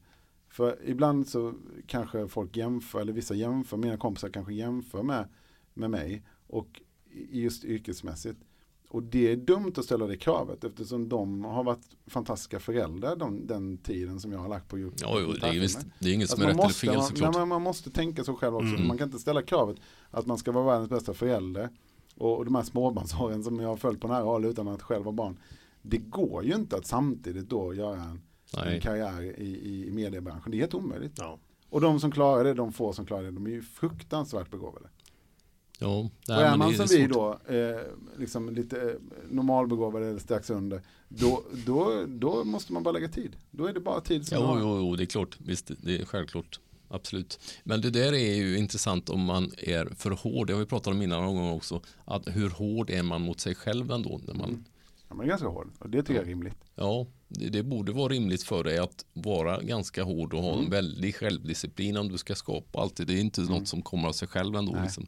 För 0.49 0.77
ibland 0.85 1.27
så 1.27 1.53
kanske 1.87 2.27
folk 2.27 2.57
jämför, 2.57 3.01
eller 3.01 3.13
vissa 3.13 3.35
jämför, 3.35 3.77
mina 3.77 3.97
kompisar 3.97 4.29
kanske 4.29 4.53
jämför 4.53 5.03
med, 5.03 5.27
med 5.73 5.89
mig. 5.89 6.23
Och 6.47 6.81
just 7.31 7.63
yrkesmässigt. 7.63 8.39
Och 8.89 9.03
det 9.03 9.31
är 9.31 9.35
dumt 9.35 9.73
att 9.77 9.85
ställa 9.85 10.07
det 10.07 10.17
kravet 10.17 10.63
eftersom 10.63 11.09
de 11.09 11.45
har 11.45 11.63
varit 11.63 11.87
fantastiska 12.07 12.59
föräldrar 12.59 13.15
de, 13.15 13.47
den 13.47 13.77
tiden 13.77 14.19
som 14.19 14.31
jag 14.31 14.39
har 14.39 14.49
lagt 14.49 14.67
på 14.67 14.77
gjort 14.79 14.93
Ja, 15.01 15.17
jo, 15.19 15.31
det 15.31 15.47
är, 15.47 15.59
visst, 15.59 15.85
det 15.99 16.09
är 16.09 16.13
inget 16.13 16.29
som 16.29 16.41
Alltså 16.41 16.49
är 16.49 16.53
man, 16.53 16.57
rätt 16.57 16.65
måste, 16.65 16.87
eller 16.87 16.93
fel 16.93 16.99
man, 16.99 17.07
såklart. 17.07 17.35
men 17.35 17.47
man 17.47 17.61
måste 17.61 17.91
tänka 17.91 18.23
så 18.23 18.33
själv 18.33 18.55
också. 18.55 18.67
Mm. 18.67 18.87
Man 18.87 18.97
kan 18.97 19.07
inte 19.07 19.19
ställa 19.19 19.41
kravet 19.41 19.77
att 20.11 20.25
man 20.25 20.37
ska 20.37 20.51
vara 20.51 20.65
världens 20.65 20.89
bästa 20.89 21.13
förälder. 21.13 21.69
Och, 22.15 22.37
och 22.37 22.45
de 22.45 22.55
här 22.55 22.63
småbarnsåren 22.63 23.43
som 23.43 23.59
jag 23.59 23.69
har 23.69 23.77
följt 23.77 24.01
på 24.01 24.07
nära 24.07 24.23
håll 24.23 24.45
utan 24.45 24.67
att 24.67 24.81
själv 24.81 25.05
ha 25.05 25.11
barn. 25.11 25.39
Det 25.81 25.97
går 25.97 26.43
ju 26.43 26.55
inte 26.55 26.75
att 26.75 26.85
samtidigt 26.85 27.49
då 27.49 27.73
göra 27.73 28.01
en, 28.01 28.21
en 28.65 28.81
karriär 28.81 29.21
i, 29.21 29.85
i 29.87 29.91
mediebranschen. 29.91 30.51
Det 30.51 30.57
är 30.57 30.59
helt 30.59 30.73
omöjligt. 30.73 31.13
Ja. 31.17 31.39
Och 31.69 31.81
de 31.81 31.99
som 31.99 32.11
klarar 32.11 32.43
det, 32.43 32.53
de 32.53 32.73
få 32.73 32.93
som 32.93 33.05
klarar 33.05 33.23
det, 33.23 33.31
de 33.31 33.45
är 33.45 33.51
ju 33.51 33.61
fruktansvärt 33.61 34.51
begåvade. 34.51 34.89
Ja, 35.79 36.09
nej, 36.27 36.37
och 36.37 36.43
är 36.43 36.57
man 36.57 36.73
som 36.73 36.85
vi 36.89 37.07
då, 37.07 37.39
eh, 37.47 37.81
liksom 38.19 38.49
lite 38.49 38.77
eh, 38.81 38.87
eller 39.95 40.19
strax 40.19 40.49
under, 40.49 40.81
då, 41.09 41.43
då, 41.65 42.05
då 42.07 42.43
måste 42.43 42.73
man 42.73 42.83
bara 42.83 42.91
lägga 42.91 43.07
tid. 43.07 43.35
Då 43.51 43.65
är 43.65 43.73
det 43.73 43.79
bara 43.79 44.01
tid 44.01 44.27
som 44.27 44.37
Jo, 44.41 44.45
har. 44.45 44.59
jo, 44.59 44.77
jo, 44.77 44.95
det 44.95 45.03
är 45.03 45.05
klart. 45.05 45.37
Visst, 45.39 45.71
det 45.83 46.01
är 46.01 46.05
självklart. 46.05 46.59
Absolut. 46.89 47.39
Men 47.63 47.81
det 47.81 47.89
där 47.89 48.13
är 48.13 48.35
ju 48.35 48.57
intressant 48.57 49.09
om 49.09 49.19
man 49.21 49.51
är 49.57 49.85
för 49.95 50.11
hård. 50.11 50.47
Det 50.47 50.53
har 50.53 50.59
vi 50.59 50.65
pratat 50.65 50.87
om 50.93 51.01
innan 51.01 51.23
någon 51.23 51.35
gång 51.35 51.51
också. 51.51 51.81
Att 52.05 52.23
hur 52.27 52.49
hård 52.49 52.89
är 52.89 53.03
man 53.03 53.21
mot 53.21 53.39
sig 53.39 53.55
själv 53.55 53.91
ändå? 53.91 54.21
När 54.27 54.33
man, 54.33 54.49
Mm. 54.49 54.63
Ja, 55.09 55.15
man 55.15 55.25
är 55.25 55.29
ganska 55.29 55.47
hård 55.47 55.69
och 55.79 55.89
det 55.89 56.01
tycker 56.01 56.13
jag 56.13 56.23
är 56.23 56.27
rimligt. 56.29 56.55
Ja, 56.75 57.07
det, 57.27 57.49
det 57.49 57.63
borde 57.63 57.91
vara 57.91 58.07
rimligt 58.13 58.43
för 58.43 58.63
dig 58.63 58.77
att 58.77 59.05
vara 59.13 59.61
ganska 59.61 60.03
hård 60.03 60.33
och 60.33 60.41
ha 60.43 60.53
Mm. 60.53 60.65
en 60.65 60.71
väldig 60.71 61.15
självdisciplin 61.15 61.97
om 61.97 62.09
du 62.09 62.17
ska 62.17 62.35
skapa 62.35 62.79
alltid. 62.81 63.07
Det 63.07 63.13
är 63.13 63.21
inte 63.21 63.41
något 63.41 63.67
som 63.67 63.81
kommer 63.81 64.07
av 64.07 64.11
sig 64.13 64.27
själv 64.27 64.55
ändå. 64.55 64.77
Liksom. 64.83 65.07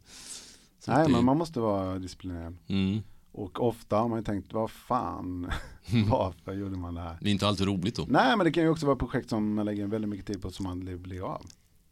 Nej, 0.88 1.08
men 1.08 1.24
man 1.24 1.38
måste 1.38 1.60
vara 1.60 1.98
disciplinerad. 1.98 2.56
mm, 2.68 2.98
Och 3.32 3.62
ofta 3.68 3.96
har 3.98 4.08
man 4.08 4.18
ju 4.18 4.24
tänkt, 4.24 4.52
vad 4.52 4.70
fan, 4.70 5.50
varför 6.10 6.52
gjorde 6.52 6.76
man 6.76 6.94
det 6.94 7.00
här? 7.00 7.18
det 7.20 7.28
är 7.28 7.32
inte 7.32 7.48
alltid 7.48 7.66
roligt 7.66 7.96
då. 7.96 8.06
Nej, 8.08 8.36
men 8.36 8.44
det 8.44 8.52
kan 8.52 8.62
ju 8.62 8.68
också 8.68 8.86
vara 8.86 8.96
projekt 8.96 9.28
som 9.30 9.54
man 9.54 9.66
lägger 9.66 9.86
väldigt 9.86 10.08
mycket 10.10 10.26
tid 10.26 10.42
på 10.42 10.50
som 10.50 10.64
man 10.64 11.02
blir 11.02 11.20
av. 11.34 11.42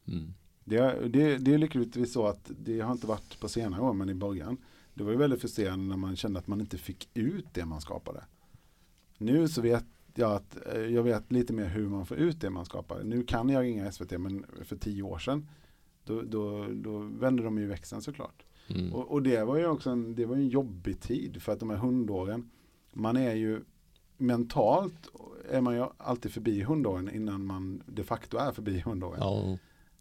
Mm. 0.09 0.35
Det, 0.64 0.77
är- 0.77 1.09
det, 1.09 1.38
det 1.38 1.55
är 1.55 1.59
lyckligtvis 1.59 2.12
så 2.12 2.27
att 2.27 2.51
det 2.61 2.81
har 2.81 2.92
inte 2.92 3.07
varit 3.07 3.40
på 3.40 3.48
senare 3.48 3.81
år, 3.81 3.92
men 3.92 4.09
i 4.11 4.14
början. 4.14 4.57
Det 4.94 5.05
var 5.05 5.11
ju 5.11 5.16
väldigt 5.18 5.40
frustrerande 5.40 5.85
när 5.87 5.96
man 5.96 6.16
kände 6.16 6.38
att 6.38 6.46
man 6.46 6.61
inte 6.61 6.79
fick 6.79 7.09
ut 7.14 7.46
det 7.53 7.64
man 7.64 7.81
skapade. 7.81 8.24
Nu 9.18 9.48
så 9.48 9.62
vet 9.62 9.85
jag 10.14 10.33
att 10.33 10.59
eh, 10.74 10.81
jag 10.81 11.03
vet 11.03 11.33
lite 11.33 11.53
mer 11.53 11.66
hur 11.68 11.88
man 11.88 12.07
får 12.07 12.16
ut 12.16 12.40
det 12.40 12.51
man 12.51 12.64
skapar. 12.64 13.03
Nu 13.05 13.22
kan 13.24 13.48
jag 13.48 13.62
ringa 13.62 13.92
SVT, 13.92 14.11
men 14.20 14.44
för 14.64 14.77
tio 14.77 15.03
år 15.03 15.18
sedan 15.18 15.48
då, 16.05 16.22
då, 16.22 16.66
då 16.72 16.98
vände 16.98 17.42
de 17.42 17.59
ju 17.59 17.66
växeln 17.66 18.03
såklart. 18.03 18.42
Mm. 18.70 18.92
Och, 18.94 19.11
och 19.12 19.22
det 19.22 19.44
var 19.44 19.57
ju 19.57 19.66
också 19.66 19.90
en, 19.90 20.14
det 20.14 20.26
var 20.26 20.37
en 20.37 20.48
jobbig 20.48 21.00
tid 21.00 21.42
för 21.42 21.52
att 21.52 21.61
de 21.61 21.70
här 21.70 21.76
hundåren, 21.76 22.50
man 22.92 23.16
är 23.16 23.35
ju 23.35 23.61
mentalt 24.16 25.09
är 25.50 25.61
man 25.61 25.74
ju 25.76 25.87
alltid 25.98 26.33
förbi 26.33 26.62
hundåren 26.62 27.11
innan 27.14 27.44
man 27.46 27.83
de 27.87 28.02
facto 28.02 28.37
är 28.37 28.52
förbi 28.52 28.81
hundåren. 28.81 29.20
Ja, 29.20 29.59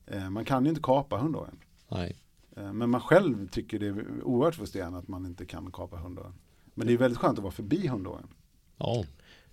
Eh, 0.09 0.29
Man 0.29 0.45
kan 0.45 0.63
ju 0.63 0.69
inte 0.69 0.81
kapa 0.81 1.17
hundåren. 1.17 1.57
nej. 1.91 2.17
Eh, 2.55 2.73
Men 2.73 2.89
man 2.89 3.01
själv 3.01 3.47
tycker 3.47 3.79
det 3.79 3.87
är 3.87 4.23
oerhört 4.23 4.55
frustrerande 4.55 4.99
att 4.99 5.07
man 5.07 5.25
inte 5.25 5.45
kan 5.45 5.71
kapa 5.71 5.97
hundåren. 5.97 6.33
Men 6.73 6.87
det 6.87 6.93
är 6.93 6.97
väldigt 6.97 7.17
skönt 7.19 7.37
att 7.39 7.43
vara 7.43 7.51
förbi 7.51 7.87
hundåren. 7.87 8.27
Ja. 8.77 9.03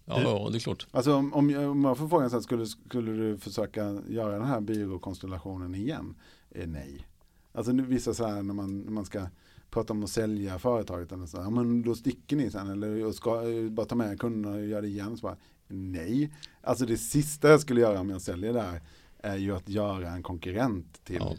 Ja, 0.05 0.21
ja, 0.23 0.49
det 0.53 0.59
är 0.59 0.61
klart. 0.61 0.87
Alltså 0.91 1.15
om, 1.15 1.35
om, 1.35 1.51
jag, 1.51 1.71
om 1.71 1.85
jag 1.85 1.99
får 1.99 2.09
frågan 2.09 2.31
så 2.31 2.37
här, 2.37 2.43
skulle, 2.43 2.67
skulle 2.67 3.13
du 3.13 3.39
försöka 3.39 4.03
göra 4.09 4.39
den 4.39 4.47
här 4.47 4.61
byråkonstellationen 4.61 5.75
igen? 5.75 6.15
Eh, 6.51 6.67
nej. 6.69 7.07
Alltså 7.55 7.73
nu, 7.73 7.83
vissa 7.83 8.15
så 8.15 8.27
här 8.27 8.43
när 8.43 8.55
man, 8.55 8.81
när 8.81 8.93
man 8.93 9.05
ska 9.05 9.27
prata 9.71 9.93
om 9.93 10.05
att 10.05 10.11
sälja 10.11 10.59
företaget 10.59 11.13
eller 11.13 11.27
så 11.27 11.37
ja, 11.37 11.51
men 11.51 11.83
då 11.83 11.95
sticker 11.95 12.37
ni 12.37 12.51
sen 12.51 12.71
eller 12.71 13.13
ska 13.13 13.51
eh, 13.51 13.71
bara 13.71 13.87
ta 13.87 13.95
med 13.95 14.21
kunderna 14.21 14.55
och 14.55 14.67
göra 14.67 14.81
det 14.81 14.89
igen. 14.89 15.17
Så 15.17 15.23
bara, 15.23 15.37
nej. 15.69 16.33
Alltså 16.63 16.87
det 16.87 16.97
sista 16.97 17.49
jag 17.49 17.61
skulle 17.61 17.81
göra 17.81 18.01
om 18.01 18.11
jag 18.11 18.23
säljer 18.23 18.53
det 18.53 18.61
här 18.61 18.81
är 19.19 19.37
ju 19.37 19.57
att 19.57 19.69
göra 19.69 20.11
en 20.11 20.23
konkurrent 20.23 21.05
till. 21.05 21.17
Ja. 21.21 21.35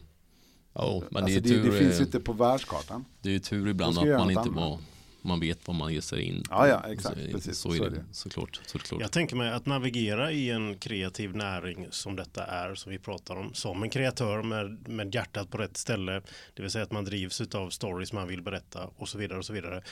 Ja, 0.74 1.04
men 1.12 1.24
alltså 1.24 1.40
det 1.40 1.50
är 1.50 1.54
det, 1.58 1.64
tur, 1.64 1.72
det 1.72 1.78
finns 1.78 1.94
ju 1.94 2.02
eh, 2.02 2.06
inte 2.06 2.20
på 2.20 2.34
världskartan. 2.34 3.06
det 3.22 3.30
är 3.30 3.34
ju 3.34 3.40
tur 3.40 3.68
ibland 3.68 3.98
att 3.98 4.08
man 4.08 4.32
inte 4.32 4.50
var. 4.50 4.80
Man 5.28 5.40
vet 5.40 5.68
vad 5.68 5.76
man 5.76 5.94
ger 5.94 6.02
sig 6.02 6.22
in 6.22 6.44
på. 6.44 6.56
Ja, 6.56 6.68
ja, 6.68 6.84
exakt, 6.92 7.18
Så, 7.26 7.32
precis, 7.32 7.58
Så 7.58 7.72
så 7.72 7.84
är 7.84 7.88
är 7.88 7.90
det, 7.90 7.96
det. 7.96 8.04
såklart. 8.12 8.62
såklart. 8.66 9.02
Jag 9.02 9.12
tänker 9.12 9.36
mig 9.36 9.52
att 9.52 9.66
navigera 9.66 10.32
i 10.32 10.50
en 10.50 10.78
kreativ 10.78 11.36
näring 11.36 11.88
som 11.90 12.16
detta 12.16 12.44
är, 12.46 12.76
som 12.76 12.92
vi 12.92 13.00
pratar 13.00 13.36
om, 13.36 13.54
som 13.54 13.84
en 13.84 13.90
kreatör 13.90 14.42
med, 14.44 14.88
med 14.90 15.16
hjärtat 15.16 15.50
på 15.52 15.58
rätt 15.58 15.78
ställe, 15.78 16.22
det 16.54 16.62
vill 16.62 16.72
säga 16.72 16.84
att 16.84 16.92
man 16.92 17.06
drivs 17.06 17.42
av 17.56 17.70
stories 17.70 18.14
man 18.14 18.28
vill 18.28 18.42
berätta 18.42 18.90
och 18.96 19.10
så 19.10 19.18
vidare 19.18 19.38
och 19.38 19.46
så 19.46 19.54
vidare. 19.54 19.84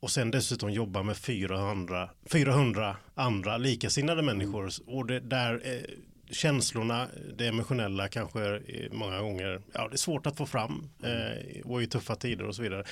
Och 0.00 0.10
sen 0.10 0.30
dessutom 0.30 0.70
jobba 0.72 1.02
med 1.02 1.16
400, 1.16 2.10
400 2.26 2.96
andra 3.14 3.56
likasinnade 3.56 4.22
människor 4.22 4.70
och 4.86 5.06
det 5.06 5.20
där 5.20 5.60
eh, 5.64 5.94
känslorna, 6.30 7.06
det 7.38 7.46
emotionella 7.46 8.08
kanske 8.08 8.56
eh, 8.56 8.92
många 8.92 9.20
gånger, 9.20 9.60
ja 9.72 9.88
det 9.88 9.94
är 9.94 9.98
svårt 9.98 10.26
att 10.26 10.36
få 10.36 10.46
fram 10.46 10.90
eh, 11.02 11.60
och 11.64 11.82
i 11.82 11.86
tuffa 11.86 12.14
tider 12.16 12.44
och 12.44 12.54
så 12.54 12.62
vidare. 12.62 12.84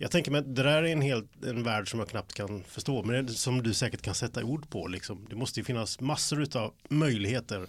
Jag 0.00 0.10
tänker 0.10 0.30
mig 0.30 0.38
att 0.38 0.54
det 0.54 0.62
där 0.62 0.82
är 0.82 0.92
en, 0.92 1.00
helt, 1.00 1.44
en 1.44 1.62
värld 1.62 1.90
som 1.90 1.98
jag 1.98 2.08
knappt 2.08 2.34
kan 2.34 2.62
förstå, 2.62 3.02
men 3.02 3.26
det, 3.26 3.32
som 3.32 3.62
du 3.62 3.74
säkert 3.74 4.02
kan 4.02 4.14
sätta 4.14 4.44
ord 4.44 4.70
på. 4.70 4.86
Liksom. 4.86 5.26
Det 5.30 5.36
måste 5.36 5.60
ju 5.60 5.64
finnas 5.64 6.00
massor 6.00 6.56
av 6.56 6.74
möjligheter 6.88 7.66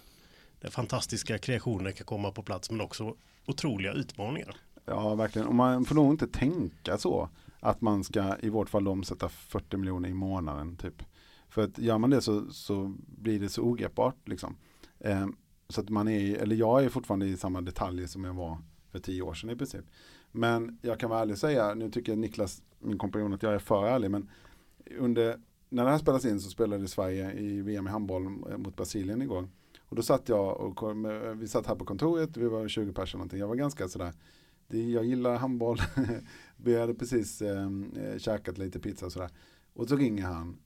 där 0.59 0.69
fantastiska 0.69 1.37
kreationer 1.37 1.91
kan 1.91 2.05
komma 2.05 2.31
på 2.31 2.43
plats, 2.43 2.71
men 2.71 2.81
också 2.81 3.15
otroliga 3.45 3.93
utmaningar. 3.93 4.55
Ja, 4.85 5.15
verkligen. 5.15 5.47
Och 5.47 5.55
man 5.55 5.85
får 5.85 5.95
nog 5.95 6.13
inte 6.13 6.27
tänka 6.27 6.97
så. 6.97 7.29
Att 7.59 7.81
man 7.81 8.03
ska 8.03 8.35
i 8.39 8.49
vårt 8.49 8.69
fall 8.69 8.87
omsätta 8.87 9.29
40 9.29 9.77
miljoner 9.77 10.09
i 10.09 10.13
månaden. 10.13 10.75
Typ. 10.77 11.03
För 11.49 11.63
att 11.63 11.77
gör 11.77 11.97
man 11.97 12.09
det 12.09 12.21
så, 12.21 12.51
så 12.51 12.95
blir 13.07 13.39
det 13.39 13.49
så 13.49 13.61
ogreppbart. 13.61 14.27
Liksom. 14.27 14.55
Eh, 14.99 15.27
så 15.69 15.81
att 15.81 15.89
man 15.89 16.07
är, 16.07 16.35
eller 16.35 16.55
jag 16.55 16.83
är 16.83 16.89
fortfarande 16.89 17.25
i 17.25 17.37
samma 17.37 17.61
detaljer 17.61 18.07
som 18.07 18.23
jag 18.23 18.33
var 18.33 18.57
för 18.91 18.99
tio 18.99 19.21
år 19.21 19.33
sedan 19.33 19.49
i 19.49 19.55
princip. 19.55 19.85
Men 20.31 20.79
jag 20.81 20.99
kan 20.99 21.09
vara 21.09 21.19
ärlig 21.21 21.33
och 21.33 21.39
säga, 21.39 21.73
nu 21.73 21.91
tycker 21.91 22.15
Niklas, 22.15 22.61
min 22.79 22.97
kompanjon, 22.97 23.33
att 23.33 23.43
jag 23.43 23.53
är 23.53 23.59
för 23.59 23.85
ärlig. 23.85 24.11
Men 24.11 24.29
under, 24.97 25.39
när 25.69 25.83
det 25.85 25.89
här 25.91 25.97
spelas 25.97 26.25
in 26.25 26.39
så 26.41 26.49
spelade 26.49 26.87
Sverige 26.87 27.33
i 27.33 27.61
VM 27.61 27.87
i 27.87 27.89
handboll 27.89 28.29
mot 28.57 28.75
Brasilien 28.75 29.21
igår. 29.21 29.49
Och 29.79 29.95
då 29.95 30.01
satt 30.01 30.29
jag 30.29 30.59
och 30.59 30.75
kom, 30.75 31.21
vi 31.39 31.47
satt 31.47 31.67
här 31.67 31.75
på 31.75 31.85
kontoret, 31.85 32.37
vi 32.37 32.47
var 32.47 32.67
20 32.67 32.93
personer 32.93 33.17
någonting. 33.19 33.39
Jag 33.39 33.47
var 33.47 33.55
ganska 33.55 33.87
sådär, 33.87 34.13
det, 34.67 34.89
jag 34.89 35.05
gillar 35.05 35.37
handboll. 35.37 35.77
vi 36.57 36.79
hade 36.79 36.93
precis 36.93 37.41
eh, 37.41 37.69
käkat 38.17 38.57
lite 38.57 38.79
pizza 38.79 39.05
och 39.05 39.11
sådär. 39.11 39.29
Och 39.73 39.89
så 39.89 39.95
ringer 39.95 40.23
han 40.23 40.57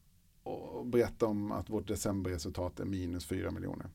och 0.43 0.86
berättar 0.86 1.28
om 1.28 1.52
att 1.52 1.69
vårt 1.69 1.88
decemberresultat 1.88 2.80
är 2.80 2.86
minus 2.86 3.26
4 3.26 3.52
miljoner. 3.52 3.89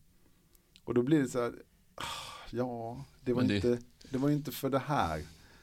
Och 0.85 0.95
då 0.95 1.03
blir 1.03 1.23
det 1.23 1.29
så 1.29 1.41
här, 1.43 1.53
ah, 1.95 2.03
ja, 2.51 3.05
det 3.25 3.33
var, 3.33 3.43
det- 3.43 3.57
inte, 3.57 3.79
det 4.11 4.19
var 4.19 4.31
inte 4.31 4.53
för 4.53 4.71
det 4.71 4.79
här. 4.79 5.23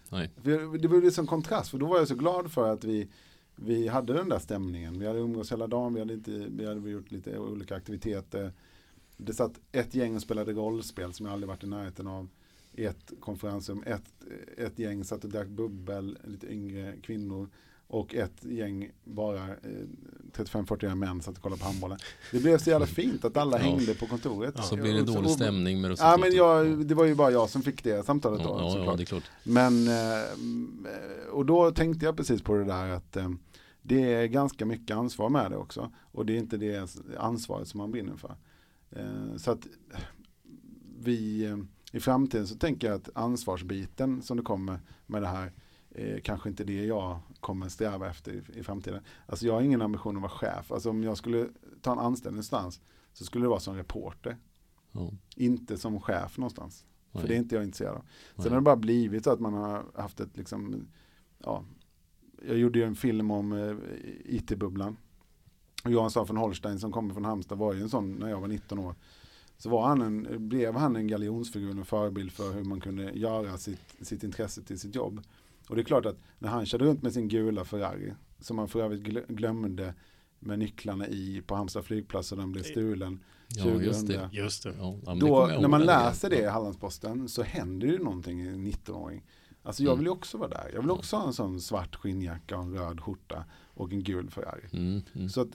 Nej. 0.09 0.31
Det 0.43 0.87
var 0.87 0.95
ju 0.95 1.01
liksom 1.01 1.27
kontrast, 1.27 1.69
för 1.69 1.77
då 1.77 1.85
var 1.85 1.97
jag 1.97 2.07
så 2.07 2.15
glad 2.15 2.51
för 2.51 2.73
att 2.73 2.83
vi, 2.83 3.07
vi 3.55 3.87
hade 3.87 4.13
den 4.13 4.29
där 4.29 4.39
stämningen. 4.39 4.99
Vi 4.99 5.07
hade 5.07 5.19
umgås 5.19 5.51
hela 5.51 5.67
dagen, 5.67 5.93
vi 5.93 5.99
hade, 5.99 6.13
inte, 6.13 6.31
vi 6.31 6.65
hade 6.65 6.89
gjort 6.89 7.11
lite 7.11 7.37
olika 7.37 7.75
aktiviteter. 7.75 8.53
Det 9.17 9.33
satt 9.33 9.59
ett 9.71 9.95
gäng 9.95 10.15
och 10.15 10.21
spelade 10.21 10.53
rollspel 10.53 11.13
som 11.13 11.25
jag 11.25 11.33
aldrig 11.33 11.47
varit 11.47 11.63
i 11.63 11.67
närheten 11.67 12.07
av. 12.07 12.27
I 12.73 12.85
ett 12.85 13.13
konferensrum, 13.19 13.83
ett, 13.85 14.13
ett 14.57 14.79
gäng 14.79 15.03
satt 15.03 15.23
och 15.23 15.29
drack 15.29 15.47
bubbel, 15.47 16.17
lite 16.23 16.53
yngre 16.53 16.93
kvinnor. 17.01 17.49
Och 17.87 18.15
ett 18.15 18.45
gäng 18.45 18.91
bara 19.03 19.43
eh, 19.47 19.53
35-40 20.33 20.95
män 20.95 21.21
satt 21.21 21.35
och 21.37 21.43
kollade 21.43 21.59
på 21.61 21.65
handbollen. 21.67 21.97
Det 22.31 22.39
blev 22.39 22.57
så 22.57 22.69
jävla 22.69 22.85
fint 22.87 23.25
att 23.25 23.37
alla 23.37 23.57
Ja. 23.57 23.63
hängde 23.63 23.93
på 23.95 24.05
kontoret. 24.05 24.63
Så 24.63 24.75
blir 24.75 24.93
det 24.93 25.01
dålig 25.03 25.31
stämning 25.31 25.81
med 25.81 25.87
Ja, 25.89 25.91
resultatet. 25.93 26.19
men 26.21 26.35
jag, 26.35 26.87
det 26.87 26.95
var 26.95 27.05
ju 27.05 27.15
bara 27.15 27.31
jag 27.31 27.49
som 27.49 27.61
fick 27.61 27.83
det 27.83 28.05
samtalet 28.05 28.43
då. 28.43 28.49
ja, 28.59 28.77
ja, 28.77 28.85
ja, 28.85 28.95
det 28.95 29.03
är 29.03 29.05
klart. 29.05 29.23
Men, 29.43 29.87
eh, 29.87 31.29
och 31.31 31.45
då 31.45 31.71
tänkte 31.71 32.05
jag 32.05 32.17
precis 32.17 32.41
på 32.41 32.53
det 32.55 32.63
där 32.63 32.89
att 32.89 33.15
eh, 33.17 33.29
det 33.81 34.13
är 34.13 34.25
ganska 34.25 34.65
mycket 34.65 34.97
ansvar 34.97 35.29
med 35.29 35.51
det 35.51 35.57
också. 35.57 35.91
Och 36.11 36.25
det 36.25 36.33
är 36.33 36.37
inte 36.37 36.57
det 36.57 36.95
ansvaret 37.17 37.67
som 37.67 37.77
man 37.77 37.91
brinner 37.91 38.15
för. 38.15 38.35
Eh, 38.91 39.37
Så 39.37 39.51
att 39.51 39.67
vi 40.99 41.45
eh, 41.45 41.57
i 41.91 41.99
framtiden 41.99 42.47
så 42.47 42.55
tänker 42.55 42.87
jag 42.87 42.95
att 42.95 43.09
ansvarsbiten 43.13 44.21
som 44.21 44.37
det 44.37 44.43
kommer 44.43 44.79
med 45.05 45.21
det 45.21 45.27
här 45.27 45.51
eh, 45.95 46.21
kanske 46.21 46.49
inte 46.49 46.63
det 46.63 46.85
jag 46.85 47.19
kommer 47.39 47.69
sträva 47.69 48.09
efter 48.09 48.33
i, 48.33 48.59
i 48.59 48.63
framtiden. 48.63 49.03
Alltså 49.25 49.45
jag 49.45 49.53
har 49.53 49.61
ingen 49.61 49.81
ambition 49.81 50.15
att 50.15 50.21
vara 50.21 50.31
chef. 50.31 50.71
Alltså 50.71 50.89
om 50.89 51.03
jag 51.03 51.17
skulle 51.17 51.49
ta 51.81 51.91
en 51.91 51.99
anställning 51.99 52.35
någonstans 52.35 52.81
så 53.13 53.25
skulle 53.25 53.45
det 53.45 53.49
vara 53.49 53.59
som 53.59 53.75
reporter. 53.75 54.37
Ja. 54.91 55.11
Inte 55.35 55.77
som 55.77 56.01
chef 56.01 56.37
någonstans. 56.37 56.85
För 57.11 57.19
Nej. 57.19 57.27
det 57.27 57.35
är 57.35 57.37
inte 57.37 57.55
jag 57.55 57.63
intresserad 57.63 57.95
av. 57.95 58.01
Sen 58.01 58.33
Nej. 58.35 58.49
har 58.49 58.55
det 58.55 58.61
bara 58.61 58.75
blivit 58.75 59.23
så 59.23 59.31
att 59.31 59.39
man 59.39 59.53
har 59.53 59.85
haft 59.95 60.19
ett 60.19 60.37
liksom, 60.37 60.87
ja, 61.37 61.63
jag 62.47 62.57
gjorde 62.57 62.79
ju 62.79 62.85
en 62.85 62.95
film 62.95 63.31
om 63.31 63.51
eh, 63.51 63.75
IT-bubblan. 64.25 64.97
Och 65.83 65.91
Johan 65.91 66.11
Staffan 66.11 66.37
Holstein 66.37 66.79
som 66.79 66.91
kommer 66.91 67.13
från 67.13 67.25
Halmstad 67.25 67.57
var 67.57 67.73
ju 67.73 67.81
en 67.81 67.89
sån 67.89 68.11
när 68.11 68.29
jag 68.29 68.41
var 68.41 68.47
19 68.47 68.79
år. 68.79 68.95
Så 69.57 69.69
var 69.69 69.87
han 69.87 70.01
en, 70.01 70.49
blev 70.49 70.75
han 70.75 70.95
en 70.95 71.07
galjonsfigur, 71.07 71.71
en 71.71 71.85
förebild 71.85 72.31
för 72.31 72.53
hur 72.53 72.63
man 72.63 72.81
kunde 72.81 73.11
göra 73.11 73.57
sitt, 73.57 73.95
sitt 74.01 74.23
intresse 74.23 74.61
till 74.61 74.79
sitt 74.79 74.95
jobb. 74.95 75.21
Och 75.69 75.75
det 75.75 75.81
är 75.81 75.83
klart 75.83 76.05
att 76.05 76.17
när 76.39 76.49
han 76.49 76.65
körde 76.65 76.85
runt 76.85 77.01
med 77.03 77.13
sin 77.13 77.27
gula 77.27 77.65
Ferrari, 77.65 78.13
som 78.39 78.57
han 78.57 78.67
för 78.67 78.81
övrigt 78.81 79.01
glö- 79.03 79.25
glömde 79.33 79.93
med 80.39 80.59
nycklarna 80.59 81.07
i 81.07 81.41
på 81.47 81.55
Halmstad 81.55 81.85
flygplats 81.85 82.31
och 82.31 82.37
den 82.37 82.51
blev 82.51 82.63
stulen. 82.63 83.19
Ja, 83.47 83.65
just 83.65 84.07
det. 84.07 84.13
2000. 84.13 84.29
Just 84.31 84.63
det. 84.63 84.73
Ja, 84.79 85.15
Då, 85.19 85.47
när 85.61 85.67
man 85.67 85.81
läser 85.85 86.29
det 86.29 86.39
i 86.39 86.45
Hallandsposten 86.45 87.29
så 87.29 87.43
händer 87.43 87.87
ju 87.87 87.99
någonting 87.99 88.41
i 88.41 88.47
en 88.47 88.67
19-åring. 88.67 89.23
Alltså 89.63 89.83
jag 89.83 89.89
Mm. 89.91 89.99
vill 89.99 90.05
ju 90.07 90.11
också 90.11 90.37
vara 90.37 90.49
där. 90.49 90.71
Jag 90.73 90.81
vill 90.81 90.91
också 90.91 91.15
ha 91.17 91.27
en 91.27 91.33
sån 91.33 91.61
svart 91.61 91.95
skinnjacka 91.95 92.57
och 92.57 92.63
en 92.63 92.73
röd 92.77 93.01
skjorta 93.01 93.45
och 93.73 93.91
en 93.93 94.03
gul 94.03 94.29
Ferrari. 94.29 94.61
Mm, 94.73 95.01
mm. 95.15 95.29
Så 95.29 95.41
att, 95.41 95.47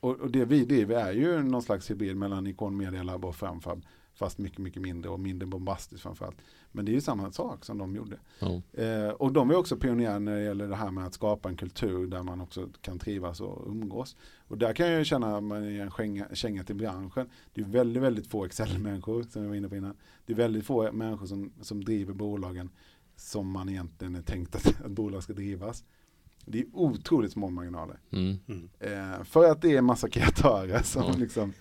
och, 0.00 0.20
och 0.20 0.30
det 0.30 0.44
vi 0.44 0.64
driver 0.64 0.94
är 1.06 1.12
ju 1.12 1.42
någon 1.42 1.62
slags 1.62 1.90
hybrid 1.90 2.16
mellan 2.16 2.46
Icon 2.46 2.76
Media 2.76 3.02
Lab 3.02 3.24
och 3.24 3.36
Framfab. 3.36 3.84
Fast 4.16 4.38
mycket, 4.38 4.58
mycket 4.58 4.82
mindre 4.82 5.10
och 5.10 5.20
mindre 5.20 5.46
bombastiskt 5.46 6.02
framförallt. 6.02 6.36
Men 6.72 6.84
det 6.84 6.90
är 6.90 6.94
ju 6.94 7.00
samma 7.00 7.32
sak 7.32 7.64
som 7.64 7.78
de 7.78 7.96
gjorde. 7.96 8.16
Ja. 8.38 8.62
Eh, 8.82 9.08
och 9.08 9.32
de 9.32 9.50
är 9.50 9.56
också 9.56 9.76
pionjärer 9.76 10.18
när 10.18 10.36
det 10.36 10.42
gäller 10.42 10.68
det 10.68 10.76
här 10.76 10.90
med 10.90 11.06
att 11.06 11.14
skapa 11.14 11.48
en 11.48 11.56
kultur 11.56 12.06
där 12.06 12.22
man 12.22 12.40
också 12.40 12.68
kan 12.80 12.98
trivas 12.98 13.40
och 13.40 13.70
umgås. 13.70 14.16
Och 14.48 14.58
där 14.58 14.72
kan 14.72 14.86
jag 14.88 14.98
ju 14.98 15.04
känna 15.04 15.36
att 15.36 15.42
man 15.44 15.62
är 15.62 15.80
en 15.80 15.90
känga, 15.90 16.34
känga 16.34 16.64
till 16.64 16.76
branschen. 16.76 17.28
Det 17.54 17.60
är 17.60 17.64
väldigt, 17.64 18.02
väldigt 18.02 18.26
få 18.26 18.44
Excel-människor 18.44 19.22
som 19.22 19.42
jag 19.42 19.48
var 19.48 19.56
inne 19.56 19.68
på 19.68 19.76
innan. 19.76 19.96
Det 20.26 20.32
är 20.32 20.36
väldigt 20.36 20.66
få 20.66 20.92
människor 20.92 21.26
som, 21.26 21.52
som 21.60 21.84
driver 21.84 22.14
bolagen 22.14 22.70
som 23.16 23.50
man 23.50 23.68
egentligen 23.68 24.14
är 24.14 24.22
tänkt 24.22 24.54
att, 24.56 24.80
att 24.84 24.90
bolag 24.90 25.22
ska 25.22 25.32
drivas. 25.32 25.84
Det 26.44 26.60
är 26.60 26.66
otroligt 26.72 27.32
små 27.32 27.50
marginaler. 27.50 28.00
Mm. 28.10 28.36
Mm. 28.46 28.68
Eh, 28.80 29.24
för 29.24 29.50
att 29.50 29.62
det 29.62 29.72
är 29.74 29.78
en 29.78 29.84
massa 29.84 30.08
kreatörer 30.08 30.82
som 30.82 31.02
Ja. 31.02 31.14
liksom 31.18 31.52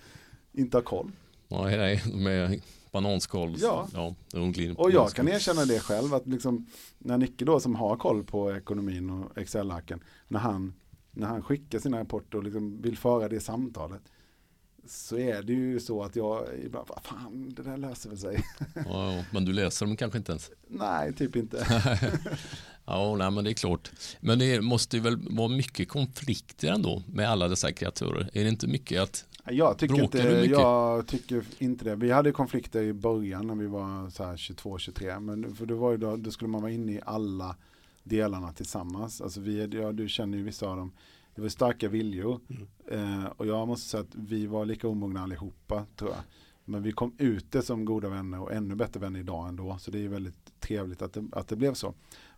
inte 0.52 0.78
har 0.78 0.82
koll. 0.82 1.12
Ja, 1.48 1.64
nej, 1.64 2.04
med 2.14 2.62
bananskal. 2.92 3.56
Ja. 3.60 3.88
ja 3.94 4.16
de 4.32 4.76
Och 4.78 4.92
jag 4.92 5.12
kan 5.12 5.28
erkänna 5.28 5.66
det 5.66 5.80
själv 5.80 6.14
att 6.14 6.28
liksom, 6.28 6.68
när 6.98 7.18
Nicke 7.18 7.46
då 7.46 7.60
som 7.60 7.76
har 7.76 7.98
koll 7.98 8.24
på 8.24 8.56
ekonomin 8.56 9.10
och 9.10 9.38
Excel-arken, 9.38 10.04
när 10.28 10.40
han, 10.40 10.74
när 11.12 11.28
han 11.28 11.44
skickar 11.44 11.80
sina 11.80 12.00
rapporter 12.00 12.38
och 12.38 12.44
liksom 12.44 12.82
vill 12.82 12.98
föra 12.98 13.30
det 13.30 13.40
samtalet, 13.40 14.02
så 14.88 15.18
är 15.18 15.44
det 15.44 15.54
ju 15.54 15.80
så 15.80 16.04
att 16.04 16.16
jag 16.16 16.48
ibland, 16.66 16.88
vad 16.90 17.04
fan, 17.04 17.54
det 17.56 17.64
där 17.64 17.78
löser 17.78 18.10
väl 18.10 18.20
sig. 18.20 18.44
Ja, 18.76 19.24
men 19.32 19.46
du 19.46 19.54
läser 19.54 19.86
dem 19.86 19.98
kanske 19.98 20.18
inte 20.18 20.32
ens. 20.32 20.52
Nej, 20.68 21.14
typ 21.14 21.36
inte. 21.36 21.68
Ja, 22.86 23.16
nej, 23.16 23.32
men 23.32 23.44
det 23.44 23.50
är 23.50 23.54
klart. 23.54 23.92
Men 24.20 24.40
det 24.40 24.62
måste 24.62 24.98
ju 24.98 25.04
väl 25.04 25.18
vara 25.30 25.48
mycket 25.48 25.90
konflikter 25.90 26.68
ändå 26.68 27.04
med 27.08 27.30
alla 27.30 27.48
dessa 27.48 27.72
kreaturer. 27.72 28.30
Är 28.34 28.44
det 28.44 28.50
inte 28.50 28.68
mycket 28.68 29.02
att, 29.02 29.26
Jag 29.50 29.78
tycker, 29.78 29.96
Bråkar 29.96 30.20
inte, 30.20 30.36
du 30.36 30.42
mycket? 30.42 30.58
jag 30.58 31.08
tycker 31.08 31.44
inte 31.60 31.86
det. 31.86 31.96
Vi 31.96 32.12
hade 32.12 32.32
konflikter 32.32 32.82
i 32.82 32.94
början 32.94 33.48
när 33.48 33.56
vi 33.56 33.68
var 33.68 34.10
så 34.10 34.24
här 34.24 34.36
22-23. 34.36 35.20
Men 35.20 35.56
för 35.56 35.66
det 35.66 35.74
var 35.74 35.92
ju 35.92 35.98
då, 35.98 36.16
då 36.16 36.32
skulle 36.32 36.50
man 36.50 36.62
vara 36.62 36.72
inne 36.72 36.92
i 36.92 37.02
alla 37.06 37.56
delarna 38.04 38.54
tillsammans. 38.54 39.22
Alltså 39.22 39.42
vi, 39.42 39.68
ja, 39.68 39.92
du 39.92 40.10
känner 40.10 40.38
ju 40.38 40.44
vissa 40.44 40.68
av 40.68 40.78
dem. 40.78 40.92
Det 41.36 41.42
var 41.42 41.50
starka 41.50 41.90
viljor. 41.90 42.40
Mm. 42.50 43.24
Eh, 43.24 43.26
och 43.26 43.48
jag 43.48 43.68
måste 43.68 43.90
säga 43.90 44.02
att 44.02 44.16
vi 44.16 44.48
var 44.48 44.66
lika 44.66 44.88
omogna 44.88 45.24
allihopa 45.24 45.86
tror 45.96 46.12
jag. 46.12 46.20
Men 46.66 46.84
vi 46.84 46.92
kom 46.92 47.16
ut 47.18 47.52
det 47.52 47.62
som 47.62 47.86
goda 47.86 48.10
vänner 48.10 48.42
och 48.42 48.54
ännu 48.54 48.76
bättre 48.76 49.00
vänner 49.00 49.20
idag 49.20 49.48
ändå. 49.48 49.78
Så 49.80 49.92
det 49.92 50.06
är 50.06 50.08
väldigt 50.08 50.60
trevligt 50.60 51.02
att 51.02 51.14
det, 51.14 51.26
att 51.32 51.48
det 51.48 51.56
blev 51.56 51.74
så. 51.74 51.94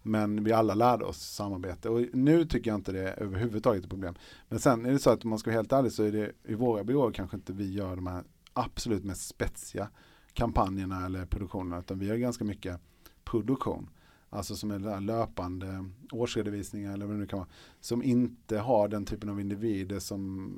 Men 0.08 0.44
vi 0.44 0.52
alla 0.52 0.74
lärde 0.74 1.06
oss 1.06 1.22
samarbete. 1.22 1.90
Och 1.90 2.02
nu 2.14 2.46
tycker 2.46 2.72
jag 2.72 2.78
inte 2.78 2.92
det 2.92 3.10
är 3.10 3.20
överhuvudtaget 3.20 3.84
ett 3.84 3.90
problem. 3.90 4.16
Men 4.50 4.60
sen 4.60 4.86
är 4.86 4.92
det 4.92 5.00
så 5.00 5.10
att 5.10 5.24
om 5.24 5.30
man 5.30 5.40
ska 5.40 5.50
vara 5.50 5.60
helt 5.60 5.74
ärlig 5.74 5.92
så 5.92 6.04
är 6.04 6.12
det 6.12 6.32
i 6.44 6.56
våra 6.56 6.84
byråer 6.84 7.12
kanske 7.12 7.38
inte 7.38 7.54
vi 7.54 7.74
gör 7.74 7.96
de 7.96 8.08
här 8.08 8.24
absolut 8.54 9.04
mest 9.04 9.28
spetsiga 9.28 9.90
kampanjerna 10.34 11.06
eller 11.06 11.26
produktionerna. 11.26 11.80
Utan 11.80 12.00
vi 12.00 12.06
gör 12.06 12.16
ganska 12.16 12.44
mycket 12.44 12.82
produktion. 13.24 13.90
Alltså 14.30 14.56
som 14.56 14.72
är 14.72 15.02
löpande 15.02 15.90
årsredovisningar 16.12 16.94
eller 16.94 17.06
vad 17.06 17.16
det 17.16 17.20
nu 17.20 17.28
kan 17.28 17.40
vara. 17.40 17.50
Som 17.80 18.04
inte 18.04 18.58
har 18.58 18.88
den 18.88 19.06
typen 19.06 19.30
av 19.30 19.42
individer 19.42 20.00
som 20.00 20.52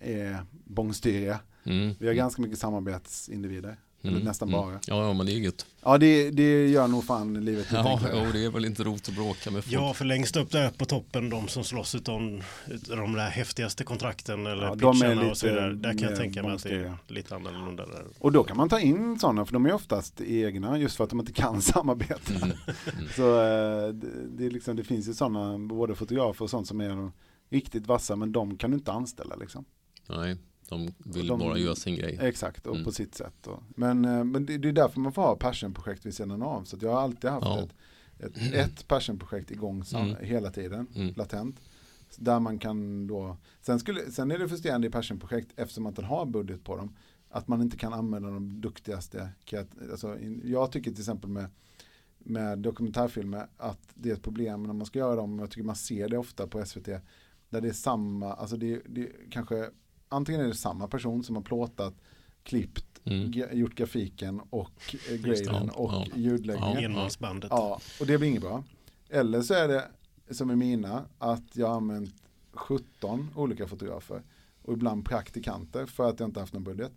är 0.00 0.44
bångstyriga. 0.64 1.40
Mm. 1.64 1.94
Vi 1.98 2.06
har 2.06 2.14
ganska 2.14 2.42
mycket 2.42 2.58
samarbetsindivider. 2.58 3.76
Eller 4.02 4.20
nästan 4.20 4.50
bara. 4.50 4.72
Ja, 4.72 5.06
ja, 5.06 5.12
men 5.12 5.26
det 5.26 5.32
är 5.32 5.38
gött. 5.38 5.66
Ja, 5.82 5.98
det, 5.98 6.30
det 6.30 6.68
gör 6.68 6.88
nog 6.88 7.04
fan 7.04 7.44
livet 7.44 7.66
Ja, 7.72 7.92
och 7.94 8.32
det 8.32 8.44
är 8.44 8.50
väl 8.50 8.64
inte 8.64 8.84
roligt 8.84 9.08
att 9.08 9.14
bråka 9.14 9.50
med 9.50 9.64
folk. 9.64 9.74
Ja, 9.74 9.94
för 9.94 10.04
längst 10.04 10.36
upp 10.36 10.50
där 10.50 10.70
på 10.70 10.84
toppen, 10.84 11.30
de 11.30 11.48
som 11.48 11.64
slåss 11.64 11.94
utom 11.94 12.42
de 12.88 13.12
där 13.12 13.28
häftigaste 13.28 13.84
kontrakten 13.84 14.46
eller 14.46 14.76
Ja, 14.80 14.92
lite 14.92 15.30
och 15.30 15.36
så 15.36 15.46
vidare. 15.46 15.74
Där 15.74 15.98
kan 15.98 16.08
jag 16.08 16.16
tänka 16.16 16.42
mig 16.42 16.54
att 16.54 16.62
det 16.62 16.74
är 16.74 16.96
lite 17.06 17.34
annorlunda 17.34 17.86
där. 17.86 18.04
Och 18.18 18.32
då 18.32 18.44
kan 18.44 18.56
man 18.56 18.68
ta 18.68 18.80
in 18.80 19.18
sådana, 19.18 19.44
för 19.44 19.52
de 19.52 19.66
är 19.66 19.72
oftast 19.72 20.20
egna, 20.20 20.78
just 20.78 20.96
för 20.96 21.04
att 21.04 21.10
de 21.10 21.20
inte 21.20 21.32
kan 21.32 21.62
samarbeta. 21.62 22.34
Mm. 22.34 22.56
Så 23.16 23.40
eh, 23.40 23.88
det, 23.88 24.28
det, 24.28 24.46
är 24.46 24.50
liksom, 24.50 24.76
det 24.76 24.84
finns 24.84 25.08
ju 25.08 25.14
sådana, 25.14 25.58
både 25.58 25.94
fotografer 25.94 26.44
och 26.44 26.50
sånt 26.50 26.68
som 26.68 26.80
är 26.80 27.10
riktigt 27.50 27.86
vassa, 27.86 28.16
men 28.16 28.32
de 28.32 28.56
kan 28.56 28.70
du 28.70 28.76
inte 28.76 28.92
anställa 28.92 29.36
liksom. 29.36 29.64
Nej, 30.08 30.36
de 30.68 30.88
vill 30.98 31.26
De- 31.26 31.38
bara 31.38 31.58
göra 31.58 31.74
sin 31.74 31.94
grej. 31.96 32.18
Exakt, 32.22 32.66
och 32.66 32.74
Mm. 32.74 32.84
på 32.84 32.92
sitt 32.92 33.14
sätt. 33.14 33.46
Och, 33.46 33.62
men 33.68 34.04
eh, 34.04 34.24
men 34.24 34.46
det, 34.46 34.58
det 34.58 34.68
är 34.68 34.72
därför 34.72 35.00
man 35.00 35.12
får 35.12 35.22
ha 35.22 35.36
passionprojekt 35.36 36.06
vid 36.06 36.14
sidan 36.14 36.42
av. 36.42 36.64
Så 36.64 36.76
jag 36.80 36.90
har 36.92 37.00
alltid 37.00 37.30
haft 37.30 37.46
Ja. 37.46 37.68
ett, 38.18 38.36
ett, 38.36 38.54
ett 38.54 38.88
passionprojekt 38.88 39.50
igång 39.50 39.84
sam, 39.84 40.10
Mm. 40.10 40.24
hela 40.24 40.50
tiden, 40.50 40.86
Mm. 40.94 41.14
latent. 41.16 41.60
Där 42.16 42.40
man 42.40 42.58
kan 42.58 43.06
då, 43.06 43.36
sen, 43.60 43.78
skulle, 43.80 44.10
sen 44.10 44.30
är 44.30 44.38
det 44.38 44.48
frustrerande 44.48 44.86
i 44.86 44.90
passionprojekt 44.90 45.52
eftersom 45.56 45.82
man 45.84 45.90
inte 45.90 46.02
har 46.04 46.26
budget 46.26 46.64
på 46.64 46.76
dem. 46.76 46.96
Att 47.30 47.48
man 47.48 47.62
inte 47.62 47.76
kan 47.76 47.92
använda 47.92 48.30
de 48.30 48.60
duktigaste. 48.60 49.28
Alltså, 49.90 50.18
jag 50.44 50.72
tycker 50.72 50.90
till 50.90 51.00
exempel 51.00 51.30
med, 51.30 51.46
med 52.18 52.58
dokumentärfilmer 52.58 53.46
att 53.56 53.80
det 53.94 54.10
är 54.10 54.14
ett 54.14 54.22
problem 54.22 54.62
när 54.62 54.72
man 54.74 54.86
ska 54.86 54.98
göra 54.98 55.16
dem. 55.16 55.38
Jag 55.38 55.50
tycker 55.50 55.64
man 55.64 55.76
ser 55.76 56.08
det 56.08 56.18
ofta 56.18 56.46
på 56.46 56.64
SVT. 56.66 56.86
Där 57.50 57.60
det 57.60 57.68
är 57.68 57.72
samma, 57.72 58.32
alltså 58.34 58.56
det, 58.56 58.82
det 58.88 59.12
kanske, 59.30 59.70
antingen 60.08 60.40
är 60.40 60.44
det 60.48 60.54
samma 60.54 60.88
person 60.88 61.24
som 61.24 61.36
har 61.36 61.42
plåtat, 61.42 61.94
klippt, 62.42 62.82
Mm. 63.04 63.32
gjort 63.58 63.74
grafiken 63.74 64.40
och 64.50 64.96
eh, 65.10 65.16
graden 65.16 65.66
ja, 65.66 65.72
och 65.74 65.92
ja. 65.92 66.06
ljudläggningen. 66.14 66.84
Enmansbandet. 66.84 67.50
Ja, 67.50 67.80
och 68.00 68.06
det 68.06 68.18
blir 68.18 68.28
inget 68.28 68.42
bra. 68.42 68.64
Eller 69.08 69.42
så 69.42 69.54
är 69.54 69.68
det 69.68 69.84
som 70.34 70.50
i 70.50 70.56
mina, 70.56 71.04
att 71.18 71.42
jag 71.56 71.66
har 71.68 71.74
använt 71.76 72.14
17 72.52 73.30
olika 73.34 73.66
fotografer 73.66 74.22
och 74.62 74.72
ibland 74.72 75.04
praktikanter 75.04 75.86
för 75.86 76.08
att 76.08 76.20
jag 76.20 76.28
inte 76.28 76.40
haft 76.40 76.52
någon 76.52 76.64
budget. 76.64 76.92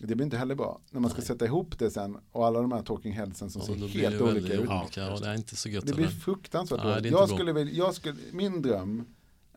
Det 0.00 0.14
blir 0.14 0.24
inte 0.24 0.36
heller 0.36 0.54
bra. 0.54 0.80
När 0.90 1.00
man 1.00 1.10
ska 1.10 1.22
sätta 1.22 1.44
ihop 1.44 1.78
det 1.78 1.90
sen 1.90 2.16
och 2.32 2.46
alla 2.46 2.60
de 2.60 2.72
här 2.72 2.82
talking 2.82 3.12
headsen 3.12 3.50
som 3.50 3.62
Ja, 3.62 3.88
ser 3.88 3.98
helt 4.00 4.20
olika 4.20 4.54
ut. 4.54 4.60
olika. 4.60 5.00
Ja, 5.00 5.18
det 5.20 5.28
är 5.28 5.34
inte 5.34 5.56
så 5.56 5.68
gött. 5.68 5.86
Det 5.86 5.94
blir 5.94 6.06
fruktansvärt 6.06 6.80
Nej, 6.84 6.86
det 6.86 6.90
är 6.92 6.94
dåligt. 6.94 7.06
inte 7.06 7.18
Jag 7.18 7.28
bra. 7.28 7.36
skulle, 7.36 7.52
vilja- 7.52 7.74
jag 7.74 7.94
skulle, 7.94 8.16
min 8.32 8.62
dröm 8.62 9.04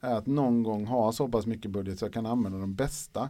är 0.01 0.15
att 0.15 0.25
någon 0.25 0.63
gång 0.63 0.85
ha 0.85 1.11
så 1.11 1.27
pass 1.27 1.45
mycket 1.45 1.71
budget 1.71 1.99
så 1.99 2.05
jag 2.05 2.13
kan 2.13 2.25
använda 2.25 2.57
de 2.59 2.75
bästa 2.75 3.29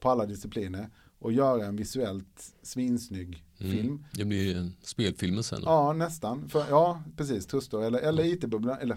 på 0.00 0.10
alla 0.10 0.26
discipliner 0.26 0.88
och 1.18 1.32
göra 1.32 1.66
en 1.66 1.76
visuellt 1.76 2.54
svinsnygg 2.62 3.42
Mm. 3.60 3.72
film. 3.72 4.04
Det 4.12 4.24
blir 4.24 4.56
en 4.56 4.72
spelfilm 4.82 5.42
sen. 5.42 5.60
då. 5.60 5.66
Ja, 5.66 5.92
nästan. 5.92 6.48
För, 6.48 6.64
ja, 6.70 7.02
precis. 7.16 7.46
Tustor 7.46 7.84
eller, 7.84 7.98
eller 7.98 8.24
IT-bubblan. 8.24 8.78
Eller, 8.80 8.96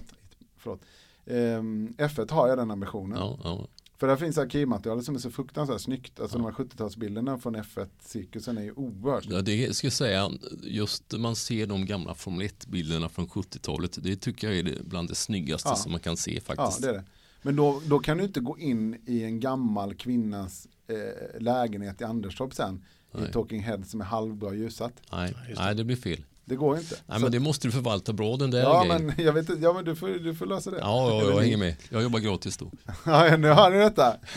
förlåt. 0.58 0.82
Ehm, 1.25 1.93
F1 1.97 2.32
har 2.32 2.47
jag 2.47 2.58
den 2.58 2.71
ambitionen. 2.71 3.17
Ja, 3.19 3.39
ja. 3.43 3.67
För 3.99 4.07
där 4.07 4.15
finns 4.15 4.38
arkivmaterial 4.38 5.03
som 5.03 5.15
är 5.15 5.19
så 5.19 5.31
fruktansvärt 5.31 5.81
snyggt. 5.81 6.19
Alltså 6.19 6.38
de 6.38 6.45
här 6.45 6.51
70-talsbilderna 6.51 7.38
från 7.38 7.55
F1-cirkusen 7.55 8.57
är 8.57 8.62
ju 8.62 8.71
oerhört 8.71 9.25
Ja, 9.29 9.41
det 9.41 9.75
ska 9.75 9.88
jag 9.88 9.93
säga, 9.93 10.31
just 10.63 11.13
man 11.17 11.35
ser 11.35 11.67
de 11.67 11.85
gamla 11.85 12.15
Formel 12.15 12.47
1-bilderna 12.47 13.09
från 13.09 13.27
70-talet, 13.27 13.97
det 14.03 14.15
tycker 14.15 14.47
jag 14.51 14.57
är 14.57 14.77
bland 14.83 15.09
det 15.09 15.15
snyggaste 15.15 15.69
Ja. 15.69 15.75
som 15.75 15.91
man 15.91 16.01
kan 16.01 16.17
se 16.17 16.33
Ja, 16.35 16.41
faktiskt. 16.41 16.81
det 16.81 16.89
är 16.89 16.93
det. 16.93 17.03
Men 17.41 17.55
då, 17.55 17.81
då 17.85 17.99
kan 17.99 18.17
du 18.17 18.23
inte 18.23 18.39
gå 18.39 18.57
in 18.57 18.97
i 19.05 19.23
en 19.23 19.39
gammal 19.39 19.95
kvinnas 19.95 20.67
eh, 20.88 21.41
lägenhet 21.41 22.01
i 22.01 22.03
Anderstorp 22.03 22.53
sen 22.53 22.85
i 23.13 23.17
Nej. 23.21 23.31
Talking 23.31 23.62
Head 23.63 23.83
som 23.85 24.01
är 24.01 24.05
halvbra 24.05 24.53
ljusat. 24.53 24.93
Nej, 25.12 25.33
Ja, 25.35 25.53
det. 25.55 25.62
nej, 25.63 25.75
det 25.75 25.83
blir 25.83 25.95
fel. 25.95 26.23
Det 26.49 26.55
går 26.55 26.77
inte. 26.77 26.95
Nej, 27.07 27.17
Så- 27.19 27.23
men 27.23 27.31
det 27.31 27.39
måste 27.39 27.67
du 27.67 27.71
förvalta 27.71 28.13
bra 28.13 28.38
den 28.38 28.51
där 28.51 28.62
ja, 28.62 28.83
grejen. 28.83 29.05
men 29.05 29.25
jag 29.25 29.33
vet 29.33 29.49
inte, 29.49 29.62
ja 29.63 29.73
men 29.73 29.85
du 29.85 29.95
får, 29.95 30.07
du 30.07 30.35
får 30.35 30.45
lösa 30.45 30.71
det. 30.71 30.77
Ja, 30.79 31.09
ja, 31.09 31.23
jag 31.29 31.35
ni. 31.35 31.41
hänger 31.41 31.57
med. 31.57 31.75
Jag 31.89 32.03
jobbar 32.03 32.19
gratis 32.19 32.57
då. 32.57 32.71
Ja, 33.05 33.38
nu 33.38 33.47
har 33.49 33.71
ni 33.71 33.77
detta. 33.77 34.13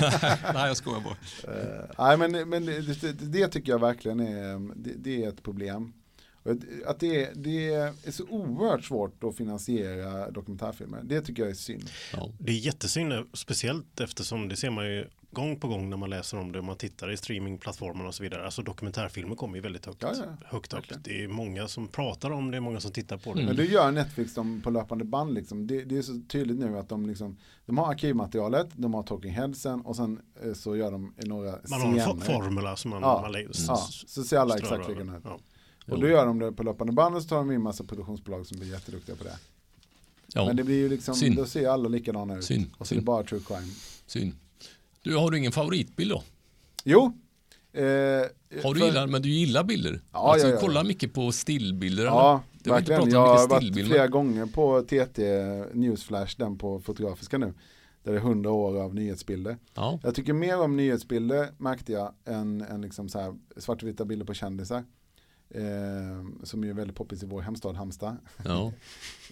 nej, 0.54 0.66
jag 0.68 0.76
skojar 0.76 1.00
bara. 1.00 1.16
Eh, 1.54 1.84
nej 1.98 2.16
men, 2.16 2.48
men 2.48 2.66
det, 2.66 2.80
det, 3.00 3.12
det 3.12 3.48
tycker 3.48 3.72
jag 3.72 3.78
verkligen 3.78 4.20
är, 4.20 4.74
det, 4.76 4.90
det 4.96 5.24
är 5.24 5.28
ett 5.28 5.42
problem. 5.42 5.92
Att- 6.86 7.00
det, 7.00 7.24
är- 7.24 7.34
det 7.34 7.66
är 7.74 8.10
så 8.10 8.24
oerhört 8.28 8.84
svårt 8.84 9.24
att 9.24 9.36
finansiera 9.36 10.30
dokumentärfilmer, 10.30 11.00
det 11.04 11.20
tycker 11.20 11.42
jag 11.42 11.50
är 11.50 11.54
synd. 11.54 11.84
Ja. 12.12 12.28
Det 12.38 12.52
är 12.52 12.56
jättesynd, 12.56 13.12
speciellt 13.32 14.00
eftersom 14.00 14.48
det 14.48 14.56
ser 14.56 14.70
man 14.70 14.86
ju 14.86 15.08
gång 15.30 15.60
på 15.60 15.68
gång 15.68 15.90
när 15.90 15.96
man 15.96 16.10
läser 16.10 16.38
om 16.38 16.52
det 16.52 16.58
och 16.58 16.64
man 16.64 16.76
tittar 16.76 17.10
i 17.12 17.16
streamingplattformarna 17.16 18.08
och 18.08 18.14
så 18.14 18.22
vidare. 18.22 18.44
Alltså 18.44 18.62
dokumentärfilmer 18.62 19.34
kommer 19.34 19.54
ju 19.56 19.60
väldigt 19.60 19.86
högt, 19.86 20.02
Ja, 20.02 20.12
ja, 20.16 20.24
högt 20.46 20.72
verkligen. 20.74 21.02
Det 21.02 21.24
är 21.24 21.28
många 21.28 21.68
som 21.68 21.88
pratar 21.88 22.30
om 22.30 22.50
det, 22.50 22.60
många 22.60 22.80
som 22.80 22.92
tittar 22.92 23.16
på 23.18 23.34
det. 23.34 23.40
Mm. 23.42 23.46
Men 23.46 23.56
det 23.56 23.72
gör 23.72 23.90
Netflix 23.90 24.34
de 24.34 24.60
på 24.62 24.70
löpande 24.70 25.04
band 25.04 25.34
liksom. 25.34 25.66
det, 25.66 25.84
det 25.84 25.98
är 25.98 26.02
så 26.02 26.20
tydligt 26.28 26.58
nu 26.58 26.78
att 26.78 26.88
de 26.88 27.06
liksom, 27.06 27.36
de 27.66 27.78
har 27.78 27.90
arkivmaterialet, 27.90 28.68
de 28.74 28.94
har 28.94 29.02
talking 29.02 29.32
headsen 29.32 29.80
och 29.80 29.96
sen 29.96 30.20
eh, 30.44 30.52
så 30.52 30.76
gör 30.76 30.90
de 30.92 31.14
några 31.24 31.58
Man 31.70 31.80
har 31.80 32.10
en 32.14 32.20
formula 32.20 32.76
som 32.76 32.90
man, 32.90 33.02
Ja. 33.02 33.20
man 33.22 33.32
lägger, 33.32 33.50
Ja, 33.68 33.76
så 34.06 34.24
ser 34.24 34.36
alla 34.38 34.54
exakt 34.56 34.72
över. 34.72 34.88
likadana 34.88 35.16
ut. 35.18 35.24
Och 35.92 36.00
då 36.00 36.08
gör 36.08 36.26
de 36.26 36.38
det 36.38 36.52
på 36.52 36.62
löpande 36.62 36.92
band 36.92 37.16
och 37.16 37.22
så 37.22 37.28
tar 37.28 37.36
de 37.36 37.50
in 37.50 37.62
massa 37.62 37.84
produktionsbolag 37.84 38.46
som 38.46 38.58
blir 38.58 38.70
jätteduktiga 38.70 39.16
på 39.16 39.24
det. 39.24 39.38
Ja, 40.34 40.46
Men 40.46 40.56
det 40.56 40.64
blir 40.64 40.76
ju 40.76 40.88
liksom, 40.88 41.14
Synd. 41.14 41.36
då 41.36 41.46
ser 41.46 41.68
alla 41.68 41.88
likadana 41.88 42.36
ut. 42.38 42.44
Synd, 42.44 42.66
Och 42.78 42.86
så 42.86 42.94
är 42.94 42.96
det 42.98 43.04
bara 43.04 43.22
true 43.24 43.40
crime. 43.46 43.72
synd. 44.06 44.32
Du, 45.02 45.16
har 45.16 45.30
du 45.30 45.38
ingen 45.38 45.52
favoritbild 45.52 46.10
då? 46.10 46.22
Jo. 46.84 47.12
Eh, 47.72 47.82
Har 47.82 48.74
du 48.74 48.80
för- 48.80 48.86
gillar, 48.86 49.06
men 49.06 49.22
du 49.22 49.28
gillar 49.28 49.64
bilder? 49.64 50.00
Ja, 50.12 50.32
alltså, 50.32 50.46
ja, 50.46 50.50
du 50.50 50.56
ja. 50.56 50.60
kollar 50.60 50.84
mycket 50.84 51.12
på 51.14 51.32
stillbilder? 51.32 52.02
eller? 52.02 52.12
Ja, 52.12 52.32
har 52.32 52.40
vi 52.52 52.58
inte 52.58 52.70
verkligen. 52.70 52.98
pratat 53.00 53.12
Jag 53.12 53.26
har 53.38 53.48
varit 53.48 53.86
flera 53.86 54.08
gånger 54.08 54.46
på 54.46 54.82
TT 54.82 55.22
Newsflash, 55.72 56.34
den 56.38 56.58
på 56.58 56.80
Fotografiska 56.80 57.38
nu. 57.38 57.54
Där 58.02 58.12
det 58.12 58.18
är 58.18 58.22
hundra 58.22 58.50
år 58.50 58.80
av 58.80 58.94
nyhetsbilder. 58.94 59.56
Ja, 59.74 59.98
Jag 60.02 60.14
tycker 60.14 60.32
mer 60.32 60.60
om 60.60 60.76
nyhetsbilder 60.76 61.48
märkte 61.58 61.92
jag 61.92 62.12
än, 62.24 62.60
än 62.60 62.80
liksom 62.82 63.08
så 63.08 63.18
här 63.20 63.34
svartvita 63.56 64.04
bilder 64.04 64.26
på 64.26 64.34
kändisar. 64.34 64.84
Eh, 65.54 66.24
som 66.42 66.64
är 66.64 66.72
väldigt 66.72 66.96
poppis 66.96 67.22
i 67.22 67.26
vår 67.26 67.42
hemstad 67.42 67.76
Halmstad. 67.76 68.16
ja. 68.44 68.72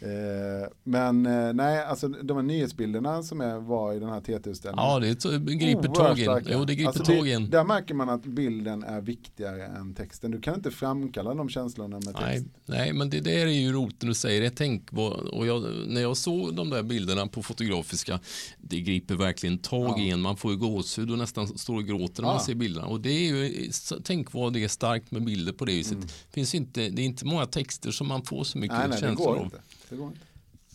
Eh, 0.02 0.68
men 0.84 1.26
eh, 1.26 1.52
nej, 1.52 1.84
alltså 1.84 2.08
de 2.08 2.36
här 2.36 2.42
nyhetsbilderna 2.44 3.22
som 3.22 3.40
är, 3.40 3.58
var 3.58 3.94
i 3.94 3.98
den 3.98 4.08
här 4.08 4.20
TT-utställningen. 4.20 4.86
ja 4.92 4.98
det 5.00 5.54
griper 5.54 5.94
starka. 5.94 6.52
Jo, 6.52 6.64
det 6.64 6.74
griper 6.74 6.88
Alltså, 6.88 7.04
tag 7.04 7.28
in. 7.28 7.50
Där 7.50 7.64
märker 7.64 7.94
man 7.94 8.08
att 8.08 8.22
bilden 8.22 8.84
är 8.84 9.00
viktigare 9.00 9.66
än 9.66 9.94
texten. 9.94 10.30
Du 10.30 10.40
kan 10.40 10.54
inte 10.54 10.70
framkalla 10.70 11.34
de 11.34 11.48
känslorna 11.48 11.96
med 11.96 12.04
text. 12.16 12.18
Nej, 12.18 12.44
nej, 12.66 12.92
men 12.92 13.10
det 13.10 13.20
där 13.20 13.46
är 13.46 13.46
ju 13.46 13.72
när 13.72 14.06
du 14.06 14.14
säger 14.14 14.40
det. 14.40 14.50
Tänk 14.50 14.90
på, 14.90 15.02
och 15.06 15.46
jag, 15.46 15.64
när 15.88 16.00
jag 16.00 16.16
såg 16.16 16.54
de 16.54 16.70
där 16.70 16.82
bilderna 16.82 17.26
på 17.26 17.42
Fotografiska, 17.42 18.20
det 18.58 18.80
griper 18.80 19.14
verkligen 19.14 19.58
tag 19.58 19.94
Ja. 19.98 20.02
i 20.02 20.10
en. 20.10 20.20
Man 20.20 20.36
får 20.36 20.52
ju 20.52 20.58
gåshud 20.58 21.10
och 21.10 21.18
nästan 21.18 21.58
står 21.58 21.76
och 21.76 21.84
gråter 21.84 22.22
när 22.22 22.28
Ja. 22.28 22.34
man 22.34 22.44
ser 22.44 22.54
bilderna. 22.54 22.86
Och 22.86 23.00
det 23.00 23.10
är 23.10 23.34
ju, 23.34 23.70
tänk 24.04 24.32
vad 24.32 24.52
det 24.52 24.64
är 24.64 24.68
starkt 24.68 25.10
med 25.10 25.24
bilder 25.24 25.52
på 25.52 25.64
det 25.64 25.72
viset. 25.72 25.98
Finns 26.30 26.54
inte, 26.54 26.88
det 26.88 27.02
är 27.02 27.06
inte 27.06 27.24
många 27.26 27.46
texter 27.46 27.90
som 27.90 28.08
man 28.08 28.22
får 28.22 28.44
så 28.44 28.58
mycket 28.58 28.78
nej, 28.78 28.88
nej 28.88 29.00
känslor 29.00 29.36
av. 29.36 29.44
inte. 29.44 29.58
Det 29.90 29.96
går 29.96 30.06
inte. 30.06 30.20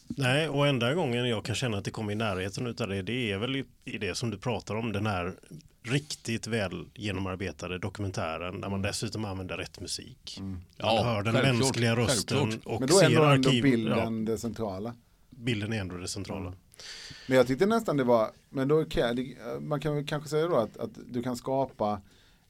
Nej, 0.07 0.49
och 0.49 0.67
enda 0.67 0.93
gången 0.93 1.29
jag 1.29 1.45
kan 1.45 1.55
känna 1.55 1.77
att 1.77 1.85
det 1.85 1.91
kommer 1.91 2.11
i 2.11 2.15
närheten 2.15 2.67
utav 2.67 2.87
det, 2.87 3.01
det 3.01 3.31
är 3.31 3.37
väl 3.37 3.55
i, 3.55 3.65
i 3.85 3.97
det 3.97 4.15
som 4.15 4.29
du 4.29 4.37
pratar 4.37 4.75
om, 4.75 4.91
den 4.91 5.05
här 5.05 5.33
riktigt 5.83 6.47
väl 6.47 6.85
genomarbetade 6.93 7.77
dokumentären 7.77 8.61
där 8.61 8.69
man 8.69 8.81
dessutom 8.81 9.25
använder 9.25 9.57
rätt 9.57 9.79
musik. 9.81 10.37
Man 10.41 10.61
Ja, 10.77 11.03
hör 11.03 11.23
den 11.23 11.33
självklart, 11.33 11.55
mänskliga 11.57 11.95
rösten 11.95 12.37
självklart. 12.37 12.65
och 12.73 12.79
Men 12.79 12.89
då 12.89 12.95
är 12.95 12.99
ser 12.99 13.05
ändå, 13.05 13.23
ändå 13.23 13.49
arkiv. 13.49 13.63
bilden 13.63 13.97
Ja, 13.97 14.31
det 14.33 14.37
centrala. 14.37 14.95
bilden 15.29 15.73
är 15.73 15.79
ändå 15.81 15.97
det 15.97 16.07
centrala. 16.07 16.53
Men 17.27 17.37
jag 17.37 17.47
tyckte 17.47 17.65
nästan 17.65 17.97
det 17.97 18.03
var, 18.03 18.29
men 18.49 18.67
då 18.67 18.83
det- 18.83 19.59
man 19.61 19.79
kan 19.79 19.95
väl 19.95 20.07
kanske 20.07 20.29
säga 20.29 20.47
då 20.47 20.55
att, 20.57 20.77
att 20.77 20.91
du 21.09 21.23
kan 21.23 21.37
skapa 21.37 22.01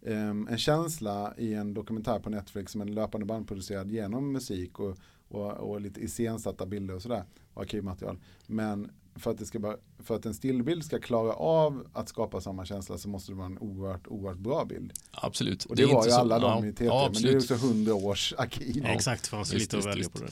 ehm, 0.05 0.47
en 0.51 0.57
känsla 0.57 1.33
i 1.37 1.53
en 1.53 1.73
dokumentär 1.73 2.19
på 2.19 2.29
Netflix 2.29 2.71
som 2.71 2.81
är 2.81 2.85
löpande 2.85 3.25
bandproducerad 3.25 3.91
genom 3.91 4.31
musik 4.31 4.79
och, 4.79 4.97
och, 5.35 5.51
och 5.51 5.81
lite 5.81 5.99
iscensatta 5.99 6.65
bilder 6.65 6.95
och 6.95 7.01
sådär 7.01 7.23
och 7.53 7.61
arkivmaterial. 7.61 8.17
Men 8.47 8.91
för 9.15 9.31
att, 9.31 9.37
det 9.37 9.45
ska 9.45 9.59
bara, 9.59 9.77
för 9.99 10.15
att 10.15 10.25
en 10.25 10.33
stillbild 10.33 10.85
ska 10.85 10.99
klara 10.99 11.33
av 11.33 11.87
att 11.93 12.09
skapa 12.09 12.41
samma 12.41 12.65
känsla 12.65 12.97
så 12.97 13.09
måste 13.09 13.31
det 13.31 13.35
vara 13.35 13.45
en 13.45 13.57
oerhört, 13.59 14.07
oerhört 14.07 14.37
bra 14.37 14.65
bild. 14.65 14.93
Absolut. 15.11 15.65
Och 15.65 15.75
det, 15.75 15.85
var 15.85 15.95
inte 15.95 16.07
ju 16.07 16.11
så- 16.11 16.19
alla 16.19 16.39
de 16.39 16.63
ja, 16.63 16.69
i 16.69 16.73
TT, 16.73 16.85
ja, 16.85 17.09
men 17.13 17.21
det 17.21 17.27
är 17.27 17.31
ju 17.31 17.37
absolut. 17.37 17.61
så 17.61 17.67
hundra 17.67 17.93
års 17.95 18.33
arkiv. 18.37 18.83
Ja. 18.83 18.89
Exakt, 18.89 19.27
fanns 19.27 19.49
det 19.49 19.55
Visst, 19.55 19.73
lite 19.73 19.89
att 19.89 19.95
välja 19.95 20.09
på 20.09 20.17
den. 20.17 20.29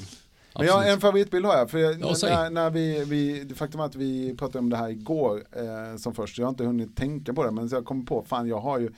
Men 0.58 0.68
jag, 0.68 0.92
en 0.92 1.00
favoritbild 1.02 1.46
har 1.46 1.58
jag, 1.58 1.70
för 1.72 1.78
jag, 1.78 2.00
Ja, 2.02 2.16
när, 2.24 2.50
när 2.50 2.70
vi, 2.70 3.04
vi, 3.06 3.44
det 3.44 3.56
faktum 3.56 3.82
att 3.82 3.96
vi 3.96 4.36
pratade 4.38 4.60
om 4.60 4.70
det 4.70 4.78
här 4.78 4.90
igår 4.90 5.44
eh, 5.52 5.98
som 5.98 6.14
först, 6.14 6.38
jag 6.38 6.46
har 6.46 6.50
inte 6.50 6.66
hunnit 6.66 6.96
tänka 6.96 7.34
på 7.34 7.44
det, 7.44 7.52
men 7.52 7.70
så 7.70 7.76
jag 7.76 7.86
kom 7.86 8.06
på, 8.06 8.24
fan 8.28 8.48
jag 8.48 8.60
har 8.60 8.80
ju, 8.80 8.92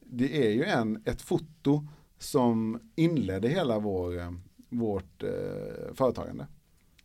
det 0.00 0.46
är 0.46 0.50
ju 0.50 0.64
en, 0.64 1.02
ett 1.04 1.22
foto 1.22 1.86
som 2.18 2.78
inledde 2.94 3.48
hela 3.48 3.78
vår, 3.78 4.18
eh, 4.18 4.30
vårt 4.72 5.22
eh, 5.22 5.94
företagande. 5.94 6.46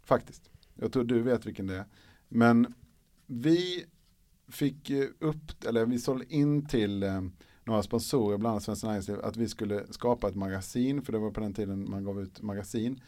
Faktiskt. 0.04 0.50
Jag 0.76 0.92
tror 0.92 1.04
du 1.04 1.22
vet 1.22 1.46
vilken 1.46 1.68
det 1.68 1.76
är. 1.76 1.86
Men 2.30 2.74
vi 3.26 3.86
fick 4.48 4.92
upp, 5.20 5.66
eller 5.68 5.86
vi 5.86 6.00
sålde 6.00 6.34
in 6.34 6.66
till 6.66 7.04
eh, 7.04 7.22
några 7.64 7.84
sponsorer, 7.84 8.38
bland 8.38 8.52
annat 8.52 8.64
Svenskt 8.64 8.84
Näringsliv, 8.84 9.20
att 9.24 9.38
vi 9.38 9.48
skulle 9.48 9.84
skapa 9.90 10.28
ett 10.30 10.36
magasin, 10.36 11.02
för 11.02 11.12
det 11.12 11.20
var 11.20 11.32
på 11.32 11.40
den 11.40 11.54
tiden 11.54 11.90
man 11.90 12.04
gav 12.04 12.22
ut 12.22 12.42
magasin, 12.42 13.02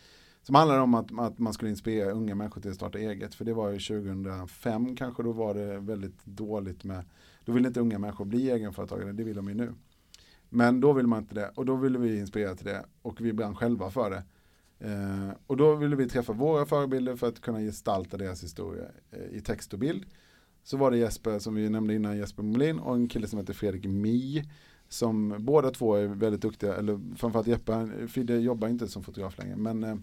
som 0.44 0.56
handlade 0.56 0.82
om 0.82 0.94
att, 0.94 1.20
att 1.20 1.40
man 1.40 1.54
skulle 1.54 1.72
inspirera 1.72 2.12
unga 2.12 2.36
människor 2.36 2.62
till 2.62 2.72
att 2.72 2.76
starta 2.76 3.00
eget. 3.00 3.36
För 3.36 3.46
det 3.46 3.54
var 3.54 3.70
ju 3.70 3.80
2005 3.80 4.96
kanske, 4.96 5.24
då 5.24 5.32
var 5.32 5.54
det 5.54 5.80
väldigt 5.80 6.26
dåligt 6.26 6.84
med, 6.84 7.06
då 7.46 7.52
ville 7.52 7.68
inte 7.68 7.80
unga 7.80 8.00
människor 8.00 8.26
bli 8.26 8.52
egenföretagare, 8.52 9.12
det 9.12 9.24
vill 9.24 9.36
de 9.36 9.48
ju 9.48 9.54
nu. 9.54 9.74
Men 10.50 10.82
då 10.82 10.94
ville 10.94 11.08
man 11.08 11.20
inte 11.20 11.36
det 11.36 11.52
och 11.56 11.66
då 11.66 11.76
ville 11.76 12.00
vi 12.00 12.20
inspirera 12.20 12.56
till 12.56 12.66
det 12.66 12.86
och 13.02 13.22
vi 13.22 13.34
brann 13.34 13.56
själva 13.56 13.92
för 13.92 14.10
det. 14.10 14.24
Eh, 14.80 15.30
och 15.48 15.58
då 15.58 15.76
ville 15.76 15.96
vi 15.96 16.08
träffa 16.08 16.34
våra 16.34 16.66
förebilder 16.66 17.16
för 17.16 17.28
att 17.28 17.42
kunna 17.42 17.60
gestalta 17.60 18.18
deras 18.18 18.44
historia 18.44 18.86
eh, 19.12 19.38
i 19.38 19.42
text 19.42 19.74
och 19.74 19.80
bild. 19.80 20.06
Så 20.64 20.78
var 20.78 20.92
det 20.92 20.98
Jesper, 20.98 21.40
som 21.40 21.56
vi 21.56 21.70
nämnde 21.70 21.94
innan, 21.94 22.18
Jesper 22.18 22.44
Molin 22.44 22.80
och 22.80 22.96
en 22.96 23.08
kille 23.08 23.28
som 23.28 23.40
heter 23.40 23.54
Fredrik 23.54 23.86
Mi. 23.86 24.50
Som 24.88 25.36
båda 25.40 25.72
två 25.72 25.96
är 25.96 26.08
väldigt 26.08 26.42
duktiga, 26.42 26.76
eller 26.76 27.16
framförallt 27.16 27.48
Jeppe, 27.48 27.90
Fidde 28.08 28.40
jobbar 28.40 28.68
inte 28.68 28.88
som 28.88 29.04
fotograf 29.04 29.38
längre, 29.38 29.56
men, 29.56 29.84
eh, 29.84 29.96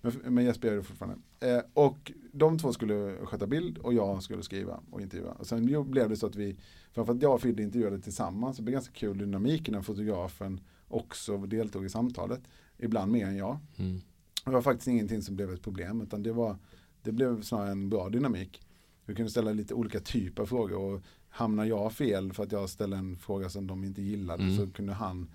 men, 0.00 0.12
men 0.24 0.44
Jesper 0.44 0.68
gör 0.68 0.76
det 0.76 0.82
fortfarande. 0.82 1.18
Eh, 1.40 1.60
och 1.74 2.12
de 2.32 2.58
två 2.58 2.72
skulle 2.72 3.16
sköta 3.22 3.46
bild 3.46 3.78
och 3.78 3.94
jag 3.94 4.22
skulle 4.22 4.42
skriva 4.42 4.80
och 4.90 5.00
intervjua. 5.00 5.32
Och 5.32 5.46
sen 5.46 5.90
blev 5.90 6.08
det 6.08 6.16
så 6.16 6.26
att 6.26 6.36
vi, 6.36 6.56
framförallt 6.92 7.22
jag 7.22 7.34
och 7.34 7.40
Fidde 7.40 7.62
intervjuade 7.62 8.00
tillsammans, 8.00 8.56
det 8.56 8.62
blev 8.62 8.72
ganska 8.72 8.92
kul 8.92 9.18
dynamik 9.18 9.68
när 9.70 9.82
fotografen 9.82 10.60
också 10.88 11.38
deltog 11.38 11.84
i 11.84 11.88
samtalet, 11.88 12.40
ibland 12.78 13.12
mer 13.12 13.26
än 13.26 13.36
jag. 13.36 13.58
Mm. 13.76 14.00
Det 14.44 14.50
var 14.50 14.62
faktiskt 14.62 14.88
ingenting 14.88 15.22
som 15.22 15.36
blev 15.36 15.52
ett 15.52 15.62
problem 15.62 16.00
utan 16.00 16.22
det, 16.22 16.32
var, 16.32 16.56
det 17.02 17.12
blev 17.12 17.42
snarare 17.42 17.70
en 17.70 17.88
bra 17.90 18.08
dynamik. 18.08 18.62
Vi 19.06 19.14
kunde 19.14 19.30
ställa 19.30 19.52
lite 19.52 19.74
olika 19.74 20.00
typer 20.00 20.42
av 20.42 20.46
frågor 20.46 20.76
och 20.78 21.02
hamnar 21.28 21.64
jag 21.64 21.92
fel 21.92 22.32
för 22.32 22.42
att 22.42 22.52
jag 22.52 22.70
ställer 22.70 22.96
en 22.96 23.16
fråga 23.18 23.50
som 23.50 23.66
de 23.66 23.84
inte 23.84 24.02
gillade 24.02 24.42
Mm. 24.42 24.56
så 24.56 24.66
kunde 24.70 24.92
han 24.92 25.30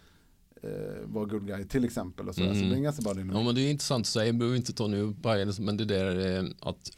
eh, 0.61 0.69
vara 1.05 1.25
good 1.25 1.47
guy 1.47 1.63
till 1.63 1.85
exempel. 1.85 2.27
Och 2.29 2.35
så, 2.35 2.41
så 2.41 2.47
Mm. 2.47 2.59
det 2.69 2.75
är 2.75 2.77
en 2.77 2.83
ganska 2.83 3.01
bra 3.01 3.13
dynamik. 3.13 3.35
Ja, 3.35 3.43
men 3.43 3.55
det 3.55 3.61
är 3.61 3.71
intressant 3.71 4.01
att 4.03 4.07
säga, 4.07 4.25
jag 4.25 4.35
behöver 4.37 4.57
inte 4.57 4.73
ta 4.73 4.87
nu 4.87 5.07
Bayern, 5.07 5.53
men 5.65 5.77
det 5.77 5.85
där 5.85 6.37
eh, 6.39 6.45
att, 6.59 6.91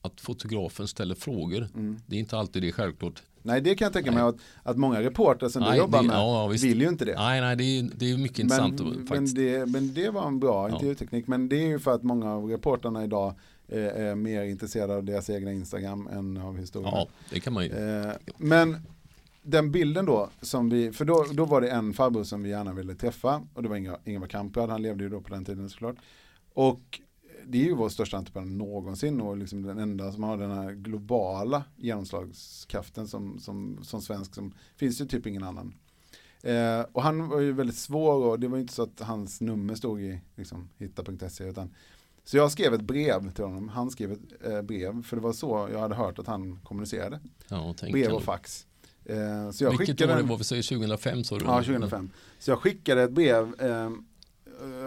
att 0.00 0.20
fotografen 0.20 0.88
ställer 0.88 1.14
frågor, 1.14 1.68
Mm. 1.74 1.96
det 2.06 2.16
är 2.16 2.20
inte 2.20 2.38
alltid 2.38 2.62
det 2.62 2.68
är 2.68 2.72
självklart. 2.72 3.22
Nej 3.42 3.60
det 3.60 3.74
kan 3.74 3.86
jag 3.86 3.92
tänka 3.92 4.12
mig 4.12 4.22
att, 4.22 4.36
att 4.62 4.76
många 4.76 5.02
reportrar 5.02 5.48
som 5.48 5.62
du 5.62 5.68
Nej, 5.68 5.78
jobbar 5.78 6.02
det- 6.02 6.08
med 6.08 6.16
ja, 6.16 6.46
vill 6.46 6.80
ju 6.80 6.88
inte 6.88 7.04
det. 7.04 7.14
Nej, 7.14 7.40
nej, 7.40 7.56
det 7.56 7.64
är, 7.64 7.90
det 7.96 8.10
är 8.10 8.16
mycket 8.18 8.38
intressant 8.38 8.78
men, 8.80 8.88
att- 8.90 8.96
men, 8.96 9.06
faktiskt. 9.06 9.36
det, 9.36 9.66
men 9.66 9.94
det 9.94 10.10
var 10.10 10.26
en 10.26 10.40
bra 10.40 10.68
Ja. 10.68 10.74
intervjuteknik. 10.74 11.26
Men 11.26 11.48
det 11.48 11.56
är 11.56 11.66
ju 11.68 11.78
för 11.78 11.94
att 11.94 12.02
många 12.02 12.32
av 12.34 12.44
reportrarna 12.50 13.04
idag 13.04 13.34
eh, 13.68 13.78
är 13.86 14.14
mer 14.14 14.42
intresserade 14.42 14.94
av 14.96 15.04
deras 15.04 15.30
egna 15.30 15.52
Instagram 15.52 16.06
än 16.12 16.36
av 16.36 16.58
historien. 16.58 16.90
Ja, 16.94 17.06
det 17.30 17.40
kan 17.40 17.52
man 17.52 17.64
ju. 17.64 17.70
Eh, 17.70 18.12
men 18.36 18.76
den 19.42 19.70
bilden 19.72 20.06
då, 20.06 20.28
som 20.40 20.68
vi, 20.70 20.92
för 20.92 21.04
då, 21.04 21.26
då 21.32 21.44
var 21.44 21.60
det 21.60 21.70
en 21.70 21.92
farbror 21.92 22.24
som 22.24 22.42
vi 22.42 22.50
gärna 22.50 22.72
ville 22.72 22.94
träffa 22.94 23.42
och 23.54 23.62
det 23.62 23.68
var 23.68 23.76
Ingvar, 23.76 23.98
Ingvar 24.04 24.26
Kamprad, 24.26 24.70
han 24.70 24.82
levde 24.82 25.04
ju 25.04 25.10
då 25.10 25.20
på 25.20 25.34
den 25.34 25.44
tiden 25.44 25.70
såklart. 25.70 25.96
Och 26.54 27.00
det 27.46 27.58
är 27.58 27.64
ju 27.64 27.74
vår 27.74 27.88
största 27.88 28.16
entreprenör 28.16 28.50
någonsin 28.50 29.20
och 29.20 29.36
liksom 29.36 29.62
den 29.62 29.78
enda 29.78 30.12
som 30.12 30.22
har 30.22 30.36
den 30.36 30.50
här 30.50 30.72
globala 30.72 31.64
genomslagskraften 31.76 33.08
som, 33.08 33.38
som, 33.38 33.78
som 33.82 34.02
svensk, 34.02 34.34
som 34.34 34.54
finns 34.76 35.00
ju 35.00 35.06
typ 35.06 35.26
ingen 35.26 35.44
annan. 35.44 35.74
Eh, 36.42 36.80
och 36.92 37.02
han 37.02 37.28
var 37.28 37.40
ju 37.40 37.52
väldigt 37.52 37.76
svår 37.76 38.26
och 38.26 38.40
det 38.40 38.48
var 38.48 38.56
ju 38.56 38.62
inte 38.62 38.74
så 38.74 38.82
att 38.82 39.00
hans 39.00 39.40
nummer 39.40 39.74
stod 39.74 40.02
i 40.02 40.20
liksom, 40.36 40.68
hitta.se 40.78 41.44
utan 41.44 41.74
så 42.24 42.36
jag 42.36 42.52
skrev 42.52 42.74
ett 42.74 42.80
brev 42.80 43.30
till 43.30 43.44
honom, 43.44 43.68
han 43.68 43.90
skrev 43.90 44.12
ett 44.12 44.46
eh, 44.46 44.62
brev 44.62 45.02
för 45.02 45.16
det 45.16 45.22
var 45.22 45.32
så 45.32 45.68
jag 45.72 45.80
hade 45.80 45.94
hört 45.94 46.18
att 46.18 46.26
han 46.26 46.60
kommunicerade. 46.64 47.20
Ja, 47.48 47.74
Brev 47.92 48.12
och 48.12 48.22
fax. 48.22 48.66
Eh, 49.04 49.50
så 49.50 49.64
jag 49.64 49.70
Vilket 49.70 49.86
skickade 49.88 50.12
år 50.12 50.16
det 50.16 50.22
var? 50.22 50.38
Vi 50.38 50.44
säger 50.44 50.62
2005 50.62 51.24
sa 51.24 51.38
du? 51.38 51.44
Ja, 51.44 51.62
2005. 51.62 52.10
Så 52.38 52.50
jag 52.50 52.58
skickade 52.58 53.02
ett 53.02 53.12
brev. 53.12 53.54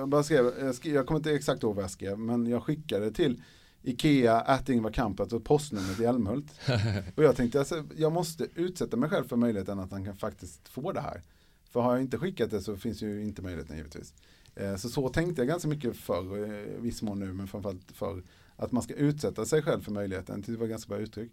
Jag, 0.06 0.10
bara 0.10 0.24
skrev, 0.24 0.54
jag, 0.60 0.76
skrev, 0.76 0.96
jag 0.96 1.06
kommer 1.06 1.20
inte 1.20 1.32
exakt 1.32 1.64
ihåg 1.64 1.76
vad 1.76 1.84
jag 1.84 1.92
skrev, 1.92 2.20
men 2.20 2.48
jag 2.48 2.64
skickade 2.64 3.12
till 3.12 3.42
Ikea, 3.82 4.40
att 4.40 4.70
Ingvar 4.70 4.92
Kamprad 4.92 5.34
och 5.34 5.44
postnumret 5.44 6.00
i 6.00 6.06
Älmhult. 6.06 6.60
och 7.16 7.24
jag 7.24 7.36
tänkte, 7.36 7.60
alltså, 7.60 7.84
jag 7.96 8.12
måste 8.12 8.48
utsätta 8.56 8.98
mig 8.98 9.10
själv 9.10 9.28
för 9.28 9.36
möjligheten 9.36 9.80
att 9.80 9.92
han 9.92 10.06
kan 10.06 10.16
faktiskt 10.16 10.68
få 10.68 10.92
det 10.92 11.02
här. 11.02 11.22
För 11.70 11.80
har 11.80 11.92
jag 11.92 12.02
inte 12.02 12.18
skickat 12.18 12.52
det 12.52 12.62
så 12.62 12.78
finns 12.78 13.02
ju 13.02 13.24
inte 13.24 13.42
möjligheten 13.42 13.78
givetvis. 13.78 14.14
Eh, 14.56 14.76
så 14.76 14.90
så 14.90 15.10
tänkte 15.10 15.42
jag 15.42 15.48
ganska 15.48 15.68
mycket 15.68 15.98
förr, 15.98 16.44
eh, 16.44 16.78
i 16.78 16.80
viss 16.80 17.02
mån 17.02 17.20
nu, 17.20 17.34
men 17.34 17.48
framförallt 17.48 17.92
förr. 17.92 18.24
Att 18.56 18.72
man 18.72 18.84
ska 18.84 18.94
utsätta 18.94 19.46
sig 19.46 19.62
själv 19.62 19.82
för 19.82 19.92
möjligheten, 19.92 20.44
det 20.48 20.58
var 20.58 20.68
ganska 20.68 20.90
bra 20.90 20.98
uttryck. 20.98 21.32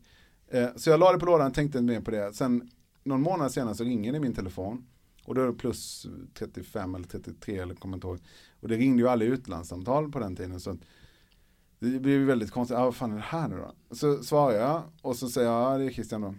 Eh, 0.48 0.68
så 0.76 0.90
jag 0.90 1.00
la 1.00 1.12
det 1.12 1.18
på 1.18 1.26
lådan, 1.26 1.52
tänkte 1.52 1.80
mer 1.80 2.00
på 2.00 2.10
det. 2.10 2.32
Sen 2.34 2.70
någon 3.04 3.22
månad 3.22 3.52
senare 3.52 3.74
så 3.74 3.84
ringer 3.84 4.12
det 4.12 4.16
i 4.16 4.20
min 4.20 4.34
telefon. 4.34 4.86
Och 5.24 5.34
då 5.34 5.42
är 5.42 5.46
det 5.46 5.52
plus 5.52 6.06
35 6.34 6.94
eller 6.94 7.06
33 7.06 7.58
eller 7.58 7.74
kommer 7.74 7.96
inte 7.96 8.06
ihåg. 8.06 8.18
Och 8.62 8.68
det 8.68 8.76
ringde 8.76 9.02
ju 9.02 9.08
aldrig 9.08 9.30
utlandssamtal 9.30 10.12
på 10.12 10.18
den 10.18 10.36
tiden. 10.36 10.60
Så 10.60 10.76
det 11.78 12.00
blev 12.00 12.20
ju 12.20 12.24
väldigt 12.24 12.50
konstigt. 12.50 12.78
Ja, 12.78 12.84
vad 12.84 12.94
fan 12.94 13.12
är 13.12 13.16
det 13.16 13.22
här 13.22 13.48
nu 13.48 13.56
då? 13.56 13.94
Så 13.94 14.22
svarar 14.22 14.54
jag 14.54 14.82
och 15.02 15.16
så 15.16 15.28
säger 15.28 15.48
jag, 15.50 15.72
ja 15.72 15.78
det 15.78 15.84
är 15.84 15.90
Christian 15.90 16.20
då. 16.20 16.34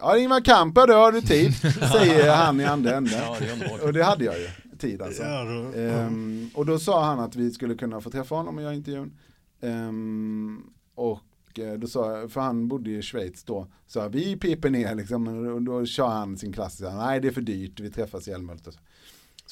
Ja, 0.00 0.18
Ingvar 0.18 0.40
Kamprad, 0.40 0.88
då 0.88 0.94
har 0.94 1.12
du 1.12 1.20
tid, 1.20 1.54
säger 1.92 2.34
han 2.34 2.60
i 2.60 2.64
andra 2.64 2.96
änden. 2.96 3.12
Ja, 3.16 3.36
det 3.38 3.48
är 3.48 3.52
underbart. 3.52 3.82
Och 3.82 3.92
det 3.92 4.04
hade 4.04 4.24
jag 4.24 4.34
ju, 4.38 4.48
tid 4.78 5.02
alltså. 5.02 5.22
Ja, 5.22 5.44
då, 5.44 5.78
Ehm, 5.80 6.50
och 6.54 6.66
då 6.66 6.78
sa 6.78 7.04
han 7.04 7.20
att 7.20 7.36
vi 7.36 7.50
skulle 7.50 7.74
kunna 7.74 8.00
få 8.00 8.10
träffa 8.10 8.34
honom 8.34 8.56
och 8.56 8.62
göra 8.62 8.74
intervjun. 8.74 9.18
Ehm, 9.60 10.62
och 10.94 11.58
eh, 11.58 11.72
då 11.72 11.86
sa 11.86 12.28
för 12.28 12.40
han 12.40 12.68
bodde 12.68 12.90
i 12.90 13.02
Schweiz 13.02 13.44
då, 13.44 13.66
så 13.86 14.08
vi 14.08 14.36
piper 14.36 14.70
ner 14.70 14.94
liksom, 14.94 15.46
och 15.54 15.62
då 15.62 15.86
kör 15.86 16.08
han 16.08 16.38
sin 16.38 16.52
klassiska, 16.52 16.94
nej 16.94 17.20
det 17.20 17.28
är 17.28 17.32
för 17.32 17.40
dyrt, 17.40 17.80
vi 17.80 17.90
träffas 17.90 18.28
i 18.28 18.30
Älmhult. 18.30 18.78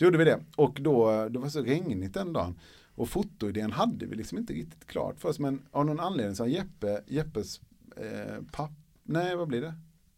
Så. 0.00 0.04
gjorde 0.04 0.18
vi 0.18 0.24
det, 0.24 0.40
och 0.56 0.78
då, 0.80 1.28
det 1.28 1.38
var 1.38 1.48
så 1.48 1.62
regnigt 1.62 2.14
den 2.14 2.32
dagen. 2.32 2.58
Och 2.94 3.08
fotoidén 3.08 3.72
hade 3.72 4.06
vi 4.06 4.16
liksom 4.16 4.38
inte 4.38 4.52
riktigt 4.52 4.86
klart 4.86 5.20
för 5.20 5.28
oss, 5.28 5.38
men 5.38 5.62
av 5.70 5.86
någon 5.86 6.00
anledning 6.00 6.36
så 6.36 6.42
har 6.42 6.48
Jeppe, 6.48 7.02
Jeppes 7.06 7.60
eh, 7.96 8.42
papp, 8.52 8.72
nej 9.02 9.36
vad 9.36 9.48
blir 9.48 9.60
det? 9.60 9.74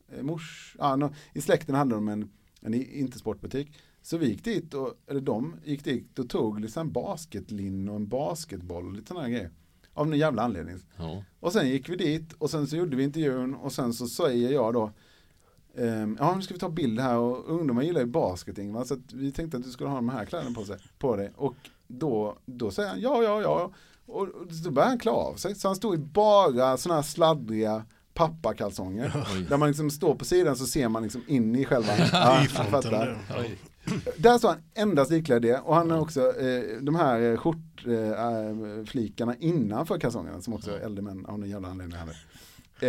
Eh, 0.08 0.22
mors, 0.22 0.76
ah, 0.78 0.96
no, 0.96 1.14
i 1.32 1.40
släkten 1.40 1.74
hade 1.74 1.94
de 1.94 2.08
en, 2.08 2.30
en 2.60 2.74
inte 2.74 3.18
sportbutik. 3.18 3.78
Så 4.02 4.16
vi 4.16 4.28
gick 4.28 4.44
dit, 4.44 4.74
och, 4.74 4.94
eller 5.06 5.20
de 5.20 5.56
gick 5.64 5.84
dit 5.84 6.18
och 6.18 6.30
tog 6.30 6.60
liksom 6.60 6.92
basketlinne 6.92 7.90
och 7.90 7.96
en 7.96 8.08
basketboll 8.08 8.86
och 8.86 8.92
lite 8.92 9.08
sådana 9.08 9.28
grejer. 9.28 9.50
Av 9.94 10.06
någon 10.06 10.18
jävla 10.18 10.42
anledning. 10.42 10.76
Ja. 10.96 11.24
Och 11.40 11.52
sen 11.52 11.68
gick 11.68 11.88
vi 11.88 11.96
dit 11.96 12.32
och 12.32 12.50
sen 12.50 12.66
så 12.66 12.76
gjorde 12.76 12.96
vi 12.96 13.02
intervjun 13.02 13.54
och 13.54 13.72
sen 13.72 13.92
så 13.92 14.06
säger 14.06 14.52
jag 14.52 14.74
då 14.74 14.92
ehm, 15.78 16.16
Ja 16.20 16.34
nu 16.36 16.42
ska 16.42 16.54
vi 16.54 16.60
ta 16.60 16.68
bild 16.68 17.00
här 17.00 17.16
och 17.16 17.50
ungdomar 17.50 17.82
gillar 17.82 18.00
ju 18.00 18.06
basket 18.06 18.58
Ingvar 18.58 18.84
så 18.84 18.94
att 18.94 19.12
vi 19.12 19.32
tänkte 19.32 19.56
att 19.56 19.64
du 19.64 19.70
skulle 19.70 19.90
ha 19.90 19.96
de 19.96 20.08
här 20.08 20.24
kläderna 20.24 20.54
på, 20.54 20.64
sig, 20.64 20.76
på 20.98 21.16
dig. 21.16 21.32
Och 21.36 21.54
då, 21.86 22.36
då 22.46 22.70
säger 22.70 22.88
han 22.88 23.00
ja 23.00 23.22
ja 23.22 23.42
ja. 23.42 23.72
Och 24.06 24.22
och 24.22 24.28
då 24.64 24.70
börjar 24.70 24.88
han 24.88 24.98
klä 24.98 25.10
av 25.10 25.34
sig. 25.34 25.54
Så 25.54 25.68
han 25.68 25.76
stod 25.76 25.94
i 25.94 25.98
bara 25.98 26.76
sådana 26.76 27.00
här 27.00 27.08
sladdriga 27.08 27.84
pappakalsonger. 28.14 29.26
Oj. 29.34 29.46
Där 29.48 29.56
man 29.56 29.68
liksom 29.68 29.90
står 29.90 30.14
på 30.14 30.24
sidan 30.24 30.56
så 30.56 30.66
ser 30.66 30.88
man 30.88 31.02
liksom 31.02 31.22
in 31.26 31.56
i 31.56 31.64
själva. 31.64 31.92
Ja, 32.12 32.38
I 32.38 32.42
jag 32.42 32.50
fronten. 32.50 32.82
fattar. 32.82 33.16
där. 34.16 34.38
Står 34.38 34.48
han 34.48 34.58
endast 34.74 35.12
iklädd 35.12 35.42
det 35.42 35.58
och 35.58 35.74
han 35.74 35.90
har 35.90 36.00
också 36.00 36.40
eh, 36.40 36.62
de 36.82 36.94
här 36.94 37.20
eh, 37.20 37.36
skjortflikarna 37.36 38.78
eh, 38.78 38.84
flikarna 38.84 39.36
innanför 39.36 39.98
kalsongerna 39.98 40.40
som 40.40 40.54
också 40.54 40.78
äldre 40.78 41.02
män 41.02 41.26
av 41.26 41.38
någon 41.38 41.50
jävla 41.50 41.68
anledning 41.68 41.98
hade. 41.98 42.16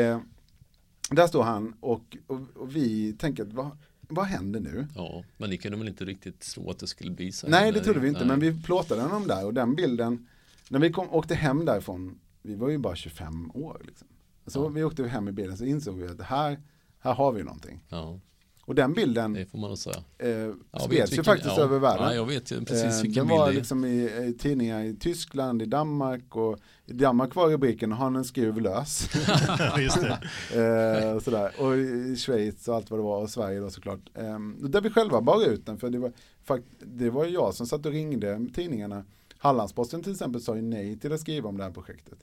Eh, 0.10 0.20
där 1.10 1.28
står 1.28 1.44
han 1.44 1.74
och, 1.80 2.18
och, 2.28 2.40
och 2.56 2.76
vi 2.76 3.14
tänker 3.14 3.44
att 3.44 3.54
vad, 3.54 3.70
vad 4.02 4.26
händer 4.26 4.60
nu? 4.60 4.88
Ja, 4.96 5.24
men 5.38 5.50
ni 5.50 5.58
kunde 5.58 5.78
väl 5.78 5.88
inte 5.88 6.06
riktigt 6.06 6.40
tro 6.40 6.70
att 6.70 6.80
det 6.80 6.88
skulle 6.88 7.12
bli 7.12 7.32
så? 7.32 7.48
Nej 7.48 7.72
det 7.72 7.80
trodde 7.84 8.00
vi 8.00 8.08
inte 8.08 8.20
Nej. 8.20 8.28
men 8.28 8.40
vi 8.40 8.64
plåtade 8.64 9.02
honom 9.02 9.28
där 9.28 9.46
och 9.46 9.54
den 9.54 9.76
bilden 9.76 10.28
när 10.70 10.80
vi 10.80 10.92
kom, 10.92 11.10
åkte 11.10 11.36
hem 11.36 11.66
därifrån 11.66 12.20
vi 12.42 12.56
var 12.56 12.70
ju 12.70 12.78
bara 12.78 12.96
25 12.96 13.52
år 13.54 13.82
liksom. 13.88 14.08
Så 14.48 14.60
Ja. 14.64 14.68
vi 14.68 14.84
åkte 14.84 15.08
hem 15.08 15.28
i 15.28 15.32
bilen 15.32 15.58
så 15.58 15.66
insåg 15.66 15.98
vi 16.00 16.08
att 16.08 16.22
här, 16.22 16.60
här 17.00 17.14
har 17.14 17.32
vi 17.32 17.44
någonting. 17.44 17.84
Ja. 17.90 18.20
Och 18.66 18.76
den 18.76 18.94
bilden 18.94 19.34
Det 19.34 19.46
får 19.46 19.58
man 19.58 19.78
säga. 19.78 20.04
eh, 20.18 20.80
spreds 20.86 21.18
ju 21.18 21.24
faktiskt 21.24 21.58
ja. 21.58 21.64
över 21.64 21.80
världen. 21.80 22.08
Ja, 22.08 22.14
jag 22.14 22.26
vet 22.26 22.52
precis 22.66 22.84
Eh, 22.84 23.02
vilken 23.02 23.14
Den 23.14 23.28
bild 23.28 23.40
var 23.40 23.52
liksom 23.52 23.86
i, 23.86 24.04
i 24.04 24.36
tidningar 24.40 24.84
i 24.84 24.96
Tyskland, 24.96 25.62
i 25.62 25.66
Danmark 25.66 26.36
och 26.36 26.60
i 26.86 26.94
Danmark 26.94 27.36
var 27.36 27.50
rubriken 27.50 27.92
Han 27.92 28.16
en 28.16 28.26
skruv 28.26 28.62
lös. 28.62 29.10
Just 29.80 29.98
eh, 30.54 31.20
sådär. 31.20 31.52
Och 31.58 31.78
i 31.78 32.16
Schweiz 32.18 32.68
och 32.68 32.76
allt 32.76 32.92
vad 32.92 33.00
det 33.00 33.04
var 33.04 33.22
och 33.22 33.30
Sverige 33.30 33.60
då 33.60 33.70
såklart. 33.70 34.00
Eh, 34.14 34.40
där 34.70 34.82
vi 34.82 34.90
själva 34.90 35.22
bar 35.22 35.46
ut 35.46 35.66
den 35.66 35.78
för 35.78 35.90
det 35.90 35.98
var, 35.98 36.12
fakt, 36.44 36.66
det 36.80 37.10
var 37.10 37.26
jag 37.26 37.54
som 37.54 37.68
satt 37.68 37.86
och 37.86 37.92
ringde 37.92 38.48
tidningarna. 38.56 39.04
Hallandsposten 39.38 40.04
till 40.04 40.12
exempel 40.12 40.42
sa 40.42 40.56
ju 40.56 40.62
nej 40.62 41.00
till 41.00 41.14
att 41.14 41.20
skriva 41.20 41.50
om 41.50 41.58
det 41.58 41.64
här 41.64 41.72
projektet. 41.72 42.20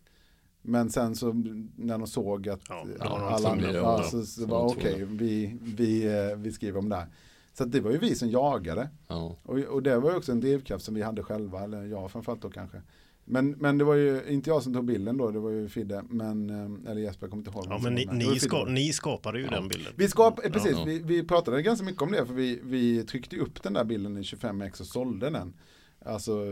Men 0.62 0.90
sen 0.90 1.16
så 1.16 1.32
när 1.76 1.98
de 1.98 2.06
såg 2.06 2.48
att 2.48 2.60
Ja, 2.68 2.86
alla 2.98 3.48
andra, 3.48 3.72
ja, 3.72 4.02
så, 4.02 4.22
så 4.26 4.46
var 4.46 4.66
okej, 4.66 5.04
vi, 5.08 5.56
vi, 5.62 6.06
eh, 6.06 6.36
vi 6.36 6.52
skriver 6.52 6.78
om 6.78 6.88
det 6.88 6.96
här. 6.96 7.06
Så 7.52 7.64
det 7.64 7.80
var 7.80 7.90
ju 7.90 7.98
vi 7.98 8.14
som 8.14 8.30
jagade. 8.30 8.88
Ja. 9.08 9.36
Och, 9.42 9.58
och 9.58 9.82
det 9.82 9.98
var 9.98 10.10
ju 10.10 10.16
också 10.16 10.32
en 10.32 10.40
drivkraft 10.40 10.84
som 10.84 10.94
vi 10.94 11.02
hade 11.02 11.22
själva, 11.22 11.64
eller 11.64 11.84
jag 11.84 12.10
framförallt 12.10 12.42
då 12.42 12.50
kanske. 12.50 12.82
Men, 13.24 13.50
men 13.50 13.78
det 13.78 13.84
var 13.84 13.94
ju 13.94 14.22
inte 14.28 14.50
jag 14.50 14.62
som 14.62 14.74
tog 14.74 14.84
bilden 14.84 15.16
då, 15.16 15.30
det 15.30 15.38
var 15.38 15.50
ju 15.50 15.68
Fidde, 15.68 16.02
men, 16.08 16.50
eh, 16.50 16.90
eller 16.90 17.00
Jesper, 17.00 17.24
jag 17.26 17.30
kommer 17.30 17.40
inte 17.46 17.58
ihåg. 17.58 17.66
Ja, 17.68 17.78
men 17.82 17.94
ni, 17.94 18.08
ni, 18.12 18.38
ska, 18.40 18.64
ni 18.64 18.92
skapade 18.92 19.38
ju 19.38 19.44
Ja. 19.44 19.50
den 19.50 19.68
bilden. 19.68 19.92
Vi 19.96 20.08
skapade, 20.08 20.50
precis, 20.50 20.72
ja. 20.72 20.84
Vi, 20.84 20.98
vi 20.98 21.22
pratade 21.22 21.62
ganska 21.62 21.84
mycket 21.86 22.02
om 22.02 22.12
det 22.12 22.26
för 22.26 22.34
vi, 22.34 22.60
vi 22.62 23.04
tryckte 23.04 23.36
upp 23.36 23.62
den 23.62 23.72
där 23.72 23.84
bilden 23.84 24.16
i 24.16 24.22
25x 24.22 24.80
och 24.80 24.86
sålde 24.86 25.30
den. 25.30 25.52
Alltså 26.04 26.44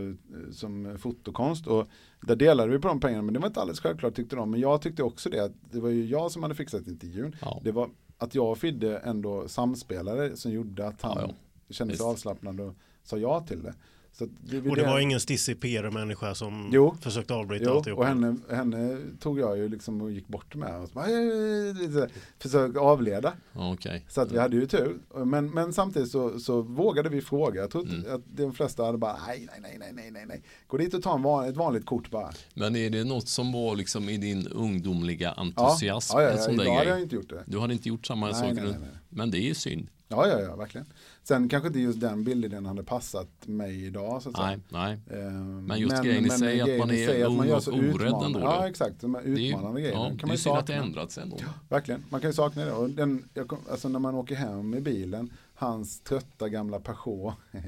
som 0.52 0.98
fotokonst 0.98 1.66
och 1.66 1.88
där 2.20 2.36
delade 2.36 2.72
vi 2.72 2.78
på 2.78 2.88
de 2.88 3.00
pengarna 3.00 3.22
men 3.22 3.34
det 3.34 3.40
var 3.40 3.46
inte 3.46 3.60
alldeles 3.60 3.80
självklart 3.80 4.14
tyckte 4.14 4.36
de. 4.36 4.50
Men 4.50 4.60
jag 4.60 4.82
tyckte 4.82 5.02
också 5.02 5.30
det 5.30 5.44
att 5.44 5.52
det 5.70 5.80
var 5.80 5.88
ju 5.88 6.06
jag 6.06 6.30
som 6.30 6.42
hade 6.42 6.54
fixat 6.54 6.86
intervjun. 6.86 7.36
Ja. 7.40 7.60
Det 7.64 7.72
var 7.72 7.90
att 8.18 8.34
jag 8.34 8.50
och 8.50 8.58
Fidde 8.58 8.98
ändå 8.98 9.48
samspelade 9.48 10.36
som 10.36 10.52
gjorde 10.52 10.86
att 10.86 11.02
han 11.02 11.16
Ja, 11.20 11.34
kände 11.70 11.96
sig 11.96 12.06
avslappnad 12.06 12.60
och 12.60 12.74
sa 13.04 13.16
ja 13.16 13.40
till 13.40 13.62
det. 13.62 13.74
Så 14.18 14.24
att 14.24 14.30
det, 14.50 14.70
Och 14.70 14.76
det 14.76 14.82
var 14.84 14.98
ingen 15.00 15.20
stissig 15.20 15.60
PR-människa 15.60 16.34
som 16.34 16.70
Jo. 16.72 16.96
försökte 17.00 17.34
avbryta 17.34 17.64
Jo, 17.64 17.72
alltihop. 17.76 17.98
och 17.98 18.06
henne, 18.06 18.36
henne 18.50 18.98
tog 19.20 19.38
jag 19.38 19.58
ju 19.58 19.68
liksom 19.68 20.02
och 20.02 20.10
gick 20.12 20.28
bort 20.28 20.54
med 20.54 20.76
och 20.80 20.88
så 20.88 20.94
bara, 20.94 21.04
"Hej", 21.04 21.92
så 21.92 22.06
försökte 22.38 22.80
avleda. 22.80 23.32
Ja, 23.52 23.72
Okej. 23.72 24.04
Så 24.08 24.20
att 24.20 24.32
vi 24.32 24.38
hade 24.38 24.56
ju 24.56 24.66
tur. 24.66 24.98
Men, 25.24 25.50
men 25.50 25.72
samtidigt 25.72 26.10
så, 26.10 26.40
så 26.40 26.62
vågade 26.62 27.08
vi 27.08 27.20
fråga. 27.20 27.60
Jag 27.60 27.70
tror 27.70 27.82
Mm. 27.88 28.14
att 28.14 28.20
de 28.36 28.52
flesta 28.54 28.84
hade 28.84 28.98
bara 28.98 29.16
nej, 29.26 29.48
nej, 29.62 29.76
nej, 29.78 29.92
nej, 29.94 30.10
nej, 30.10 30.24
nej. 30.28 30.42
Gå 30.66 30.76
dit 30.76 30.94
och 30.94 31.02
ta 31.02 31.14
en 31.14 31.22
van, 31.22 31.48
ett 31.48 31.56
vanligt 31.56 31.86
kort 31.86 32.10
bara. 32.10 32.30
Men 32.54 32.76
är 32.76 32.90
det 32.90 33.04
något 33.04 33.28
som 33.28 33.52
var 33.52 33.76
liksom 33.76 34.08
i 34.08 34.16
din 34.16 34.46
ungdomliga 34.48 35.34
Ja, 35.36 35.42
entusiasm? 35.42 36.16
ja, 36.16 36.22
ja, 36.22 36.30
ja, 36.30 36.36
sån 36.38 36.56
där 36.56 36.64
idag 36.64 36.74
hade 36.76 36.90
jag 36.90 37.00
inte 37.02 37.14
gjort 37.14 37.28
det. 37.28 37.42
Du 37.46 37.58
hade 37.58 37.72
inte 37.72 37.88
gjort 37.88 38.06
samma 38.06 38.26
Nej, 38.26 38.34
saker? 38.34 38.54
nej, 38.54 38.64
nu. 38.64 38.70
nej, 38.70 38.78
nej. 38.80 38.90
Men 39.08 39.30
det 39.30 39.38
är 39.38 39.42
ju 39.48 39.54
synd. 39.54 39.88
Ja, 40.08 40.28
ja, 40.28 40.40
ja, 40.40 40.56
verkligen. 40.56 40.86
Sen 41.22 41.48
kanske 41.48 41.66
inte 41.66 41.80
just 41.80 42.00
den 42.00 42.24
bildidén 42.24 42.66
hade 42.66 42.84
passat 42.84 43.28
mig 43.46 43.84
idag. 43.84 44.22
Så 44.22 44.28
att 44.28 44.36
Nej, 44.36 44.58
säga. 44.70 44.82
nej. 44.82 45.20
Eh, 45.20 45.32
Men 45.32 45.78
just 45.78 46.02
grejen 46.02 46.26
i 46.26 46.30
sig 46.30 46.60
att 46.60 46.78
man 46.78 46.90
är 46.90 47.26
att 47.26 47.32
man 47.32 47.48
gör 47.48 47.60
så 47.60 47.72
orädd 47.72 48.12
ändå 48.24 48.38
då. 48.38 48.40
Ja, 48.40 48.68
exakt. 48.68 49.00
De 49.00 49.14
här 49.14 49.22
utmanande 49.22 49.80
grejerna. 49.80 50.00
Ja, 50.00 50.08
kan 50.08 50.16
det 50.16 50.22
man 50.22 50.30
är 50.30 50.34
ju 50.34 50.38
synd 50.38 50.56
att 50.56 50.66
det 50.66 50.74
ändrats 50.74 51.18
ändå. 51.18 51.36
Verkligen, 51.68 52.04
man 52.08 52.20
kan 52.20 52.30
ju 52.30 52.34
sakna 52.34 52.64
det. 52.64 52.72
Och 52.72 52.90
den, 52.90 53.28
jag 53.34 53.52
alltså 53.70 53.88
när 53.88 53.98
man 53.98 54.14
åker 54.14 54.34
hem 54.34 54.74
i 54.74 54.80
bilen, 54.80 55.30
hans 55.54 56.00
trötta 56.00 56.48
gamla 56.48 56.80
Peugeot, 56.80 57.34
eh, 57.52 57.64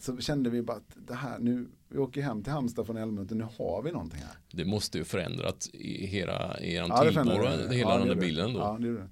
så 0.00 0.16
kände 0.16 0.50
vi 0.50 0.62
bara 0.62 0.76
att 0.76 0.96
det 1.06 1.14
här, 1.14 1.38
nu, 1.38 1.66
vi 1.88 1.98
åker 1.98 2.22
hem 2.22 2.42
till 2.42 2.52
Halmstad 2.52 2.86
från 2.86 2.96
Älmhult, 2.96 3.30
nu 3.30 3.46
har 3.58 3.82
vi 3.82 3.92
någonting 3.92 4.20
här. 4.20 4.38
Det 4.52 4.64
måste 4.64 4.98
ju 4.98 5.04
förändrat 5.04 5.68
i 5.72 6.06
hela 6.06 6.60
er 6.60 6.86
Ja, 6.88 7.02
tillvaro, 7.02 7.72
hela 7.72 7.90
Ja, 7.90 7.98
den 7.98 8.08
där 8.08 8.14
bilden 8.14 8.52
då. 8.52 8.60
Ja, 8.60 8.76
det 8.80 8.92
det. 8.94 9.08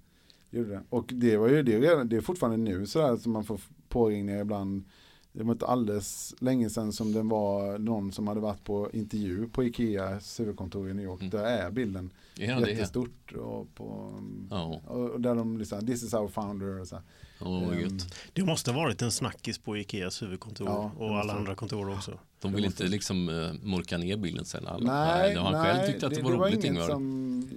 Det, 0.53 0.59
gjorde 0.59 0.70
det. 0.70 0.82
Och 0.88 1.11
det 1.14 1.36
var 1.36 1.48
ju 1.48 1.62
det, 1.62 1.74
är 1.74 2.05
det 2.05 2.16
är 2.16 2.20
fortfarande 2.20 2.57
nu 2.57 2.86
sådär 2.86 3.16
som 3.16 3.32
man 3.32 3.44
får 3.44 3.61
påringningar 3.88 4.40
ibland. 4.40 4.84
Det 5.32 5.44
var 5.44 5.53
inte 5.53 5.66
alldeles 5.66 6.34
länge 6.38 6.70
sedan 6.70 6.92
som 6.92 7.12
det 7.12 7.22
var 7.22 7.78
någon 7.78 8.12
som 8.12 8.28
hade 8.28 8.40
varit 8.40 8.64
på 8.64 8.90
intervju 8.92 9.48
på 9.48 9.64
Ikeas 9.64 10.40
huvudkontor 10.40 10.90
i 10.90 10.94
New 10.94 11.05
York. 11.05 11.20
Mm. 11.20 11.30
Där 11.30 11.44
är 11.44 11.70
bilden 11.70 12.11
Ja, 12.34 12.61
det 12.61 12.66
är. 12.66 12.74
jättestort. 12.74 13.32
Och, 13.32 13.74
på, 13.74 14.14
Ja, 14.50 14.80
och 14.86 15.20
där 15.20 15.34
de 15.34 15.59
liksom, 15.59 15.86
this 15.86 16.03
is 16.03 16.14
our 16.14 16.28
founder. 16.28 16.80
Och 16.80 16.88
så. 16.88 16.96
Ehm, 17.40 17.80
gött. 17.80 18.14
Det 18.32 18.44
måste 18.44 18.70
ha 18.70 18.80
varit 18.80 19.03
en 19.03 19.11
snackis 19.12 19.59
på 19.59 19.76
Ikeas 19.76 20.22
huvudkontor 20.22 20.68
Ja, 20.68 20.92
det 20.98 21.05
och 21.05 21.18
alla 21.18 21.32
det. 21.32 21.38
andra 21.38 21.55
kontor 21.55 21.90
också. 21.90 22.18
De 22.40 22.50
det 22.50 22.57
vill 22.57 22.64
inte 22.64 22.84
liksom 22.84 23.28
uh, 23.28 23.53
mörka 23.62 23.98
ner 23.98 24.16
bilden 24.16 24.44
sen. 24.44 24.66
Alla. 24.66 24.92
Nej, 24.92 25.34
det 25.34 25.40
har 25.40 25.53
han 25.53 25.62
nej, 25.62 25.74
själv 25.74 25.92
tyckt 25.92 26.05
att 26.05 26.14
det, 26.14 26.22
var 26.22 26.30
roligt 26.32 26.55
inget 26.55 26.64
Ingvar. 26.64 26.88
som, 26.88 27.48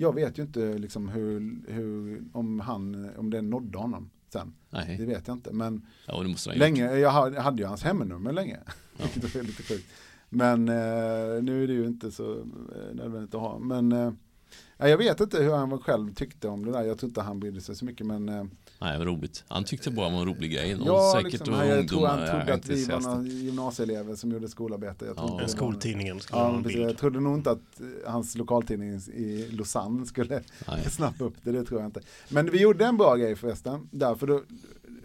Jag 0.00 0.14
vet 0.14 0.38
ju 0.38 0.42
inte 0.42 0.78
liksom 0.78 1.08
hur, 1.08 1.62
hur, 1.72 2.24
om, 2.32 2.60
han, 2.60 3.10
om 3.16 3.30
det 3.30 3.42
nådde 3.42 3.78
honom 3.78 4.10
sen. 4.32 4.52
Det 4.70 4.76
Nej, 4.76 5.06
vet 5.06 5.28
jag 5.28 5.36
inte. 5.36 5.52
Men 5.52 5.86
ja, 6.06 6.22
det 6.44 6.54
länge, 6.56 6.96
jag 6.96 7.10
hade 7.10 7.62
ju 7.62 7.68
hans 7.68 7.82
hemnummer 7.82 8.32
länge. 8.32 8.58
Ja. 9.00 9.04
Vilket 9.14 9.36
är 9.36 9.42
lite 9.42 9.62
sjukt. 9.62 9.86
Men 10.28 10.68
eh, 10.68 11.42
nu 11.42 11.62
är 11.62 11.66
det 11.66 11.72
ju 11.72 11.86
inte 11.86 12.10
så 12.10 12.32
eh, 12.38 12.94
nödvändigt 12.94 13.34
att 13.34 13.40
ha. 13.40 13.58
Men 13.58 13.92
eh, 13.92 14.12
ja, 14.76 14.88
jag 14.88 14.98
vet 14.98 15.20
inte 15.20 15.42
hur 15.42 15.54
han 15.54 15.78
själv 15.78 16.14
tyckte 16.14 16.48
om 16.48 16.64
det 16.64 16.72
där. 16.72 16.82
Jag 16.82 16.98
tror 16.98 17.10
inte 17.10 17.20
han 17.20 17.40
brydde 17.40 17.60
sig 17.60 17.76
så 17.76 17.84
mycket. 17.84 18.06
Men 18.06 18.28
eh, 18.28 18.44
Nej, 18.80 18.98
roligt. 18.98 19.44
Han 19.48 19.64
tyckte 19.64 19.90
bara 19.90 20.08
det 20.08 20.12
var 20.14 20.20
en 20.22 20.28
rolig 20.28 20.52
grej. 20.52 20.74
Och 20.74 20.86
ja, 20.86 21.12
säkert 21.16 21.32
liksom, 21.32 21.54
och 21.54 21.58
han, 21.60 21.68
jag 21.68 21.88
tror 21.88 22.06
han 22.06 22.18
trodde 22.28 22.54
att 22.54 22.68
vi 22.68 22.84
var 22.84 23.00
några 23.00 23.22
gymnasieelever 23.28 24.14
som 24.16 24.32
gjorde 24.32 24.48
skolarbete. 24.48 25.04
Jag 25.04 25.16
tror 25.16 25.40
Ja. 25.42 25.48
skoltidningen 25.48 26.20
skulle 26.20 26.40
Ja, 26.40 26.60
precis. 26.62 26.78
jag 26.80 26.98
trodde 26.98 27.20
nog 27.20 27.34
inte 27.38 27.50
att 27.50 27.80
eh, 27.80 28.10
hans 28.12 28.34
lokaltidning 28.36 28.88
i 29.14 29.48
Lausanne 29.50 30.06
skulle 30.06 30.42
snappa 30.90 31.24
upp 31.24 31.34
det, 31.42 31.52
det 31.52 31.64
tror 31.64 31.80
jag 31.80 31.88
inte. 31.88 32.00
Men 32.28 32.50
vi 32.50 32.60
gjorde 32.60 32.84
en 32.86 32.96
bra 32.96 33.16
grej 33.16 33.36
förresten, 33.36 33.88
därför 33.90 34.26
då, 34.26 34.42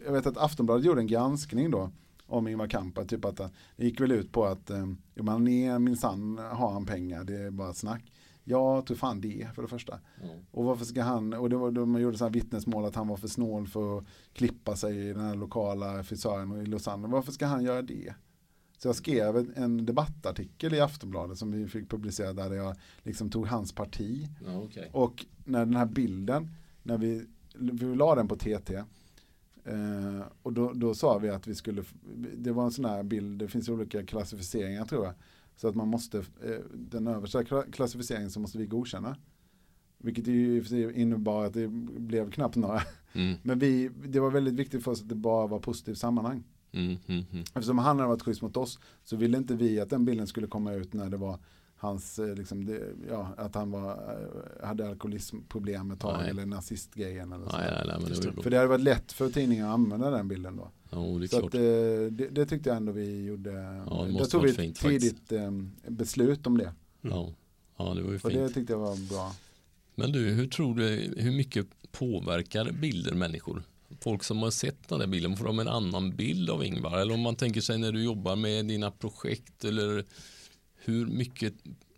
jag 0.05 0.11
vet 0.13 0.25
att 0.25 0.37
Aftonbladet 0.37 0.85
gjorde 0.85 1.01
en 1.01 1.07
granskning 1.07 1.71
då 1.71 1.91
om 2.27 2.47
Ingvar 2.47 2.67
Kamprad, 2.67 3.09
typ 3.09 3.25
att 3.25 3.37
det 3.75 3.85
gick 3.85 4.01
väl 4.01 4.11
ut 4.11 4.31
på 4.31 4.45
att 4.45 4.69
eh, 4.69 4.85
man 5.15 5.47
är 5.47 5.79
minsann 5.79 6.37
har 6.51 6.71
han 6.71 6.85
pengar, 6.85 7.23
det 7.23 7.37
är 7.37 7.51
bara 7.51 7.73
snack. 7.73 8.03
Jag 8.43 8.85
tror 8.85 8.97
fan 8.97 9.21
det 9.21 9.47
för 9.55 9.61
det 9.61 9.67
första. 9.67 9.99
Och 10.51 10.63
varför 10.65 10.85
ska 10.85 11.01
han, 11.03 11.33
och 11.33 11.49
det 11.49 11.55
var 11.55 11.71
man 11.85 12.01
gjorde 12.01 12.17
så 12.17 12.23
här 12.25 12.31
vittnesmål 12.31 12.85
att 12.85 12.95
han 12.95 13.07
var 13.07 13.17
för 13.17 13.27
snål 13.27 13.67
för 13.67 13.97
att 13.97 14.03
klippa 14.33 14.75
sig 14.75 14.97
i 15.09 15.13
den 15.13 15.21
här 15.25 15.35
lokala 15.35 16.03
frisören 16.03 16.61
i 16.61 16.65
Lausanne. 16.65 17.07
Varför 17.07 17.31
ska 17.31 17.45
han 17.45 17.63
göra 17.63 17.81
det? 17.81 18.13
Så 18.77 18.87
jag 18.87 18.95
skrev 18.95 19.51
en- 19.55 19.85
debattartikel 19.85 20.73
i 20.73 20.79
Aftonbladet 20.81 21.37
som 21.37 21.51
vi 21.51 21.67
fick 21.67 21.89
publicera 21.89 22.33
där 22.33 22.53
jag 22.53 22.75
liksom 23.03 23.29
tog 23.29 23.47
hans 23.47 23.71
parti. 23.73 24.27
Ja, 24.45 24.57
okej. 24.61 24.89
Och 24.93 25.25
när 25.45 25.65
den 25.65 25.75
här 25.75 25.85
bilden, 25.85 26.49
när 26.83 26.97
vi, 26.97 27.25
vi 27.55 27.95
la 27.95 28.15
den 28.15 28.27
på 28.27 28.35
TT, 28.35 28.75
eh, 29.65 30.21
och 30.43 30.53
då, 30.53 30.71
då 30.73 30.93
sa 30.93 31.17
vi 31.17 31.29
att 31.29 31.47
vi 31.47 31.55
skulle, 31.55 31.83
det 32.37 32.51
var 32.51 32.65
en 32.65 32.71
sån 32.71 32.85
här 32.85 33.03
bild, 33.03 33.39
det 33.39 33.47
finns 33.47 33.69
olika 33.69 34.05
klassificeringar 34.05 34.85
tror 34.85 35.05
jag. 35.05 35.13
Så 35.55 35.67
att 35.67 35.75
man 35.75 35.87
måste, 35.87 36.17
eh, 36.17 36.59
den 36.73 37.07
översta 37.07 37.43
kla- 37.43 37.71
klassificeringen 37.71 38.31
så 38.31 38.39
måste 38.39 38.57
vi 38.57 38.65
godkänna. 38.65 39.15
Vilket 39.97 40.27
ju 40.27 40.63
innebar 40.95 41.45
att 41.45 41.53
det 41.53 41.67
blev 41.97 42.31
knappt 42.31 42.55
några. 42.55 42.81
Mm, 43.13 43.37
Men 43.43 43.59
vi, 43.59 43.89
det 44.07 44.19
var 44.19 44.31
väldigt 44.31 44.53
viktigt 44.53 44.83
för 44.83 44.91
oss 44.91 45.01
att 45.01 45.09
det 45.09 45.15
bara 45.15 45.47
var 45.47 45.59
positivt 45.59 45.97
sammanhang. 45.97 46.43
mm, 46.71 46.97
mm, 47.07 47.25
mm. 47.31 47.41
Eftersom 47.41 47.77
han 47.77 47.97
hade 47.99 48.09
varit 48.09 48.21
schysst 48.21 48.41
mot 48.41 48.57
oss 48.57 48.79
så 49.03 49.15
ville 49.15 49.37
inte 49.37 49.55
vi 49.55 49.79
att 49.79 49.89
den 49.89 50.05
bilden 50.05 50.27
skulle 50.27 50.47
komma 50.47 50.73
ut 50.73 50.93
när 50.93 51.09
det 51.09 51.17
var 51.17 51.39
hans, 51.83 52.19
eh, 52.19 52.35
liksom 52.35 52.65
det, 52.65 52.81
ja, 53.09 53.33
att 53.37 53.55
han 53.55 53.71
var, 53.71 53.91
eh, 53.91 54.67
hade 54.67 54.89
alkoholismproblem 54.89 55.91
ett 55.91 55.99
tag 55.99 56.17
Nej. 56.21 56.29
eller 56.29 56.45
nazistgrejen 56.45 57.31
eller 57.31 57.49
så. 57.49 57.57
Nej, 57.57 57.83
nej, 57.85 58.31
det. 58.35 58.43
För 58.43 58.49
det 58.49 58.57
hade 58.57 58.69
varit 58.69 58.83
lätt 58.83 59.11
för 59.11 59.29
tidningen 59.29 59.65
att 59.65 59.73
använda 59.73 60.09
den 60.09 60.27
bilden 60.27 60.57
då. 60.57 60.71
Ja, 60.89 60.97
det 60.99 61.27
Så 61.27 61.45
att, 61.45 61.53
eh, 61.53 61.61
det, 62.11 62.27
det 62.31 62.45
tyckte 62.45 62.69
jag 62.69 62.77
ändå 62.77 62.91
vi 62.91 63.23
gjorde. 63.25 63.51
det 63.51 64.17
Där 64.17 64.25
tog 64.25 64.43
vi 64.43 64.49
ett 64.49 64.55
fint 64.55 64.79
tidigt 64.79 65.31
eh, 65.31 65.51
beslut 65.87 66.47
om 66.47 66.57
det. 66.57 66.73
Ja. 67.01 67.33
ja, 67.77 67.93
det 67.93 68.01
var 68.01 68.11
ju 68.11 68.19
Och 68.23 68.29
det 68.29 68.37
fint. 68.37 68.53
tyckte 68.53 68.73
jag 68.73 68.79
var 68.79 69.09
bra. 69.09 69.35
Men 69.95 70.11
du, 70.11 70.19
hur 70.19 70.47
tror 70.47 70.75
du, 70.75 71.13
hur 71.17 71.31
mycket 71.31 71.67
påverkar 71.91 72.71
bilder 72.71 73.13
människor? 73.13 73.63
Folk 74.01 74.23
som 74.23 74.37
har 74.37 74.51
sett 74.51 74.89
den 74.89 74.99
där 74.99 75.07
bilden, 75.07 75.37
får 75.37 75.45
de 75.45 75.59
en 75.59 75.67
annan 75.67 76.15
bild 76.15 76.49
av 76.49 76.65
Ingvar? 76.65 76.97
Eller 76.97 77.13
om 77.13 77.19
man 77.21 77.35
tänker 77.35 77.61
sig 77.61 77.77
när 77.77 77.91
du 77.91 78.03
jobbar 78.03 78.35
med 78.35 78.65
dina 78.65 78.91
projekt 78.91 79.65
eller 79.65 80.05
hur 80.85 81.05
mycket, 81.05 81.53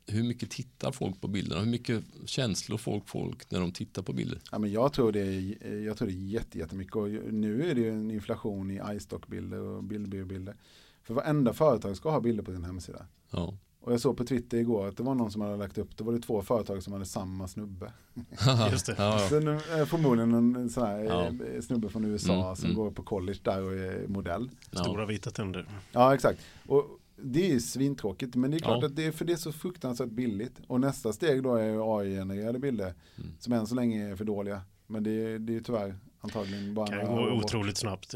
hur 0.08 0.24
mycket 0.24 0.50
tittar 0.50 0.92
folk 0.92 1.22
på 1.22 1.28
bilderna? 1.28 1.62
Hur 1.62 1.72
mycket 1.72 2.04
känslor 2.26 2.78
får 2.78 3.02
folk 3.06 3.52
när 3.52 3.60
de 3.60 3.72
tittar 3.72 4.02
på 4.02 4.14
bilder? 4.14 4.40
Ja, 4.52 4.60
men 4.60 4.72
jag 4.72 4.94
tror 4.94 5.12
det 5.12 5.20
är, 5.22 5.76
jag 5.86 5.98
tror 5.98 6.08
det 6.08 6.14
är 6.14 6.28
jätte, 6.28 6.58
jättemycket 6.60 6.96
och 6.96 7.10
nu 7.34 7.70
är 7.72 7.76
det 7.76 7.82
ju 7.82 7.90
en 7.92 8.12
inflation 8.12 8.72
i 8.72 8.82
iStock-bilder 8.96 9.60
och 9.60 9.84
bildbiobilder. 9.84 10.56
För 11.04 11.14
varenda 11.14 11.54
företag 11.54 11.98
ska 11.98 12.12
ha 12.12 12.20
bilder 12.20 12.44
på 12.44 12.52
sin 12.52 12.64
hemsida. 12.64 13.06
Ja, 13.32 13.58
Och 13.82 13.94
jag 13.94 14.00
såg 14.02 14.18
på 14.18 14.26
Twitter 14.26 14.58
igår 14.58 14.88
att 14.88 14.98
det 14.98 15.04
var 15.04 15.16
någon 15.16 15.32
som 15.32 15.42
hade 15.42 15.58
lagt 15.58 15.78
upp, 15.78 15.98
det 15.98 16.04
var 16.04 16.14
det 16.14 16.20
två 16.20 16.42
företag 16.42 16.84
som 16.84 16.94
hade 16.94 17.06
samma 17.06 17.48
snubbe. 17.48 17.94
Just 18.72 18.86
det. 18.86 18.96
ja, 18.98 19.20
Så 19.30 19.40
nu 19.40 19.60
förmodligen 19.86 20.56
en, 20.56 20.70
sån 20.70 20.84
här 20.84 21.00
Ja. 21.04 21.26
eh, 21.28 21.62
snubbe 21.62 21.90
från 21.90 22.06
USA 22.06 22.44
Mm, 22.44 22.56
som 22.56 22.66
mm. 22.66 22.76
går 22.78 22.92
på 22.92 23.04
college 23.04 23.40
där 23.44 23.62
och 23.64 23.74
är 23.74 24.08
modell. 24.08 24.50
ja. 24.72 24.80
Stora 24.84 25.06
vita 25.06 25.32
tänder. 25.32 25.68
Ja, 25.92 26.14
exakt. 26.16 26.40
Och 26.68 27.00
det 27.18 27.45
är 27.45 27.53
ju 27.53 27.59
svintråkigt, 27.59 28.36
men 28.36 28.51
det 28.51 28.57
är 28.57 28.59
klart 28.59 28.78
Ja. 28.82 28.88
att 28.88 28.95
det 28.95 29.05
är, 29.05 29.11
för 29.11 29.26
det 29.26 29.34
är 29.34 29.38
så 29.38 29.51
fruktansvärt 29.51 30.09
billigt. 30.09 30.61
Och 30.68 30.82
nästa 30.82 31.13
steg 31.13 31.43
då 31.43 31.55
är 31.55 31.99
AI-genererade 31.99 32.59
bilder, 32.59 32.93
Mm. 33.18 33.30
som 33.39 33.53
än 33.53 33.68
så 33.68 33.76
länge 33.76 34.09
är 34.11 34.16
för 34.16 34.26
dåliga. 34.26 34.61
Men 34.88 35.03
det 35.03 35.11
är, 35.11 35.39
det 35.39 35.55
är 35.55 35.59
tyvärr 35.61 35.95
antagligen 36.22 36.74
bara 36.74 36.88
kan 36.88 36.97
några 36.97 37.30
gå 37.30 37.36
bort. 37.36 37.43
otroligt 37.45 37.78
snabbt. 37.78 38.16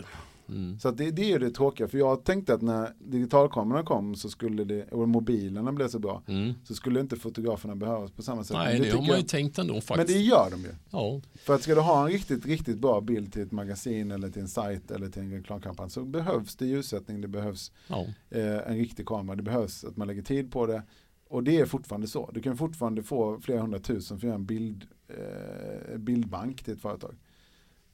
Mm. 0.51 0.79
Så 0.79 0.91
det, 0.91 1.11
det 1.11 1.21
är 1.21 1.27
ju 1.29 1.39
det 1.39 1.51
tråkiga, 1.51 1.87
för 1.87 1.97
jag 1.97 2.23
tänkte 2.23 2.53
att 2.53 2.61
när 2.61 2.93
digitalkamerorna 2.99 3.83
kom 3.85 4.15
så 4.15 4.29
skulle 4.29 4.63
det, 4.63 4.83
och 4.91 5.09
mobilerna 5.09 5.71
blev 5.73 5.87
så 5.87 5.99
bra, 5.99 6.23
Mm. 6.27 6.53
så 6.63 6.75
skulle 6.75 6.99
inte 6.99 7.15
fotograferna 7.15 7.75
behövas 7.75 8.11
på 8.11 8.21
samma 8.21 8.43
sätt. 8.43 8.57
Men 8.57 8.65
Nej, 8.65 8.79
det, 8.79 8.85
har 8.85 8.97
tycker 8.97 9.07
man 9.11 9.17
ju 9.19 9.25
tänkt 9.25 9.57
ändå 9.57 9.73
Men 9.73 9.81
faktiskt. 9.81 10.07
det 10.07 10.19
gör 10.23 10.47
de 10.51 10.61
ju. 10.61 10.71
Ja, 10.89 11.21
För 11.35 11.55
att 11.55 11.61
ska 11.63 11.75
du 11.75 11.81
ha 11.81 12.05
en 12.05 12.11
riktigt, 12.11 12.45
riktigt 12.45 12.79
bra 12.79 13.01
bild 13.01 13.33
till 13.33 13.41
ett 13.41 13.51
magasin 13.51 14.11
eller 14.11 14.29
till 14.29 14.41
en 14.41 14.47
sajt 14.47 14.91
eller 14.91 15.09
till 15.09 15.21
en 15.21 15.31
reklamkampanj 15.31 15.89
så 15.89 16.03
behövs 16.05 16.55
det 16.55 16.65
ljussättning, 16.65 17.21
det 17.21 17.27
behövs 17.27 17.71
ja. 17.87 18.05
eh, 18.29 18.57
en 18.71 18.75
riktig 18.77 19.05
kamera, 19.07 19.35
det 19.35 19.43
behövs 19.43 19.83
att 19.83 19.97
man 19.97 20.07
lägger 20.07 20.21
tid 20.21 20.51
på 20.51 20.65
det. 20.65 20.83
Och 21.31 21.43
det 21.43 21.59
är 21.59 21.65
fortfarande 21.65 22.07
så. 22.07 22.29
Du 22.33 22.41
kan 22.41 22.57
fortfarande 22.57 23.03
få 23.03 23.39
flera 23.39 23.61
hundratusen 23.61 24.19
för 24.19 24.27
att 24.27 24.29
göra 24.29 24.35
en 24.35 24.45
bild, 24.45 24.85
eh, 25.07 25.97
bildbank 25.97 26.63
till 26.63 26.73
ett 26.73 26.81
företag. 26.81 27.15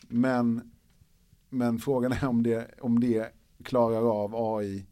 Men, 0.08 0.72
men 1.56 1.80
frågan 1.80 2.12
är 2.12 2.26
om 2.26 2.44
det, 2.44 2.72
om 2.82 3.00
det 3.00 3.34
klarar 3.64 4.24
av 4.24 4.36
AI, 4.36 4.86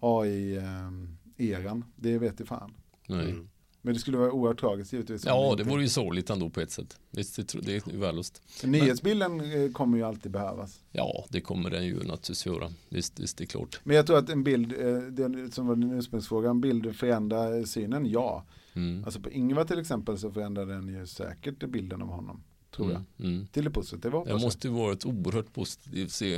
AI-eran. 0.00 1.84
det 1.96 2.18
vet 2.18 2.38
jag 2.38 2.48
fan. 2.48 2.74
Nej. 3.08 3.30
Mm. 3.30 3.48
Men 3.84 3.94
det 3.94 4.00
skulle 4.00 4.16
vara 4.18 4.32
oerhört 4.32 4.60
tragiskt 4.60 4.92
givetvis. 4.92 5.24
Ja, 5.26 5.44
det 5.56 5.60
inte- 5.62 5.70
vore 5.72 5.82
ju 5.82 5.88
sorgligt 5.88 6.30
ändå 6.30 6.50
på 6.50 6.60
ett 6.60 6.70
sätt. 6.70 7.00
Visst, 7.10 7.36
det, 7.36 7.60
det 7.62 7.76
är 7.76 7.92
ju 7.92 7.98
värdelöst. 7.98 8.42
Nyhetsbilden 8.64 9.40
eh, 9.40 9.72
kommer 9.72 9.98
ju 9.98 10.04
alltid 10.04 10.32
behövas. 10.32 10.80
Ja, 10.92 11.24
det 11.28 11.40
kommer 11.40 11.70
den 11.70 11.86
ju 11.86 11.94
naturligtvis 11.94 12.46
göra. 12.46 12.72
Visst, 12.88 13.20
visst 13.20 13.38
det 13.38 13.44
är 13.44 13.46
klart. 13.46 13.80
Men 13.84 13.96
jag 13.96 14.06
tror 14.06 14.18
att 14.18 14.28
en 14.30 14.44
bild, 14.44 14.72
eh, 14.72 14.96
den, 14.96 15.50
som 15.52 15.66
var 15.66 15.76
din 15.76 15.90
ursprungsfråga, 15.92 16.50
en 16.50 16.60
bild 16.60 16.96
förändrar 16.96 17.64
synen, 17.64 18.06
ja. 18.10 18.44
Mm. 18.74 19.04
Alltså 19.04 19.20
på 19.20 19.30
Ingvar 19.30 19.64
till 19.64 19.78
exempel 19.78 20.18
så 20.18 20.30
förändrar 20.32 20.66
den 20.66 20.88
ju 20.88 21.06
säkert 21.06 21.68
bilden 21.68 22.02
av 22.02 22.08
honom. 22.08 22.42
Tror 22.76 22.92
jag. 22.92 23.02
Mm. 23.18 23.32
Mm. 23.34 23.46
Till 23.46 23.64
det 23.64 23.70
positiva 23.70 24.24
Det 24.24 24.38
måste 24.38 24.68
ju 24.68 24.74
vara 24.74 24.92
ett 24.92 25.06
oerhört 25.06 25.52
positivt 25.52 26.10
se. 26.10 26.34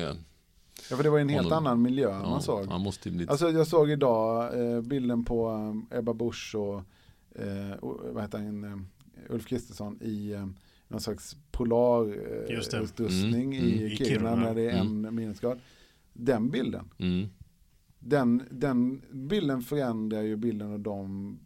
Ja, 0.91 0.97
för 0.97 1.03
det 1.03 1.11
var 1.11 1.19
ju 1.19 1.23
en 1.23 1.29
helt 1.29 1.45
honom. 1.45 1.67
annan 1.67 1.83
miljö 1.83 2.11
Ja, 2.11 2.31
man 2.31 2.43
såg. 2.43 2.67
Han 2.67 2.81
måste 2.81 3.09
ju 3.09 3.15
bli... 3.17 3.29
Alltså 3.29 3.51
jag 3.51 3.67
såg 3.67 3.91
idag 3.91 4.61
eh, 4.75 4.81
bilden 4.81 5.25
på 5.25 5.51
eh, 5.93 5.99
Ebba 5.99 6.15
Busch 6.15 6.55
och, 6.55 6.79
eh, 7.43 7.77
vad 8.13 8.23
heter 8.23 8.39
han, 8.39 8.65
eh, 8.65 8.79
Ulf 9.35 9.47
Kristersson 9.47 9.99
i 10.03 10.33
eh, 10.33 10.47
någon 10.89 11.01
slags 11.01 11.37
polarutrustning 11.51 13.57
Mm, 13.57 13.69
i, 13.69 13.77
mm. 13.79 13.87
I 13.93 13.97
Kiruna, 13.97 14.09
Kiruna. 14.11 14.35
när 14.37 14.55
det 14.55 14.71
är 14.71 14.81
Mm. 14.81 15.05
en 15.05 15.15
minusgrad. 15.15 15.59
Den 16.13 16.51
bilden, 16.51 16.91
Mm. 16.99 17.29
den, 17.99 18.43
den 18.51 19.03
bilden 19.13 19.63
förändrar 19.63 20.23
ju 20.23 20.37
bilden 20.37 20.73
av 20.73 20.79
eh, 20.79 21.37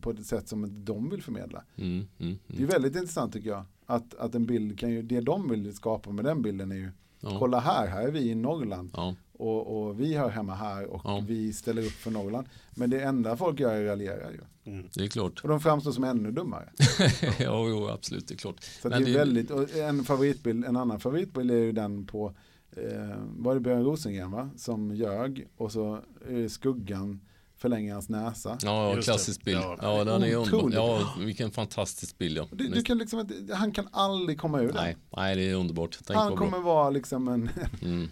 på 0.00 0.10
ett 0.10 0.26
sätt 0.26 0.48
som 0.48 0.84
de 0.84 1.10
vill 1.10 1.22
förmedla. 1.22 1.64
Mm. 1.76 2.06
Mm. 2.18 2.38
Det 2.46 2.54
är 2.54 2.58
Mm. 2.58 2.70
väldigt 2.70 2.96
intressant 2.96 3.32
tycker 3.32 3.50
jag. 3.50 3.64
Att, 3.86 4.14
att 4.14 4.34
en 4.34 4.46
bild 4.46 4.78
kan 4.78 4.90
ju, 4.90 5.02
det 5.02 5.20
de 5.20 5.48
vill 5.48 5.74
skapa 5.74 6.10
med 6.10 6.24
den 6.24 6.42
bilden 6.42 6.72
är 6.72 6.76
ju, 6.76 6.90
Ja. 7.20 7.36
kolla 7.38 7.60
här, 7.60 7.86
här 7.86 8.02
är 8.08 8.10
vi 8.10 8.30
i 8.30 8.34
Norrland. 8.34 8.90
Ja. 8.94 9.14
Och, 9.32 9.86
och 9.86 10.00
vi 10.00 10.14
hör 10.16 10.28
hemma 10.30 10.54
här 10.54 10.86
och 10.86 11.00
Ja. 11.04 11.24
vi 11.28 11.52
ställer 11.52 11.82
upp 11.86 11.92
för 11.92 12.10
Norrland. 12.10 12.46
Men 12.74 12.90
det 12.90 13.00
enda 13.02 13.36
folk 13.36 13.60
gör 13.60 13.74
är 13.74 13.84
raljerar 13.86 14.30
ju. 14.30 14.72
Mm. 14.72 14.88
Det 14.94 15.04
är 15.04 15.08
klart. 15.08 15.40
Och 15.42 15.48
de 15.48 15.60
framstår 15.60 15.92
som 15.92 16.04
ännu 16.04 16.30
dummare. 16.30 16.68
ja, 17.38 17.68
jo, 17.68 17.88
absolut, 17.88 18.28
det 18.28 18.34
är 18.34 18.38
klart. 18.38 18.62
Så 18.82 18.88
att 18.88 18.94
Men 18.94 19.04
det 19.04 19.10
är 19.10 19.12
det- 19.12 19.18
väldigt, 19.18 19.50
och 19.50 19.76
en 19.76 20.04
favoritbild, 20.04 20.64
en 20.64 20.76
annan 20.76 21.00
favoritbild 21.00 21.50
är 21.50 21.56
ju 21.56 21.72
den 21.72 22.06
på, 22.06 22.34
eh, 22.76 23.16
var 23.36 23.54
det 23.54 23.60
Björn 23.60 23.84
Rosengren 23.84 24.30
va? 24.30 24.50
Som 24.56 24.94
ljög 24.94 25.48
och 25.56 25.72
så 25.72 25.98
är 26.28 26.48
skuggan 26.48 27.20
förlänger 27.64 27.92
hans 27.92 28.08
näsa. 28.08 28.58
Ja, 28.62 28.94
Just 28.94 29.06
det. 29.06 29.12
klassisk 29.12 29.44
bild. 29.44 29.58
Ja. 29.58 29.78
Ja, 29.82 30.04
den 30.04 30.22
är 30.22 30.34
underbar. 30.36 30.70
Ja, 30.72 31.14
vilken 31.18 31.50
fantastisk 31.50 32.18
bild. 32.18 32.38
Ja. 32.38 32.48
Du, 32.52 32.68
du 32.68 32.82
kan 32.82 32.98
liksom, 32.98 33.28
han 33.52 33.72
kan 33.72 33.88
aldrig 33.92 34.38
komma 34.38 34.60
ur 34.60 34.68
det. 34.72 34.74
nej, 34.74 34.96
nej, 35.16 35.36
det 35.36 35.50
är 35.50 35.54
underbart. 35.54 35.98
Tänk 36.06 36.18
Han 36.18 36.36
kommer 36.36 36.50
bra. 36.50 36.60
vara 36.60 36.90
liksom 36.90 37.28
en, 37.28 37.50
Mm. 37.82 38.08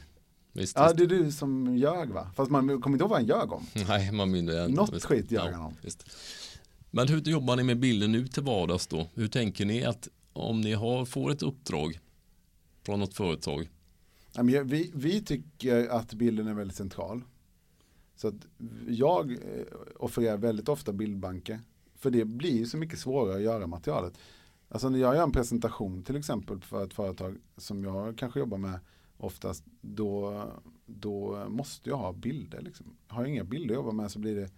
Visst, 0.53 0.77
ja 0.77 0.85
visst. 0.85 0.97
det 0.97 1.03
är 1.03 1.07
du 1.07 1.33
som 1.33 1.77
ljög 1.77 2.11
va? 2.11 2.31
Fast 2.37 2.51
man 2.51 2.69
kommer 2.81 2.95
inte 2.95 3.03
ihåg 3.03 3.11
vad 3.11 3.19
han 3.19 3.29
ljög 3.29 3.53
om. 3.53 3.67
Nej, 3.89 4.13
man 4.13 4.31
minns 4.31 4.51
inte. 4.51 4.69
Något 4.69 4.93
Visst. 4.95 5.05
skit 5.07 5.27
Ja, 5.29 5.43
han 5.53 5.61
om. 5.61 5.75
visst. 5.83 6.05
Men 6.91 7.09
hur 7.09 7.21
jobbar 7.21 7.57
ni 7.57 7.63
med 7.63 7.79
bilden 7.79 8.13
nu 8.13 8.27
till 8.29 8.43
vardags 8.43 8.87
då? 8.87 9.07
Hur 9.15 9.29
tänker 9.29 9.65
ni 9.65 9.85
att 9.85 10.09
om 10.33 10.61
ni 10.61 10.73
har, 10.73 11.05
får 11.05 11.31
ett 11.31 11.43
uppdrag 11.43 11.99
från 12.87 13.01
något 13.01 13.15
företag? 13.15 13.69
Vi, 14.65 14.91
vi 14.95 15.21
tycker 15.25 15.89
att 15.89 16.15
bilden 16.15 16.47
är 16.47 16.55
väldigt 16.55 16.77
central. 16.77 17.23
Så 18.23 18.29
att 18.29 18.47
jag 18.89 19.33
eh, 19.33 19.67
offererar 19.97 20.37
väldigt 20.37 20.69
ofta 20.69 20.93
bildbanker. 20.93 21.61
För 21.95 22.11
det 22.11 22.25
blir 22.25 22.57
ju 22.57 22.67
så 22.67 22.77
mycket 22.77 22.99
svårare 22.99 23.37
att 23.37 23.43
göra 23.43 23.67
materialet. 23.67 24.19
Alltså 24.69 24.89
när 24.89 24.99
jag 24.99 25.15
gör 25.15 25.23
en 25.23 25.33
presentation 25.33 26.03
till 26.03 26.17
exempel 26.17 26.61
för 26.61 26.85
ett 26.85 26.95
företag 26.95 27.37
som 27.57 27.85
jag 27.85 28.19
kanske 28.19 28.41
jobbar 28.41 28.59
med 28.59 28.81
oftast. 29.17 29.65
Då, 29.81 30.45
då 30.87 31.47
måste 31.49 31.91
jag 31.91 31.97
ha 31.97 32.13
bilder. 32.13 32.61
Liksom. 32.61 32.97
Har 33.07 33.23
jag 33.23 33.31
inga 33.31 33.45
bilder 33.45 33.75
att 33.75 33.79
jobba 33.79 33.93
med 33.93 34.11
så 34.11 34.19
blir 34.19 34.37
det, 34.37 34.51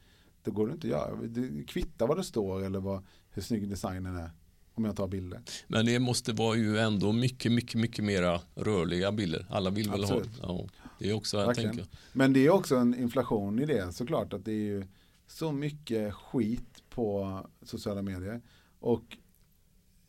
då 0.43 0.51
går 0.51 0.67
det 0.67 0.73
inte 0.73 0.87
att 0.87 0.91
göra. 0.91 1.17
Det 1.17 1.65
kvittar 1.65 2.07
vad 2.07 2.17
det 2.17 2.25
står 2.25 2.65
eller 2.65 2.81
vad, 2.81 3.05
hur 3.31 3.43
snygg 3.43 3.69
designen 3.69 4.17
är. 4.17 4.31
Om 4.75 4.85
jag 4.85 4.97
tar 4.97 5.09
bilder. 5.09 5.43
Men 5.67 5.87
det 5.87 5.99
måste 5.99 6.33
vara 6.33 6.57
ju 6.57 6.79
ändå 6.79 7.13
mycket, 7.13 7.53
mycket, 7.53 7.81
mycket 7.81 8.05
mera 8.05 8.41
rörliga 8.55 9.13
bilder. 9.13 9.47
Alla 9.51 9.71
vill 9.71 9.91
väl 9.91 10.01
Absolut. 10.01 10.39
ha. 10.39 10.59
Ja, 10.59 10.69
det 11.05 11.11
är 11.11 11.15
också 11.17 11.37
jag 11.39 11.47
Verkligen. 11.47 11.77
tänker. 11.77 11.97
Men 12.13 12.33
det 12.33 12.47
är 12.47 12.51
också 12.51 12.77
en 12.77 12.95
inflation 12.95 13.59
i 13.59 13.67
det 13.67 13.93
såklart 13.93 14.33
att 14.33 14.45
det 14.45 14.53
är 14.53 14.65
ju 14.65 14.85
så 15.27 15.53
mycket 15.53 16.15
skit 16.15 16.83
på 16.91 17.41
sociala 17.63 18.03
medier. 18.03 18.41
Och 18.81 19.17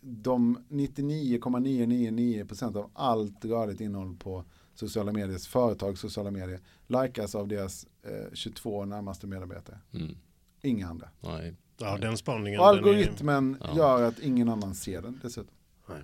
de 0.01 0.57
99,999% 0.69 2.77
av 2.77 2.89
allt 2.93 3.45
rörligt 3.45 3.81
innehåll 3.81 4.15
på 4.17 4.43
sociala 4.75 5.11
medier, 5.11 5.37
företags 5.49 6.01
sociala 6.01 6.31
medier, 6.31 6.59
likas 6.87 7.35
av 7.35 7.47
deras 7.47 7.87
eh, 8.03 8.33
22 8.33 8.85
närmaste 8.85 9.27
medarbetare. 9.27 9.79
Mm. 9.93 10.17
Inga 10.61 10.87
andra. 10.87 11.09
Nej, 11.19 11.55
Ja, 11.77 11.97
den 11.97 12.17
spaningen. 12.17 12.59
Och 12.59 12.65
den 12.65 12.75
är- 12.75 12.79
algoritmen 12.89 13.57
Ja. 13.61 13.77
gör 13.77 14.03
att 14.03 14.19
ingen 14.19 14.49
annan 14.49 14.75
ser 14.75 15.01
den 15.01 15.19
dessutom. 15.21 15.53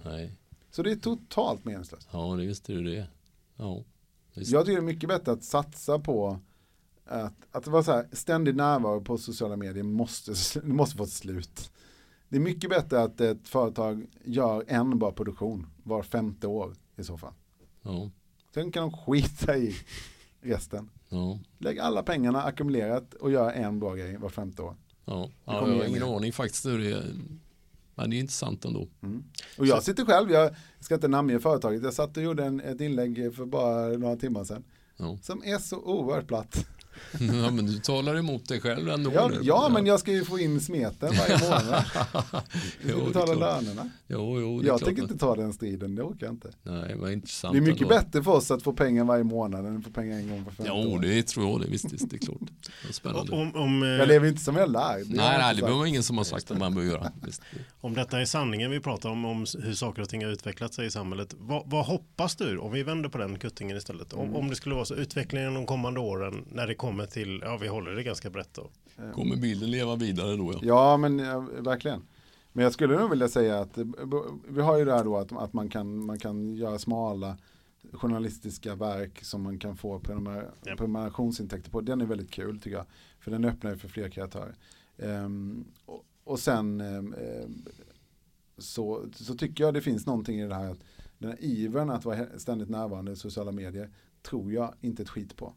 nej. 0.04 0.32
Så 0.72 0.84
det 0.84 0.92
är 0.92 0.96
totalt 0.96 1.66
meningslöst. 1.66 2.08
Ja, 2.12 2.36
det 2.36 2.46
visst 2.46 2.70
är 2.70 2.76
det 2.76 2.92
det. 2.96 3.08
Ja, 3.56 3.84
visst. 4.34 4.52
Jag 4.52 4.66
tycker 4.66 4.78
det 4.78 4.84
är 4.84 4.94
mycket 4.94 5.10
bättre 5.10 5.32
att 5.32 5.44
satsa 5.44 6.00
på 6.00 6.40
att, 7.06 7.34
att 7.52 7.68
vara 7.68 7.84
så 7.84 7.92
här, 7.92 8.08
ständig 8.12 8.56
närvaro 8.56 9.02
på 9.02 9.18
sociala 9.18 9.56
medier 9.56 9.84
måste, 9.84 10.34
måste 10.64 10.98
få 10.98 11.04
ett 11.04 11.10
slut. 11.10 11.72
Det 12.30 12.36
är 12.38 12.42
mycket 12.42 12.70
bättre 12.70 13.02
att 13.02 13.22
ett 13.22 13.48
företag 13.48 14.06
gör 14.24 14.64
en 14.68 15.00
bra 15.00 15.12
produktion 15.12 15.68
var 15.84 16.04
femte 16.04 16.48
år 16.48 16.74
i 16.98 17.04
så 17.04 17.18
fall. 17.18 17.34
Ja, 17.82 18.10
Sen 18.54 18.72
kan 18.72 18.82
de 18.82 18.92
skita 18.98 19.58
i 19.58 19.76
resten. 20.42 20.90
ja. 21.10 21.40
Lägg 21.58 21.80
alla 21.80 22.04
pengarna 22.04 22.44
ackumulerat 22.44 23.14
och 23.14 23.32
gör 23.32 23.52
en 23.52 23.80
bra 23.80 23.96
grej 23.96 24.18
var 24.18 24.30
femte 24.30 24.62
år. 24.62 24.76
Ja, 25.06 25.30
ja 25.46 25.68
jag 25.68 25.76
har 25.78 25.86
ingen 25.86 26.04
aning 26.04 26.34
faktiskt 26.34 26.66
hur 26.66 26.80
det. 26.80 27.04
Men 27.96 28.10
det 28.10 28.16
är 28.16 28.20
intressant 28.20 28.66
ändå. 28.66 28.88
Mm. 29.04 29.24
Och 29.58 29.68
jag 29.68 29.84
sitter 29.84 30.06
själv, 30.06 30.32
jag 30.32 30.56
ska 30.80 30.96
inte 30.96 31.08
namnge 31.08 31.40
företaget, 31.40 31.84
jag 31.84 31.94
satt 31.94 32.18
och 32.18 32.24
gjorde 32.24 32.46
en, 32.46 32.60
ett 32.60 32.82
inlägg 32.82 33.36
för 33.36 33.46
bara 33.46 33.88
några 33.88 34.16
timmar 34.16 34.44
sedan. 34.44 34.64
Ja. 34.98 35.18
Som 35.22 35.44
är 35.44 35.58
så 35.58 35.78
oerhört 35.78 36.28
platt. 36.28 36.66
ja, 37.20 37.52
men 37.52 37.66
du 37.66 37.80
talar 37.80 38.16
emot 38.16 38.48
dig 38.48 38.62
själv 38.62 38.90
ändå. 38.90 39.12
Ja, 39.14 39.28
nu. 39.28 39.40
ja, 39.42 39.70
men 39.74 39.86
jag 39.86 40.00
ska 40.00 40.12
ju 40.12 40.26
få 40.26 40.40
in 40.40 40.62
smeten 40.62 41.10
varje 41.18 41.40
månad. 41.50 41.84
Jo, 42.90 42.96
ska 43.00 43.06
betala 43.06 43.34
lönerna. 43.34 43.90
Jo, 44.08 44.40
jo, 44.40 44.62
Jag 44.66 44.86
tänker 44.86 45.02
inte 45.02 45.18
ta 45.18 45.36
den 45.36 45.54
striden, 45.54 45.96
det 45.96 46.02
orkar 46.04 46.26
jag 46.26 46.34
inte. 46.34 46.52
Nej, 46.64 46.96
men 46.96 47.12
intressant 47.14 47.54
Det 47.54 47.60
är 47.60 47.62
mycket 47.62 47.82
ändå. 47.82 47.96
bättre 47.96 48.24
för 48.24 48.32
oss 48.32 48.52
att 48.52 48.64
få 48.64 48.74
pengar 48.74 49.04
varje 49.04 49.24
månad 49.24 49.66
än 49.66 49.78
att 49.78 49.84
få 49.84 49.90
pengar 49.92 50.18
en 50.18 50.30
gång 50.30 50.46
på 50.46 50.52
femte 50.52 50.72
Jo, 50.76 50.98
det 50.98 51.24
tror 51.28 51.50
jag 51.50 51.62
det. 51.62 51.68
Visst, 51.68 51.94
visst 51.94 52.10
det 52.10 52.16
är 52.16 52.18
klart. 52.26 52.38
Det 52.84 52.90
är 52.90 52.94
spännande. 52.94 53.32
Om, 53.32 53.56
om, 53.56 53.84
eh, 53.84 53.90
Jag 53.90 54.08
lever 54.08 54.28
inte 54.28 54.42
som 54.42 54.56
jag 54.56 54.72
lär. 54.72 54.98
Nej, 55.06 55.38
nej, 55.38 55.56
det 55.56 55.62
var 55.62 55.86
ingen 55.86 56.04
som 56.04 56.18
har 56.18 56.24
sagt 56.26 56.52
att 56.52 56.58
man 56.58 56.76
bör 56.76 56.82
göra. 56.84 57.12
Visst. 57.26 57.42
om 57.82 57.94
detta 57.94 58.22
är 58.22 58.26
sanningen 58.26 58.72
vi 58.72 58.80
pratar 58.80 59.10
om, 59.10 59.26
om 59.26 59.46
hur 59.64 59.74
saker 59.74 60.02
och 60.02 60.10
ting 60.10 60.24
har 60.26 60.32
utvecklat 60.32 60.74
sig 60.74 60.86
i 60.86 60.92
samhället. 60.92 61.36
Vad, 61.40 61.64
vad 61.66 61.86
hoppas 61.86 62.36
du, 62.36 62.58
om 62.58 62.72
vi 62.72 62.84
vänder 62.84 63.10
på 63.10 63.18
den 63.18 63.40
kuttingen 63.40 63.78
istället, 63.78 64.14
om, 64.14 64.22
Mm. 64.22 64.36
om 64.36 64.50
det 64.50 64.56
skulle 64.56 64.76
vara 64.76 64.86
så 64.86 64.96
utvecklingen 64.96 65.54
de 65.54 65.66
kommande 65.66 66.00
åren 66.00 66.46
när 66.52 66.68
det 66.68 66.76
kommer 66.82 67.06
till, 67.06 67.42
ja 67.46 67.58
vi 67.62 67.68
håller 67.68 67.92
det 67.92 68.04
ganska 68.04 68.30
brett 68.30 68.54
då. 68.54 68.70
Kommer 69.14 69.36
bilden 69.36 69.72
leva 69.72 69.96
vidare 69.96 70.36
då? 70.36 70.54
Ja. 70.54 70.60
Ja, 70.64 70.98
men 70.98 71.20
ja, 71.20 71.40
verkligen. 71.60 72.02
Men 72.54 72.64
jag 72.64 72.74
skulle 72.74 73.00
nog 73.00 73.10
vilja 73.10 73.28
säga 73.28 73.60
att 73.60 73.78
eh, 73.78 73.86
vi 74.48 74.62
har 74.62 74.78
ju 74.78 74.86
det 74.86 74.94
här 74.94 75.04
då 75.04 75.18
att, 75.18 75.32
att 75.32 75.54
man, 75.54 75.70
kan, 75.70 76.06
man 76.06 76.20
kan 76.20 76.56
göra 76.56 76.80
smala 76.80 77.38
journalistiska 77.94 78.76
verk 78.76 79.24
som 79.24 79.42
man 79.42 79.60
kan 79.60 79.78
få 79.78 80.00
prenumer- 80.00 80.50
Ja. 80.64 80.76
prenumerationsintäkter 80.76 81.72
på. 81.72 81.82
Den 81.82 82.02
är 82.02 82.06
väldigt 82.06 82.32
kul 82.32 82.60
tycker 82.60 82.78
jag. 82.78 82.86
För 83.20 83.32
den 83.32 83.46
öppnar 83.46 83.72
ju 83.72 83.78
för 83.78 83.88
fler 83.88 84.10
kreatörer. 84.10 84.56
Ehm, 84.98 85.66
och, 85.86 86.06
och 86.24 86.40
sen 86.40 86.82
ehm, 86.82 87.16
så, 88.58 89.06
så 89.16 89.36
tycker 89.36 89.64
jag 89.64 89.74
det 89.74 89.82
finns 89.82 90.06
någonting 90.06 90.40
i 90.40 90.48
det 90.48 90.56
här 90.56 90.72
att 90.72 90.84
den 91.18 91.30
här 91.30 91.38
ivern 91.44 91.90
att 91.90 92.06
vara 92.06 92.26
ständigt 92.38 92.70
närvarande 92.70 93.12
i 93.12 93.16
sociala 93.16 93.52
medier 93.52 93.90
tror 94.22 94.54
jag 94.54 94.74
inte 94.82 95.04
ett 95.04 95.10
skit 95.10 95.36
på. 95.36 95.54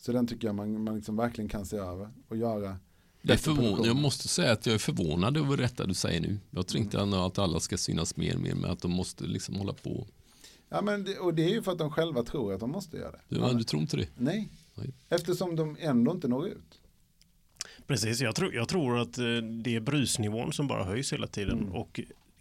Så 0.00 0.12
den 0.12 0.26
tycker 0.26 0.48
jag 0.48 0.54
man, 0.54 0.84
man 0.84 0.94
liksom 0.96 1.16
verkligen 1.16 1.48
kan 1.48 1.66
se 1.66 1.76
över 1.76 2.08
och 2.28 2.36
göra 2.36 2.76
Det 3.22 3.32
är 3.32 3.36
förvån- 3.36 3.84
jag 3.86 3.96
måste 3.96 4.28
säga 4.28 4.52
att 4.52 4.66
jag 4.66 4.74
är 4.74 4.78
förvånad 4.78 5.36
över 5.36 5.56
detta 5.56 5.86
du 5.86 5.94
säger 5.94 6.20
nu. 6.20 6.38
Jag 6.50 6.66
tror 6.66 6.82
inte 6.82 6.96
Mm. 6.96 7.08
ändå 7.08 7.26
att 7.26 7.38
alla 7.38 7.60
ska 7.60 7.76
synas 7.78 8.16
mer 8.16 8.34
och 8.34 8.40
mer 8.40 8.54
med 8.54 8.70
att 8.70 8.80
de 8.82 8.90
måste 8.90 9.24
liksom 9.24 9.54
hålla 9.54 9.72
på. 9.72 10.06
Ja, 10.68 10.82
men 10.82 11.04
det, 11.04 11.18
och 11.18 11.34
det 11.34 11.44
är 11.44 11.48
ju 11.48 11.62
för 11.62 11.72
att 11.72 11.78
de 11.78 11.90
själva 11.90 12.22
tror 12.22 12.54
att 12.54 12.60
de 12.60 12.70
måste 12.70 12.96
göra 12.96 13.10
det. 13.10 13.20
Du, 13.28 13.54
du 13.58 13.64
tror 13.64 13.82
inte 13.82 13.96
det? 13.96 14.08
Nej, 14.16 14.48
Nej. 14.74 14.90
eftersom 15.08 15.56
de 15.56 15.76
ändå 15.80 16.12
inte 16.12 16.28
når 16.28 16.46
ut. 16.48 16.80
Precis, 17.86 18.20
jag 18.20 18.34
tror, 18.34 18.54
jag 18.54 18.68
tror 18.68 18.98
att 18.98 19.18
eh, 19.18 19.24
det 19.64 19.76
är 19.76 19.80
brusnivån 19.80 20.52
som 20.52 20.66
bara 20.66 20.84
höjs 20.84 21.12
hela 21.12 21.26
tiden 21.26 21.58
Mm. 21.58 21.72
och 21.72 22.00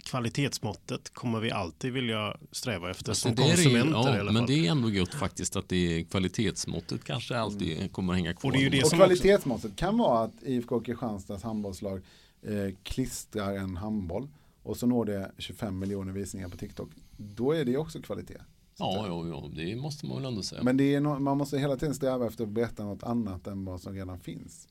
kvalitetsmåttet 0.10 1.14
kommer 1.14 1.40
vi 1.40 1.52
alltid 1.52 1.94
vilja 1.94 2.38
sträva 2.52 2.92
efter 2.92 3.10
Alltså, 3.12 3.28
som 3.28 3.36
det 3.36 3.44
är 3.44 3.56
konsumenter 3.56 3.88
i 3.88 3.92
ja, 3.92 4.20
alla 4.20 4.32
men 4.32 4.36
fall. 4.42 4.48
det 4.48 4.68
är 4.68 4.72
ändå 4.72 4.90
gött 4.90 5.14
faktiskt 5.14 5.56
att 5.56 5.70
det 5.70 5.76
är 6.00 6.04
kvalitetsmåttet 6.04 7.04
kanske 7.04 7.38
alltid 7.38 7.92
kommer 7.92 8.14
att 8.14 8.20
hänga 8.20 8.34
kvar. 8.34 8.50
Och 8.50 8.54
det 8.58 8.60
är 8.60 8.64
ju 8.64 8.70
det 8.70 8.84
Och 8.84 8.92
kvalitetsmåttet 8.92 9.76
kan 9.76 9.98
vara 9.98 10.24
att 10.24 10.34
IFK 10.44 10.80
Kristianstads 10.80 11.44
handbollslag 11.44 12.02
eh, 12.42 12.76
klistrar 12.84 13.54
en 13.58 13.78
handboll 13.78 14.28
och 14.64 14.78
så 14.78 14.88
når 14.88 15.06
det 15.06 15.32
25 15.38 15.80
miljoner 15.80 16.14
visningar 16.14 16.50
på 16.50 16.58
TikTok. 16.58 16.90
Då 17.18 17.52
är 17.52 17.66
det 17.66 17.78
också 17.78 18.02
kvalitet. 18.02 18.38
Ja, 18.78 19.06
ja, 19.08 19.28
ja, 19.28 19.50
det 19.56 19.76
måste 19.76 20.06
man 20.06 20.18
väl 20.18 20.26
ändå 20.26 20.42
säga. 20.42 20.64
Men 20.64 20.78
det 20.78 20.96
är 20.96 21.00
no- 21.00 21.20
man 21.20 21.38
måste 21.38 21.58
hela 21.60 21.78
tiden 21.78 21.96
sträva 21.96 22.28
efter 22.28 22.44
att 22.44 22.50
berätta 22.50 22.84
något 22.84 23.04
annat 23.04 23.48
än 23.48 23.66
vad 23.66 23.82
som 23.82 23.94
redan 23.94 24.20
finns. 24.20 24.68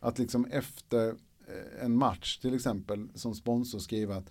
Att 0.00 0.18
liksom 0.18 0.44
efter 0.44 1.08
eh, 1.08 1.84
en 1.84 1.96
match 1.96 2.38
till 2.38 2.54
exempel 2.54 3.08
som 3.14 3.34
sponsor 3.34 3.78
skriva 3.78 4.16
att 4.16 4.30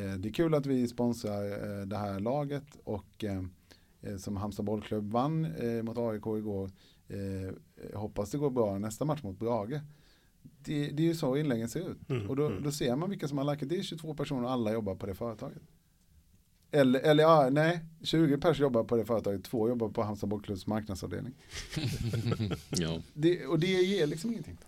det 0.00 0.28
är 0.28 0.32
kul 0.32 0.54
att 0.54 0.66
vi 0.66 0.88
sponsrar 0.88 1.44
eh, 1.44 1.86
det 1.86 1.96
här 1.96 2.20
laget 2.20 2.76
och 2.84 3.24
eh, 3.24 3.42
eh, 4.02 4.16
som 4.16 4.36
Halmstad 4.36 4.64
bollklubb 4.64 5.12
vann 5.12 5.44
eh, 5.44 5.82
mot 5.82 5.98
AIK 5.98 6.26
igår. 6.26 6.70
Eh, 7.08 7.54
hoppas 7.94 8.30
det 8.30 8.38
går 8.38 8.50
bra 8.50 8.78
nästa 8.78 9.04
match 9.04 9.22
mot 9.22 9.38
Brage. 9.38 9.80
Det, 10.42 10.88
det 10.88 11.02
är 11.02 11.06
ju 11.06 11.14
så 11.14 11.36
inläggen 11.36 11.68
ser 11.68 11.90
ut. 11.90 12.10
Mm, 12.10 12.30
och 12.30 12.36
då, 12.36 12.46
mm. 12.46 12.62
då 12.62 12.72
ser 12.72 12.96
man 12.96 13.10
vilka 13.10 13.28
som 13.28 13.38
har 13.38 13.52
likat. 13.52 13.68
Det 13.68 13.78
är 13.78 13.82
22 13.82 14.14
personer 14.14 14.44
och 14.44 14.50
alla 14.50 14.72
jobbar 14.72 14.94
på 14.94 15.06
det 15.06 15.14
företaget. 15.14 15.62
Eller, 16.70 17.00
eller 17.00 17.22
ja, 17.22 17.48
nej, 17.50 17.80
20 18.02 18.38
pers 18.38 18.60
jobbar 18.60 18.84
på 18.84 18.96
det 18.96 19.04
företaget, 19.04 19.44
två 19.44 19.68
jobbar 19.68 19.88
på 19.88 20.02
Halmstad 20.02 20.28
bollklubbs 20.28 20.66
marknadsavdelning. 20.66 21.34
ja. 22.70 23.00
Det, 23.12 23.46
och 23.46 23.58
det 23.58 23.66
ger 23.66 24.06
liksom 24.06 24.30
ingenting. 24.30 24.58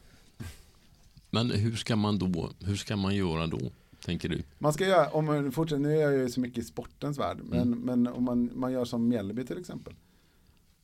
Men 1.30 1.50
hur 1.50 1.76
ska 1.76 1.96
man 1.96 2.18
då, 2.18 2.50
hur 2.60 2.76
ska 2.76 2.96
man 2.96 3.16
göra 3.16 3.46
då, 3.46 3.60
tänker 4.06 4.28
du? 4.28 4.42
Man 4.58 4.72
ska 4.72 4.86
göra, 4.86 5.08
om 5.10 5.24
man 5.24 5.52
fortsätter, 5.52 5.80
nu 5.82 5.92
är 5.96 6.00
jag 6.00 6.12
ju 6.14 6.28
så 6.28 6.40
mycket 6.40 6.58
i 6.58 6.62
sportens 6.64 7.18
värld, 7.18 7.38
men, 7.42 7.60
Mm. 7.60 7.78
men 7.80 8.06
om 8.06 8.24
man, 8.24 8.50
man 8.54 8.72
gör 8.72 8.84
som 8.84 9.08
Mjällby 9.08 9.44
till 9.44 9.58
exempel. 9.58 9.94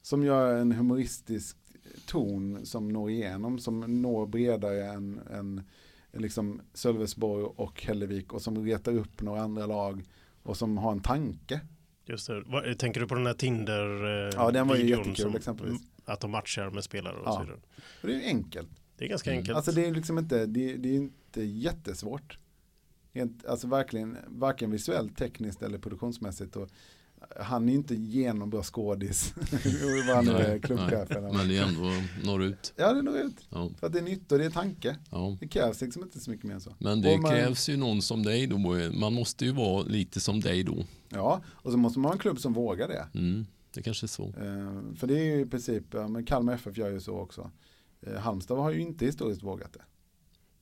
Som 0.03 0.25
gör 0.25 0.55
en 0.57 0.73
humoristisk 0.73 1.57
ton 2.07 2.67
som 2.67 2.89
når 2.89 3.11
igenom, 3.11 3.59
som 3.59 4.03
når 4.03 4.27
bredare 4.27 4.85
än, 4.87 5.21
än, 5.33 5.63
liksom 6.13 6.61
Sölvesborg 6.75 7.45
och 7.45 7.83
Hällevik 7.83 8.33
och 8.33 8.43
som 8.43 8.65
retar 8.65 8.93
upp 8.93 9.23
några 9.23 9.43
andra 9.43 9.67
lag 9.67 10.05
och 10.43 10.57
som 10.57 10.79
har 10.79 10.93
en 10.93 11.01
tanke. 11.01 11.61
Just 12.07 12.27
det. 12.27 12.43
Vad, 12.47 12.79
tänker 12.79 13.01
du 13.01 13.07
på 13.09 13.15
den 13.15 13.27
här 13.27 13.35
Tinder 13.35 14.05
eh, 14.29 14.33
Ja, 14.37 14.51
den 14.51 14.69
var 14.69 14.77
ju 14.77 14.89
jättekul 14.89 15.17
som- 15.17 15.37
exempelvis. 15.37 15.81
Att 16.05 16.21
de 16.21 16.31
matchar 16.31 16.71
med 16.71 16.85
spelare 16.85 17.15
och 17.17 17.23
Ja. 17.27 17.33
så 17.33 17.41
vidare. 17.41 17.57
Och 18.03 18.09
det 18.09 18.15
är 18.15 18.19
ju 18.19 18.25
enkelt. 18.27 18.69
Det 18.97 19.05
är 19.05 19.09
ganska 19.09 19.31
Mm. 19.31 19.39
enkelt. 19.41 19.57
Alltså 19.57 19.73
det 19.73 19.87
är 19.87 19.91
liksom 19.95 20.19
inte, 20.19 20.47
det, 20.47 20.77
det 20.77 20.89
är 20.89 20.95
inte 20.97 21.43
jättesvårt. 21.43 22.39
Rent, 23.13 23.47
alltså 23.47 23.67
verkligen, 23.67 24.17
varken 24.29 24.71
visuellt, 24.71 25.17
tekniskt 25.17 25.63
eller 25.63 25.79
produktionsmässigt. 25.79 26.57
Och 26.57 26.69
han 27.41 27.69
är 27.69 27.73
inte 27.75 27.95
genombra 27.95 28.63
skådis. 28.63 29.35
Han 30.15 30.29
är 30.29 30.59
klubbchef 30.59 31.11
eller 31.11 31.33
Men 31.33 31.49
det 31.49 31.57
är 31.59 31.63
ändå 31.63 31.91
når 32.25 32.43
ut. 32.43 32.73
Ja, 32.77 32.93
det 32.93 33.03
når 33.03 33.19
ut. 33.19 33.47
Ja, 33.51 33.71
För 33.81 33.87
att 33.87 33.93
det 33.93 33.99
är 33.99 34.03
nytt 34.03 34.33
och 34.33 34.39
det 34.39 34.45
är 34.45 34.51
tanke. 34.51 34.97
ja. 35.11 35.37
Det 35.41 35.49
krävs 35.49 35.81
liksom 35.81 36.03
inte 36.03 36.21
så 36.21 36.31
mycket 36.31 36.47
mer 36.47 36.55
än 36.55 36.61
så. 36.61 36.75
Men 36.79 37.03
det 37.03 37.19
man- 37.19 37.31
krävs 37.31 37.69
ju 37.69 37.77
någon 37.77 38.03
som 38.03 38.23
dig 38.23 38.47
då. 38.47 38.59
Man 38.93 39.15
måste 39.15 39.45
ju 39.45 39.53
vara 39.53 39.83
lite 39.83 40.21
som 40.21 40.41
dig 40.41 40.63
då. 40.65 40.85
Ja, 41.09 41.43
och 41.47 41.71
så 41.73 41.77
måste 41.79 41.99
man 41.99 42.09
ha 42.09 42.13
en 42.13 42.19
klubb 42.19 42.39
som 42.41 42.53
vågar 42.53 42.89
det. 42.89 43.19
Mm, 43.19 43.47
det 43.75 43.83
kanske 43.83 44.07
är 44.07 44.09
så. 44.09 44.25
Eh, 44.27 44.95
för 44.97 45.07
det 45.07 45.15
är 45.21 45.25
ju 45.25 45.41
i 45.41 45.47
princip, 45.47 45.85
ja, 45.91 46.09
men 46.09 46.25
Kalmar 46.25 46.53
FF 46.55 46.77
gör 46.79 46.91
ju 46.91 47.01
så 47.01 47.19
också. 47.19 47.51
Eh, 48.07 48.15
Halmstad 48.21 48.59
har 48.59 48.71
ju 48.71 48.81
inte 48.81 49.07
historiskt 49.07 49.43
vågat 49.43 49.73
det. 49.73 49.83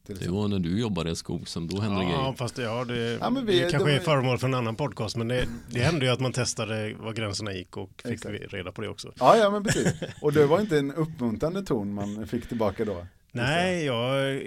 Det 0.07 0.29
var 0.29 0.49
när 0.49 0.59
du 0.59 0.81
jobbade 0.81 1.11
i 1.11 1.17
Skogshem, 1.17 1.67
då 1.69 1.81
hände 1.81 1.99
det 1.99 2.05
Ja, 2.05 2.09
grejer. 2.21 2.33
fast 2.33 2.57
det, 2.57 2.63
ja, 2.63 2.85
det, 2.85 2.97
Ja, 3.21 3.31
men 3.31 3.47
vi- 3.47 3.61
det 3.61 3.71
kanske 3.71 3.89
de- 3.91 3.95
är 3.97 4.01
föremål 4.01 4.39
för 4.39 4.47
en 4.47 4.55
annan 4.55 4.77
podcast, 4.77 5.17
men 5.17 5.29
det, 5.29 5.49
det 5.71 5.81
hände 5.81 6.05
ju 6.07 6.13
att 6.13 6.21
man 6.21 6.33
testade 6.33 6.95
var 6.95 7.13
gränserna 7.13 7.53
gick 7.53 7.77
och 7.77 7.91
fick 8.05 8.13
Exakt. 8.13 8.53
reda 8.53 8.73
på 8.73 8.83
det 8.83 8.89
också. 8.89 9.13
Ja, 9.19 9.37
ja, 9.37 9.51
men 9.51 9.65
precis. 9.65 9.93
Och 10.23 10.33
det 10.33 10.47
var 10.47 10.61
inte 10.61 10.79
en 10.79 10.93
uppmuntrande 10.95 11.63
ton 11.63 11.95
man 11.95 12.27
fick 12.27 12.49
tillbaka 12.49 12.85
då. 12.85 13.07
Nej, 13.33 13.85
jag 13.85 14.41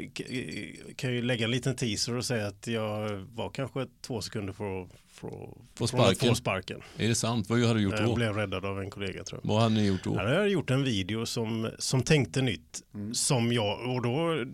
kan 0.96 1.14
ju 1.14 1.22
lägga 1.22 1.46
en 1.46 1.52
liten 1.52 1.76
teaser 1.76 2.16
och 2.16 2.26
säga 2.26 2.48
att 2.48 2.68
jag 2.68 3.10
var 3.34 3.50
kanske 3.50 3.86
två 4.08 4.22
sekunder 4.22 4.54
från, 4.54 4.90
Få 5.14 5.30
från 5.76 5.84
att 5.84 5.90
sparken. 5.90 6.30
få 6.30 6.36
sparken. 6.36 6.80
Är 6.98 7.08
det 7.08 7.16
sant? 7.16 7.50
Vad 7.50 7.60
hade 7.60 7.74
du 7.80 7.84
gjort 7.84 7.94
Jag 8.00 8.06
då? 8.06 8.16
blev 8.16 8.34
räddad 8.36 8.66
av 8.66 8.80
en 8.82 8.90
kollega 8.90 9.24
tror 9.24 9.40
jag. 9.44 9.50
Vad 9.50 9.62
hade 9.62 9.76
ni 9.76 9.88
gjort 9.88 10.04
då? 10.04 10.18
Han 10.18 10.28
hade 10.28 10.48
gjort 10.50 10.70
en 10.70 10.84
video 10.84 11.26
som, 11.26 11.70
som 11.80 12.04
tänkte 12.04 12.42
nytt, 12.42 12.82
Mm. 12.94 13.14
som 13.14 13.54
jag, 13.54 13.90
och 13.96 14.02
då, 14.02 14.46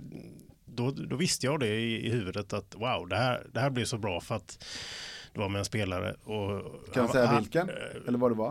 då, 0.80 0.91
då 0.91 1.15
visste 1.15 1.45
jag 1.45 1.59
det 1.59 1.67
i, 1.67 2.07
i 2.07 2.09
huvudet 2.09 2.53
att 2.53 2.75
wow, 2.75 3.07
det 3.07 3.15
här, 3.15 3.47
det 3.53 3.59
här 3.59 3.69
blir 3.69 3.86
så 3.86 3.97
bra 3.97 4.21
för 4.21 4.36
att 4.36 4.65
det 5.34 5.39
var 5.39 5.49
med 5.49 5.59
en 5.59 5.65
spelare. 5.65 6.13
Och, 6.23 6.61
Kan 6.93 7.05
du 7.05 7.11
säga 7.11 7.25
han- 7.25 7.41
vilken? 7.41 7.69
eh, 7.69 7.75
Eller 8.07 8.17
vad 8.17 8.32
det 8.32 8.36
var? 8.36 8.49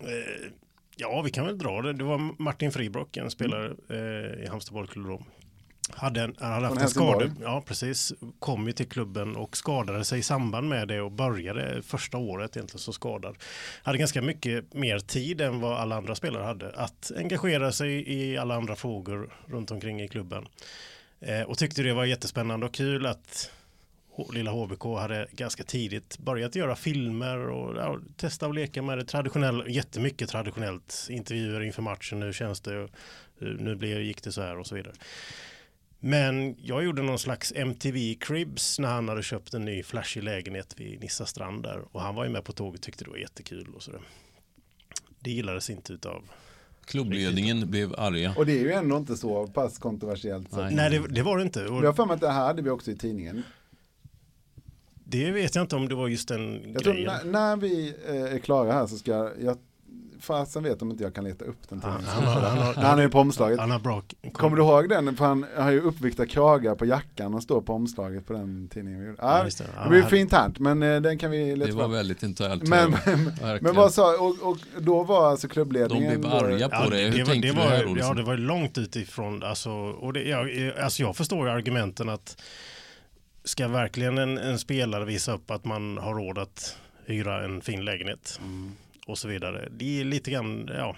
Eh, 0.00 0.50
Ja, 0.96 1.22
vi 1.22 1.30
kan 1.30 1.46
väl 1.46 1.58
dra 1.58 1.82
det. 1.82 1.92
Det 1.92 2.04
var 2.04 2.42
Martin 2.42 2.72
Fribrock, 2.72 3.16
en 3.16 3.30
spelare 3.30 3.72
eh, 3.88 4.44
i 4.44 4.46
Halmstad 4.48 4.74
bollklubb. 4.74 5.22
Hade 5.92 6.20
en, 6.22 6.34
han 6.38 6.52
hade 6.52 6.66
haft 6.66 6.80
en 6.80 6.88
skada. 6.88 7.30
Ja, 7.40 7.62
precis. 7.66 8.12
Kom 8.38 8.66
ju 8.66 8.72
till 8.72 8.88
klubben 8.88 9.36
och 9.36 9.56
skadade 9.56 10.04
sig 10.04 10.18
i 10.18 10.22
samband 10.22 10.68
med 10.68 10.88
det 10.88 11.00
och 11.00 11.12
började 11.12 11.82
första 11.82 12.18
året 12.18 12.56
egentligen 12.56 12.78
så 12.78 12.92
skadad. 12.92 13.36
Hade 13.82 13.98
ganska 13.98 14.22
mycket 14.22 14.74
mer 14.74 14.98
tid 14.98 15.40
än 15.40 15.60
vad 15.60 15.72
alla 15.78 15.96
andra 15.96 16.14
spelare 16.14 16.44
hade 16.44 16.70
att 16.72 17.12
engagera 17.16 17.72
sig 17.72 18.12
i 18.12 18.36
alla 18.38 18.54
andra 18.56 18.76
frågor 18.76 19.34
runt 19.46 19.70
omkring 19.70 20.02
i 20.02 20.08
klubben. 20.08 20.46
Eh, 21.20 21.42
och 21.42 21.58
tyckte 21.58 21.82
det 21.82 21.92
var 21.92 22.04
jättespännande 22.04 22.66
och 22.66 22.74
kul 22.74 23.06
att 23.06 23.50
lilla 24.32 24.50
HBK 24.50 24.84
hade 24.84 25.28
ganska 25.32 25.64
tidigt 25.64 26.18
börjat 26.18 26.54
göra 26.54 26.76
filmer 26.76 27.38
och 27.38 27.76
ja, 27.76 27.98
testa 28.16 28.46
och 28.46 28.54
leka 28.54 28.82
med 28.82 28.98
det 28.98 29.04
traditionella, 29.04 29.68
jättemycket 29.68 30.28
traditionellt, 30.28 31.06
intervjuer 31.10 31.60
inför 31.62 31.82
matchen, 31.82 32.22
hur 32.22 32.32
känns 32.32 32.60
det, 32.60 32.88
hur- 33.38 33.58
nu 33.58 33.74
blev, 33.76 34.00
gick 34.02 34.22
det 34.22 34.32
så 34.32 34.42
här 34.42 34.58
och 34.58 34.66
så 34.66 34.74
vidare. 34.74 34.94
Men 35.98 36.56
jag 36.62 36.84
gjorde 36.84 37.02
någon 37.02 37.18
slags 37.18 37.52
MTV 37.56 38.14
Cribs 38.14 38.78
när 38.78 38.88
han 38.88 39.08
hade 39.08 39.22
köpt 39.22 39.54
en 39.54 39.64
ny 39.64 39.82
flashig 39.82 40.22
lägenhet 40.22 40.74
vid 40.76 41.00
Nissa 41.00 41.26
strand 41.26 41.62
där 41.62 41.82
och 41.92 42.00
han 42.02 42.14
var 42.14 42.24
ju 42.24 42.30
med 42.30 42.44
på 42.44 42.52
tåget 42.52 42.78
och 42.78 42.84
tyckte 42.84 43.04
det 43.04 43.10
var 43.10 43.16
jättekul 43.18 43.74
och 43.74 43.82
sådär. 43.82 44.00
Det 45.20 45.30
gillades 45.30 45.70
inte 45.70 45.92
utav 45.92 46.24
Klubbledningen 46.90 47.70
blev 47.70 47.94
arga. 47.98 48.34
Och 48.38 48.46
det 48.46 48.52
är 48.52 48.62
ju 48.62 48.72
ändå 48.72 48.96
inte 48.96 49.16
så 49.16 49.46
pass 49.46 49.78
kontroversiellt. 49.78 50.50
Så. 50.50 50.56
Nej. 50.60 50.74
Nej, 50.74 50.90
det, 50.90 51.08
det 51.14 51.22
var 51.22 51.36
det 51.36 51.42
inte. 51.42 51.60
Jag 51.60 51.70
Och 51.72 51.82
har 51.82 51.92
för 51.92 52.06
mig 52.06 52.14
att 52.14 52.20
det 52.20 52.30
här 52.30 52.44
hade 52.46 52.62
vi 52.62 52.70
också 52.70 52.90
i 52.90 52.96
tidningen. 52.96 53.42
det 55.04 55.30
vet 55.30 55.54
jag 55.54 55.62
inte 55.64 55.76
om 55.76 55.88
det 55.88 55.94
var 55.94 56.08
just 56.08 56.28
den 56.28 56.72
Jag 56.72 56.82
tror 56.82 56.92
grejen. 56.94 57.12
när, 57.24 57.32
när 57.32 57.56
vi 57.56 57.94
eh, 58.08 58.34
är 58.34 58.38
klara 58.38 58.72
här 58.72 58.86
så 58.86 58.96
ska 58.98 59.30
jag, 59.40 59.58
fasen 60.20 60.62
vet 60.62 60.82
om 60.82 60.90
inte 60.90 61.02
jag 61.02 61.14
kan 61.14 61.24
leta 61.24 61.44
upp 61.44 61.68
den 61.68 61.82
Han, 61.82 61.92
tidningen. 62.00 62.24
han, 62.28 62.42
har, 62.42 62.48
han, 62.48 62.58
har, 62.58 62.74
han 62.88 62.98
är 62.98 63.08
på 63.08 63.18
omslaget. 63.18 63.60
han 63.60 63.70
har 63.70 63.78
bra 63.78 64.02
Kommer 64.32 64.56
du 64.56 64.62
ihåg 64.62 64.88
den? 64.88 65.16
För 65.16 65.24
han 65.24 65.46
har 65.56 65.70
ju 65.70 65.80
uppvikta 65.80 66.26
kragar 66.26 66.74
på 66.74 66.86
jackan 66.86 67.34
och 67.34 67.42
står 67.42 67.60
på 67.60 67.72
omslaget 67.72 68.26
på 68.26 68.32
den 68.32 68.68
tidningen 68.68 69.00
vi 69.00 69.06
gjorde. 69.06 69.18
Ja, 69.22 69.42
det. 69.44 69.58
det 69.58 69.64
Han 69.76 69.90
blir 69.90 70.02
fint 70.02 70.32
här, 70.32 70.52
men 70.58 70.82
eh, 70.82 71.00
den 71.00 71.18
kan 71.18 71.30
vi 71.30 71.50
Det 71.50 71.56
leta 71.56 71.72
var 71.72 71.82
fram. 71.82 71.90
väldigt 71.92 72.22
internt. 72.22 72.68
Men, 72.68 72.90
verkligen. 72.90 73.62
men 73.62 73.74
vad 73.74 73.92
sa, 73.94 74.16
och, 74.18 74.48
och 74.50 74.58
då 74.78 75.02
var 75.02 75.30
alltså 75.30 75.46
De 75.46 75.52
klubbledningen... 75.52 76.20
blev 76.20 76.30
då- 76.30 76.36
arga 76.36 76.68
på 76.68 76.90
det. 76.90 76.96
Hur 76.96 77.18
var, 77.18 77.24
tänkte 77.26 77.32
det 77.34 77.40
du 77.40 77.52
var, 77.52 77.68
här 77.68 77.84
då? 77.84 77.96
Ja, 77.98 78.14
det 78.14 78.22
var 78.22 78.36
långt 78.36 78.78
utifrån. 78.78 79.42
Alltså, 79.42 79.70
och 79.70 80.12
det, 80.12 80.22
ja, 80.22 80.46
alltså 80.82 81.02
jag 81.02 81.16
förstår 81.16 81.46
ju 81.48 81.52
argumenten 81.54 82.08
att 82.08 82.42
ska 83.44 83.68
verkligen 83.68 84.18
en, 84.18 84.38
en 84.38 84.58
spelare 84.58 85.04
visa 85.04 85.32
upp 85.34 85.50
att 85.50 85.64
man 85.64 85.98
har 85.98 86.14
råd 86.14 86.38
att 86.38 86.76
hyra 87.06 87.44
en 87.44 87.60
fin 87.60 87.84
lägenhet 87.84 88.40
Mm. 88.42 88.72
Och 89.06 89.18
så 89.18 89.28
vidare. 89.28 89.68
Det 89.76 90.00
är 90.00 90.04
lite 90.04 90.30
grann, 90.30 90.70
ja, 90.76 90.96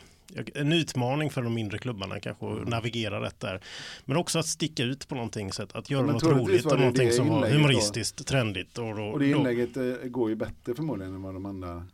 en 0.55 0.73
utmaning 0.73 1.31
för 1.31 1.43
de 1.43 1.55
mindre 1.55 1.79
klubbarna 1.79 2.21
kanske 2.21 2.47
Mm. 2.47 2.63
att 2.63 2.69
navigera 2.69 3.21
rätt 3.25 3.41
där. 3.41 3.61
Men 4.05 4.17
också 4.17 4.39
att 4.39 4.47
sticka 4.47 4.83
ut 4.83 5.09
på 5.09 5.15
någonting 5.15 5.53
sätt, 5.53 5.77
att 5.77 5.91
göra 5.91 6.03
men 6.03 6.13
något 6.13 6.23
roligt 6.23 6.67
och 6.67 6.79
någonting 6.79 7.07
det 7.07 7.13
som 7.13 7.29
var 7.29 7.37
inlägget 7.37 7.53
då. 7.57 7.59
humoristiskt, 7.59 8.27
trendigt. 8.27 8.79
Och, 8.79 8.97
då, 8.97 9.03
Och 9.03 9.19
det 9.19 9.33
då- 9.33 9.39
inlägget 9.39 9.77
eh, 9.77 9.83
går 10.05 10.31
ju 10.31 10.37
bättre 10.37 10.75
förmodligen 10.75 11.15
än 11.15 11.23
vad 11.23 11.35
de 11.35 11.47
andra 11.47 11.87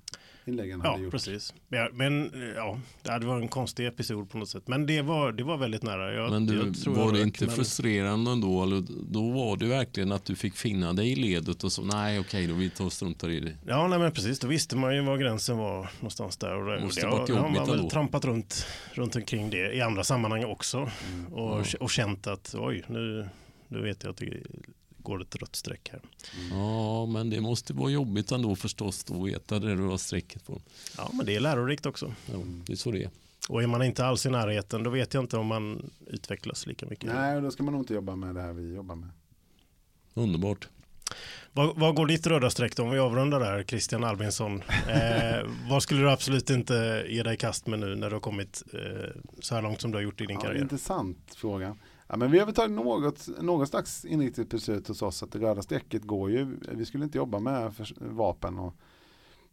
inläggen 0.48 0.80
hade 0.80 0.98
Ja, 0.98 1.04
gjort. 1.04 1.10
precis. 1.12 1.54
Ja, 1.68 1.88
men 1.92 2.32
ja, 2.56 3.18
det 3.18 3.26
var 3.26 3.36
en 3.40 3.48
konstig 3.48 3.86
episod 3.86 4.30
på 4.30 4.38
något 4.38 4.48
sätt. 4.48 4.68
Men 4.68 4.86
det 4.86 5.02
var, 5.02 5.32
det 5.32 5.44
var 5.44 5.56
väldigt 5.56 5.82
nära. 5.82 6.12
Jag, 6.14 6.30
Men 6.30 6.46
du, 6.46 6.56
jag 6.56 6.74
tror 6.80 6.94
var 6.94 7.04
jag 7.04 7.14
det 7.14 7.22
inte 7.22 7.46
men- 7.46 7.54
frustrerande 7.54 8.30
ändå? 8.30 8.62
Eller, 8.62 8.84
då 9.10 9.30
var 9.30 9.56
det 9.56 9.66
verkligen 9.66 10.12
att 10.12 10.24
du 10.24 10.36
fick 10.36 10.54
finna 10.56 10.92
dig 10.92 11.12
i 11.12 11.16
ledet 11.16 11.64
och 11.64 11.72
så, 11.72 11.82
nej 11.84 12.20
okej 12.20 12.46
då, 12.46 12.54
vi 12.54 12.70
tar 12.70 12.84
och 12.84 12.92
struntar 12.92 13.30
i 13.30 13.40
det. 13.40 13.52
Ja, 13.66 13.88
nej, 13.88 13.98
men 13.98 14.12
precis. 14.12 14.38
Då 14.38 14.48
visste 14.48 14.76
man 14.76 14.94
ju 14.94 15.02
var 15.02 15.16
gränsen 15.18 15.56
var 15.58 15.90
någonstans 16.00 16.36
där. 16.36 16.54
Och 16.54 16.66
det, 16.66 16.84
Måste 16.84 17.00
det, 17.00 17.06
varit 17.06 17.28
har- 17.30 17.36
har 17.36 17.46
jobbigt 17.48 17.68
man 17.68 17.78
väl 17.78 17.90
trampat 17.90 18.24
runt, 18.24 18.66
runt 18.92 19.16
omkring 19.16 19.50
det 19.50 19.72
i 19.74 19.80
andra 19.80 20.04
sammanhang 20.04 20.44
också. 20.44 20.90
Mm. 21.12 21.26
Och, 21.32 21.60
Ja. 21.66 21.78
och 21.80 21.90
känt 21.90 22.26
att 22.26 22.54
oj, 22.58 22.84
nu, 22.88 23.28
nu 23.68 23.82
vet 23.82 24.02
jag 24.02 24.10
att 24.10 24.16
det 24.16 24.42
går 25.08 25.22
ett 25.22 25.36
rött 25.36 25.56
streck 25.56 25.88
här. 25.92 26.00
Ja, 26.50 27.06
men 27.06 27.30
det 27.30 27.40
måste 27.40 27.72
vara 27.72 27.90
jobbigt 27.90 28.32
ändå 28.32 28.56
förstås 28.56 29.04
att 29.10 29.26
veta 29.26 29.58
det 29.58 29.74
du 29.76 29.82
har 29.82 29.96
strecket 29.98 30.46
på. 30.46 30.60
Ja, 30.96 31.10
men 31.12 31.26
det 31.26 31.36
är 31.36 31.40
lärorikt 31.40 31.86
också. 31.86 32.14
Ja, 32.26 32.38
det 32.66 32.72
är 32.72 32.76
så 32.76 32.90
det 32.90 33.02
är. 33.04 33.10
Och 33.48 33.62
är 33.62 33.66
man 33.66 33.82
inte 33.82 34.04
alls 34.06 34.26
i 34.26 34.30
närheten 34.30 34.82
då 34.82 34.90
vet 34.90 35.14
jag 35.14 35.22
inte 35.24 35.36
om 35.36 35.46
man 35.46 35.90
utvecklas 36.06 36.66
lika 36.66 36.86
mycket. 36.86 37.14
Nej, 37.14 37.40
då 37.40 37.50
ska 37.50 37.62
man 37.62 37.72
nog 37.72 37.82
inte 37.82 37.94
jobba 37.94 38.16
med 38.16 38.34
det 38.34 38.40
här 38.42 38.52
vi 38.52 38.74
jobbar 38.74 38.94
med. 38.94 39.08
Underbart. 40.14 40.68
Vad, 41.52 41.76
vad 41.76 41.94
går 41.94 42.06
ditt 42.06 42.26
röda 42.26 42.50
streck 42.50 42.76
då? 42.76 42.82
Om 42.82 42.90
vi 42.90 42.98
avrundar 42.98 43.40
där, 43.40 43.62
Christian 43.64 44.04
Albinsson. 44.04 44.62
Eh, 44.88 45.46
vad 45.70 45.82
skulle 45.82 46.00
du 46.00 46.10
absolut 46.10 46.50
inte 46.50 47.06
ge 47.08 47.22
dig 47.22 47.34
i 47.34 47.36
kast 47.36 47.66
med 47.66 47.78
nu 47.78 47.96
när 47.96 48.08
du 48.10 48.14
har 48.16 48.20
kommit 48.20 48.62
eh, 48.72 49.10
så 49.40 49.54
här 49.54 49.62
långt 49.62 49.80
som 49.80 49.90
du 49.90 49.96
har 49.96 50.02
gjort 50.02 50.20
i 50.20 50.26
din 50.26 50.34
Ja, 50.36 50.40
karriär? 50.40 50.62
intressant 50.62 51.18
fråga. 51.36 51.76
Ja, 52.08 52.16
men 52.16 52.30
vi 52.30 52.38
har 52.38 52.46
väl 52.46 52.54
tagit 52.54 52.76
något, 52.76 53.28
något 53.42 53.68
slags 53.68 54.04
inriktigt 54.04 54.50
beslut 54.50 54.88
hos 54.88 55.02
oss 55.02 55.22
att 55.22 55.32
det 55.32 55.38
röda 55.38 55.62
strecket 55.62 56.02
går 56.04 56.30
ju, 56.30 56.56
vi 56.72 56.84
skulle 56.84 57.04
inte 57.04 57.18
jobba 57.18 57.38
med 57.40 57.72
vapen 57.98 58.58
och, 58.58 58.74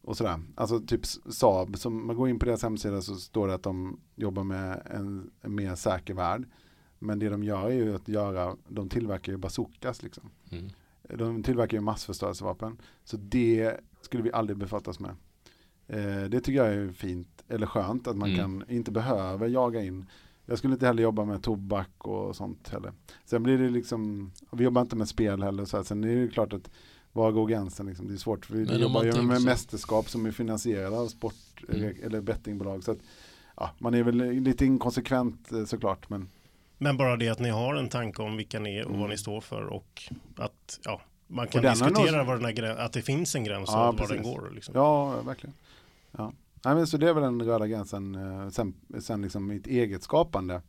och 0.02 0.18
sådär. 0.18 0.40
Alltså 0.56 0.80
typ 0.80 1.06
Saab, 1.30 1.78
som 1.78 2.08
man 2.08 2.16
går 2.16 2.30
in 2.30 2.40
på 2.40 2.46
deras 2.46 2.64
hemsida 2.64 3.02
så 3.02 3.16
står 3.16 3.48
det 3.48 3.54
att 3.54 3.64
de 3.64 4.00
jobbar 4.16 4.44
med 4.44 4.82
en, 4.86 5.32
en 5.42 5.56
mer 5.56 5.76
säker 5.76 6.14
värld. 6.14 6.48
Men 7.00 7.20
det 7.20 7.30
de 7.30 7.44
gör 7.44 7.66
är 7.66 7.74
ju 7.74 7.96
att 7.96 8.08
göra, 8.08 8.56
de 8.68 8.90
tillverkar 8.90 9.32
ju 9.32 9.38
bazookas 9.38 10.04
liksom. 10.04 10.30
Mm. 10.52 10.70
De 11.10 11.44
tillverkar 11.44 11.78
ju 11.78 11.82
massförstörelsevapen. 11.82 12.78
Så 13.04 13.18
det 13.18 13.74
skulle 14.02 14.24
vi 14.24 14.32
aldrig 14.32 14.58
befattas 14.58 15.00
med. 15.00 15.16
Eh, 15.88 16.24
det 16.30 16.42
tycker 16.42 16.64
jag 16.66 16.74
är 16.74 16.92
fint, 16.92 17.44
eller 17.48 17.68
skönt, 17.68 18.08
att 18.08 18.18
man 18.18 18.30
Mm. 18.30 18.40
kan 18.42 18.70
inte 18.70 18.92
behöver 18.92 19.48
jaga 19.48 19.84
in. 19.84 20.06
Jag 20.46 20.58
skulle 20.58 20.74
inte 20.74 20.86
heller 20.88 21.04
jobba 21.04 21.26
med 21.26 21.44
tobak 21.44 21.90
och 21.98 22.36
sånt 22.36 22.70
heller. 22.70 22.94
Sen 23.26 23.44
blir 23.44 23.58
det 23.58 23.70
liksom, 23.70 24.32
vi 24.52 24.64
jobbar 24.64 24.82
inte 24.82 24.96
med 24.96 25.08
spel 25.08 25.44
heller. 25.44 25.66
Så 25.66 25.78
här. 25.78 25.84
Sen 25.84 26.04
är 26.04 26.08
det 26.08 26.14
ju 26.14 26.30
klart 26.32 26.54
att 26.54 26.70
var 27.14 27.32
går 27.32 27.48
gränsen 27.48 27.86
liksom? 27.86 28.08
Det 28.08 28.14
är 28.14 28.18
svårt, 28.18 28.46
för 28.46 28.54
vi 28.56 28.66
Men 28.66 28.80
jobbar 28.80 29.04
ju 29.04 29.22
med 29.22 29.38
så- 29.42 29.46
mästerskap 29.46 30.10
som 30.10 30.26
är 30.26 30.32
finansierade 30.32 30.98
av 30.98 31.08
sport 31.08 31.34
Mm. 31.70 31.96
eller 32.04 32.22
bettingbolag. 32.22 32.84
Så 32.84 32.92
att, 32.92 32.98
ja, 33.58 33.70
man 33.78 33.94
är 33.94 34.04
väl 34.04 34.16
lite 34.18 34.66
inkonsekvent 34.66 35.52
eh, 35.52 35.66
såklart. 35.66 36.10
Men 36.10 36.30
Men 36.78 36.98
bara 36.98 37.18
det 37.18 37.30
att 37.30 37.40
ni 37.40 37.50
har 37.50 37.76
en 37.76 37.90
tanke 37.90 38.22
om 38.22 38.38
vilka 38.38 38.60
ni 38.60 38.76
är 38.78 38.84
och 38.84 38.90
Mm. 38.90 39.02
vad 39.02 39.10
ni 39.10 39.18
står 39.18 39.42
för 39.42 39.66
och 39.66 40.04
att 40.38 40.80
ja, 40.84 41.02
man 41.28 41.48
kan 41.48 41.62
den 41.62 41.74
diskutera 41.74 42.18
nog- 42.18 42.28
var 42.28 42.38
den 42.38 42.46
här 42.46 42.76
att 42.78 42.94
det 42.94 43.02
finns 43.02 43.36
en 43.36 43.44
gräns 43.44 43.70
och 43.70 43.76
Ja, 43.76 43.86
var 43.92 43.94
den 43.98 44.08
precis. 44.08 44.24
går. 44.26 44.52
Liksom. 44.56 44.76
Ja, 44.76 45.22
verkligen. 45.22 45.54
Ja. 46.12 46.32
Nej, 46.66 46.76
men 46.76 46.88
så 46.88 46.98
det 46.98 47.10
är 47.10 47.14
väl 47.14 47.24
den 47.24 47.42
röda 47.42 47.68
gränsen. 47.68 48.16
eh, 48.16 48.50
Sen, 48.50 48.74
sen 49.02 49.22
liksom 49.22 49.48
mitt 49.48 49.68
eget 49.68 50.04
skapande 50.04 50.62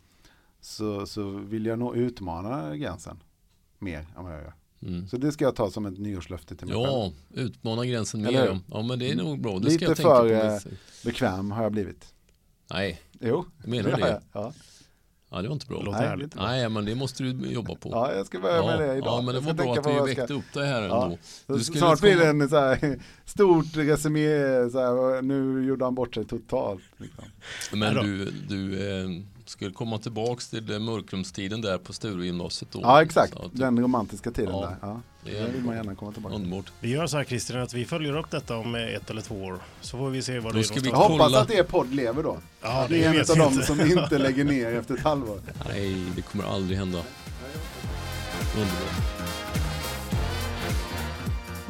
så, 0.61 1.07
så 1.07 1.31
vill 1.31 1.67
jag 1.67 1.79
nog 1.79 1.97
utmana 1.97 2.77
gränsen 2.77 3.23
mer 3.79 4.07
än 4.17 4.25
vad 4.25 4.33
jag 4.33 4.43
gör. 4.43 4.55
Mm. 4.83 5.09
Så 5.09 5.17
det 5.17 5.33
ska 5.33 5.45
jag 5.45 5.57
ta 5.57 5.71
som 5.71 5.87
ett 5.87 5.99
nyårslöfte 5.99 6.57
till 6.57 6.67
mig 6.67 6.77
själv. 6.77 6.87
Ja, 6.89 7.13
utmana 7.43 7.87
gränsen 7.87 8.23
mer. 8.23 8.61
Ja. 8.71 8.83
men 8.83 8.99
det 8.99 9.13
är 9.13 9.17
nog 9.17 9.41
bra. 9.41 9.59
Det 9.59 9.69
Lite 9.69 9.95
för, 9.95 10.33
eh, 10.33 10.59
Bekväm 11.05 11.51
har 11.51 11.63
jag 11.63 11.73
blivit. 11.73 12.15
Nej, 12.71 13.01
Jo, 13.21 13.45
menar 13.65 13.91
du 13.91 13.97
det? 13.97 14.23
Ja. 14.33 14.53
Ja, 15.31 15.43
det 15.43 15.49
var 15.49 15.53
inte 15.55 15.67
bra. 15.67 15.83
Låter 15.83 15.99
Nej, 16.01 16.09
härligt. 16.09 16.35
Nej, 16.35 16.69
men 16.69 16.85
det 16.85 16.95
måste 16.95 17.23
du 17.23 17.31
jobba 17.53 17.75
på. 17.75 17.91
ja, 17.91 18.13
jag 18.13 18.27
ska 18.27 18.39
börja 18.41 18.67
med 18.67 18.79
det 18.79 18.95
idag. 18.97 19.07
ja, 19.07 19.23
men 19.23 19.35
det 19.35 19.41
var 19.41 19.53
bra 19.55 19.75
att 19.75 19.87
vi 20.09 20.15
väckte 20.15 20.35
upp 20.35 20.45
det 20.55 20.65
här 20.65 20.83
Ja. 20.83 21.05
ändå. 21.05 21.19
Skulle 21.63 21.79
Snart 21.79 22.01
blir 22.01 22.17
det 22.17 22.27
en 22.29 22.49
så 22.49 22.57
här, 22.57 22.99
stort 23.25 23.77
resumé, 23.77 24.29
så 24.71 24.79
här, 24.79 25.23
nu 25.23 25.65
gjorde 25.67 25.85
han 25.85 25.95
bort 25.95 26.15
sig 26.15 26.25
totalt. 26.25 26.83
Liksom. 26.97 27.25
Men 27.73 27.95
du, 27.95 28.31
du 28.49 28.89
eh, 29.03 29.09
skulle 29.51 29.73
komma 29.73 29.99
tillbaks 29.99 30.49
till 30.49 30.73
eh, 30.73 30.79
mörkrumstiden 30.79 31.61
där 31.61 31.79
på 31.79 31.93
Sturegymnasiet 31.93 32.73
då. 32.73 32.81
Ja, 32.83 33.03
exakt. 33.03 33.33
Så 33.33 33.43
att- 33.43 33.51
Den 33.53 33.81
romantiska 33.81 34.31
tiden 34.31 34.55
Ja. 34.55 34.61
där. 34.61 34.77
Ja. 34.89 35.01
Det 35.25 35.31
Det 35.41 35.47
vill 35.51 35.65
man 35.65 35.77
gärna 35.77 35.95
komma 35.95 36.13
tillbaka 36.13 36.35
till. 36.37 36.45
Underbart. 36.45 36.73
Vi 36.81 36.89
gör 36.91 37.07
så 37.07 37.17
här 37.17 37.25
Christian 37.25 37.61
att 37.63 37.75
vi 37.75 37.85
följer 37.85 38.17
upp 38.19 38.31
detta 38.31 38.57
om 38.57 38.75
ett 38.75 39.11
eller 39.11 39.23
två 39.23 39.45
år. 39.45 39.59
Så 39.81 39.99
får 39.99 40.11
vi 40.11 40.23
se 40.23 40.39
vad 40.41 40.55
det 40.55 40.59
är 40.77 40.81
vi 40.81 40.89
Jag 40.89 40.97
hoppas 40.97 41.35
att 41.35 41.51
er 41.51 41.63
podd 41.63 41.95
lever 41.95 42.23
då. 42.23 42.37
Ja, 42.63 42.87
det 42.89 43.05
är 43.05 43.15
en 43.15 43.21
av 43.31 43.37
dem 43.53 43.63
som 43.63 43.81
inte 43.81 44.19
lägger 44.19 44.45
ner 44.45 44.75
efter 44.75 44.95
ett 44.95 45.01
halvår. 45.03 45.41
Nej, 45.69 46.05
det 46.17 46.23
kommer 46.23 46.45
aldrig 46.45 46.79
hända. 46.79 47.03
Underbart. 48.55 49.03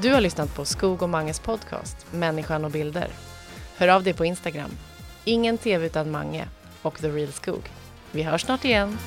Du 0.01 0.13
har 0.13 0.21
lyssnat 0.21 0.55
på 0.55 0.65
Skog 0.65 1.03
och 1.03 1.09
Manges 1.09 1.41
podcast 1.41 2.07
Människan 2.13 2.65
och 2.65 2.71
bilder. 2.71 3.09
Hör 3.77 3.89
av 3.89 4.03
dig 4.03 4.13
på 4.15 4.25
Instagram. 4.25 4.71
Ingen 5.25 5.59
TV 5.59 5.87
utan 5.87 6.11
Mange 6.11 6.49
och 6.87 6.99
The 7.01 7.09
Real 7.09 7.33
Skog. 7.33 7.71
Vi 8.13 8.23
hörs 8.23 8.43
snart 8.43 8.65
igen. 8.65 8.99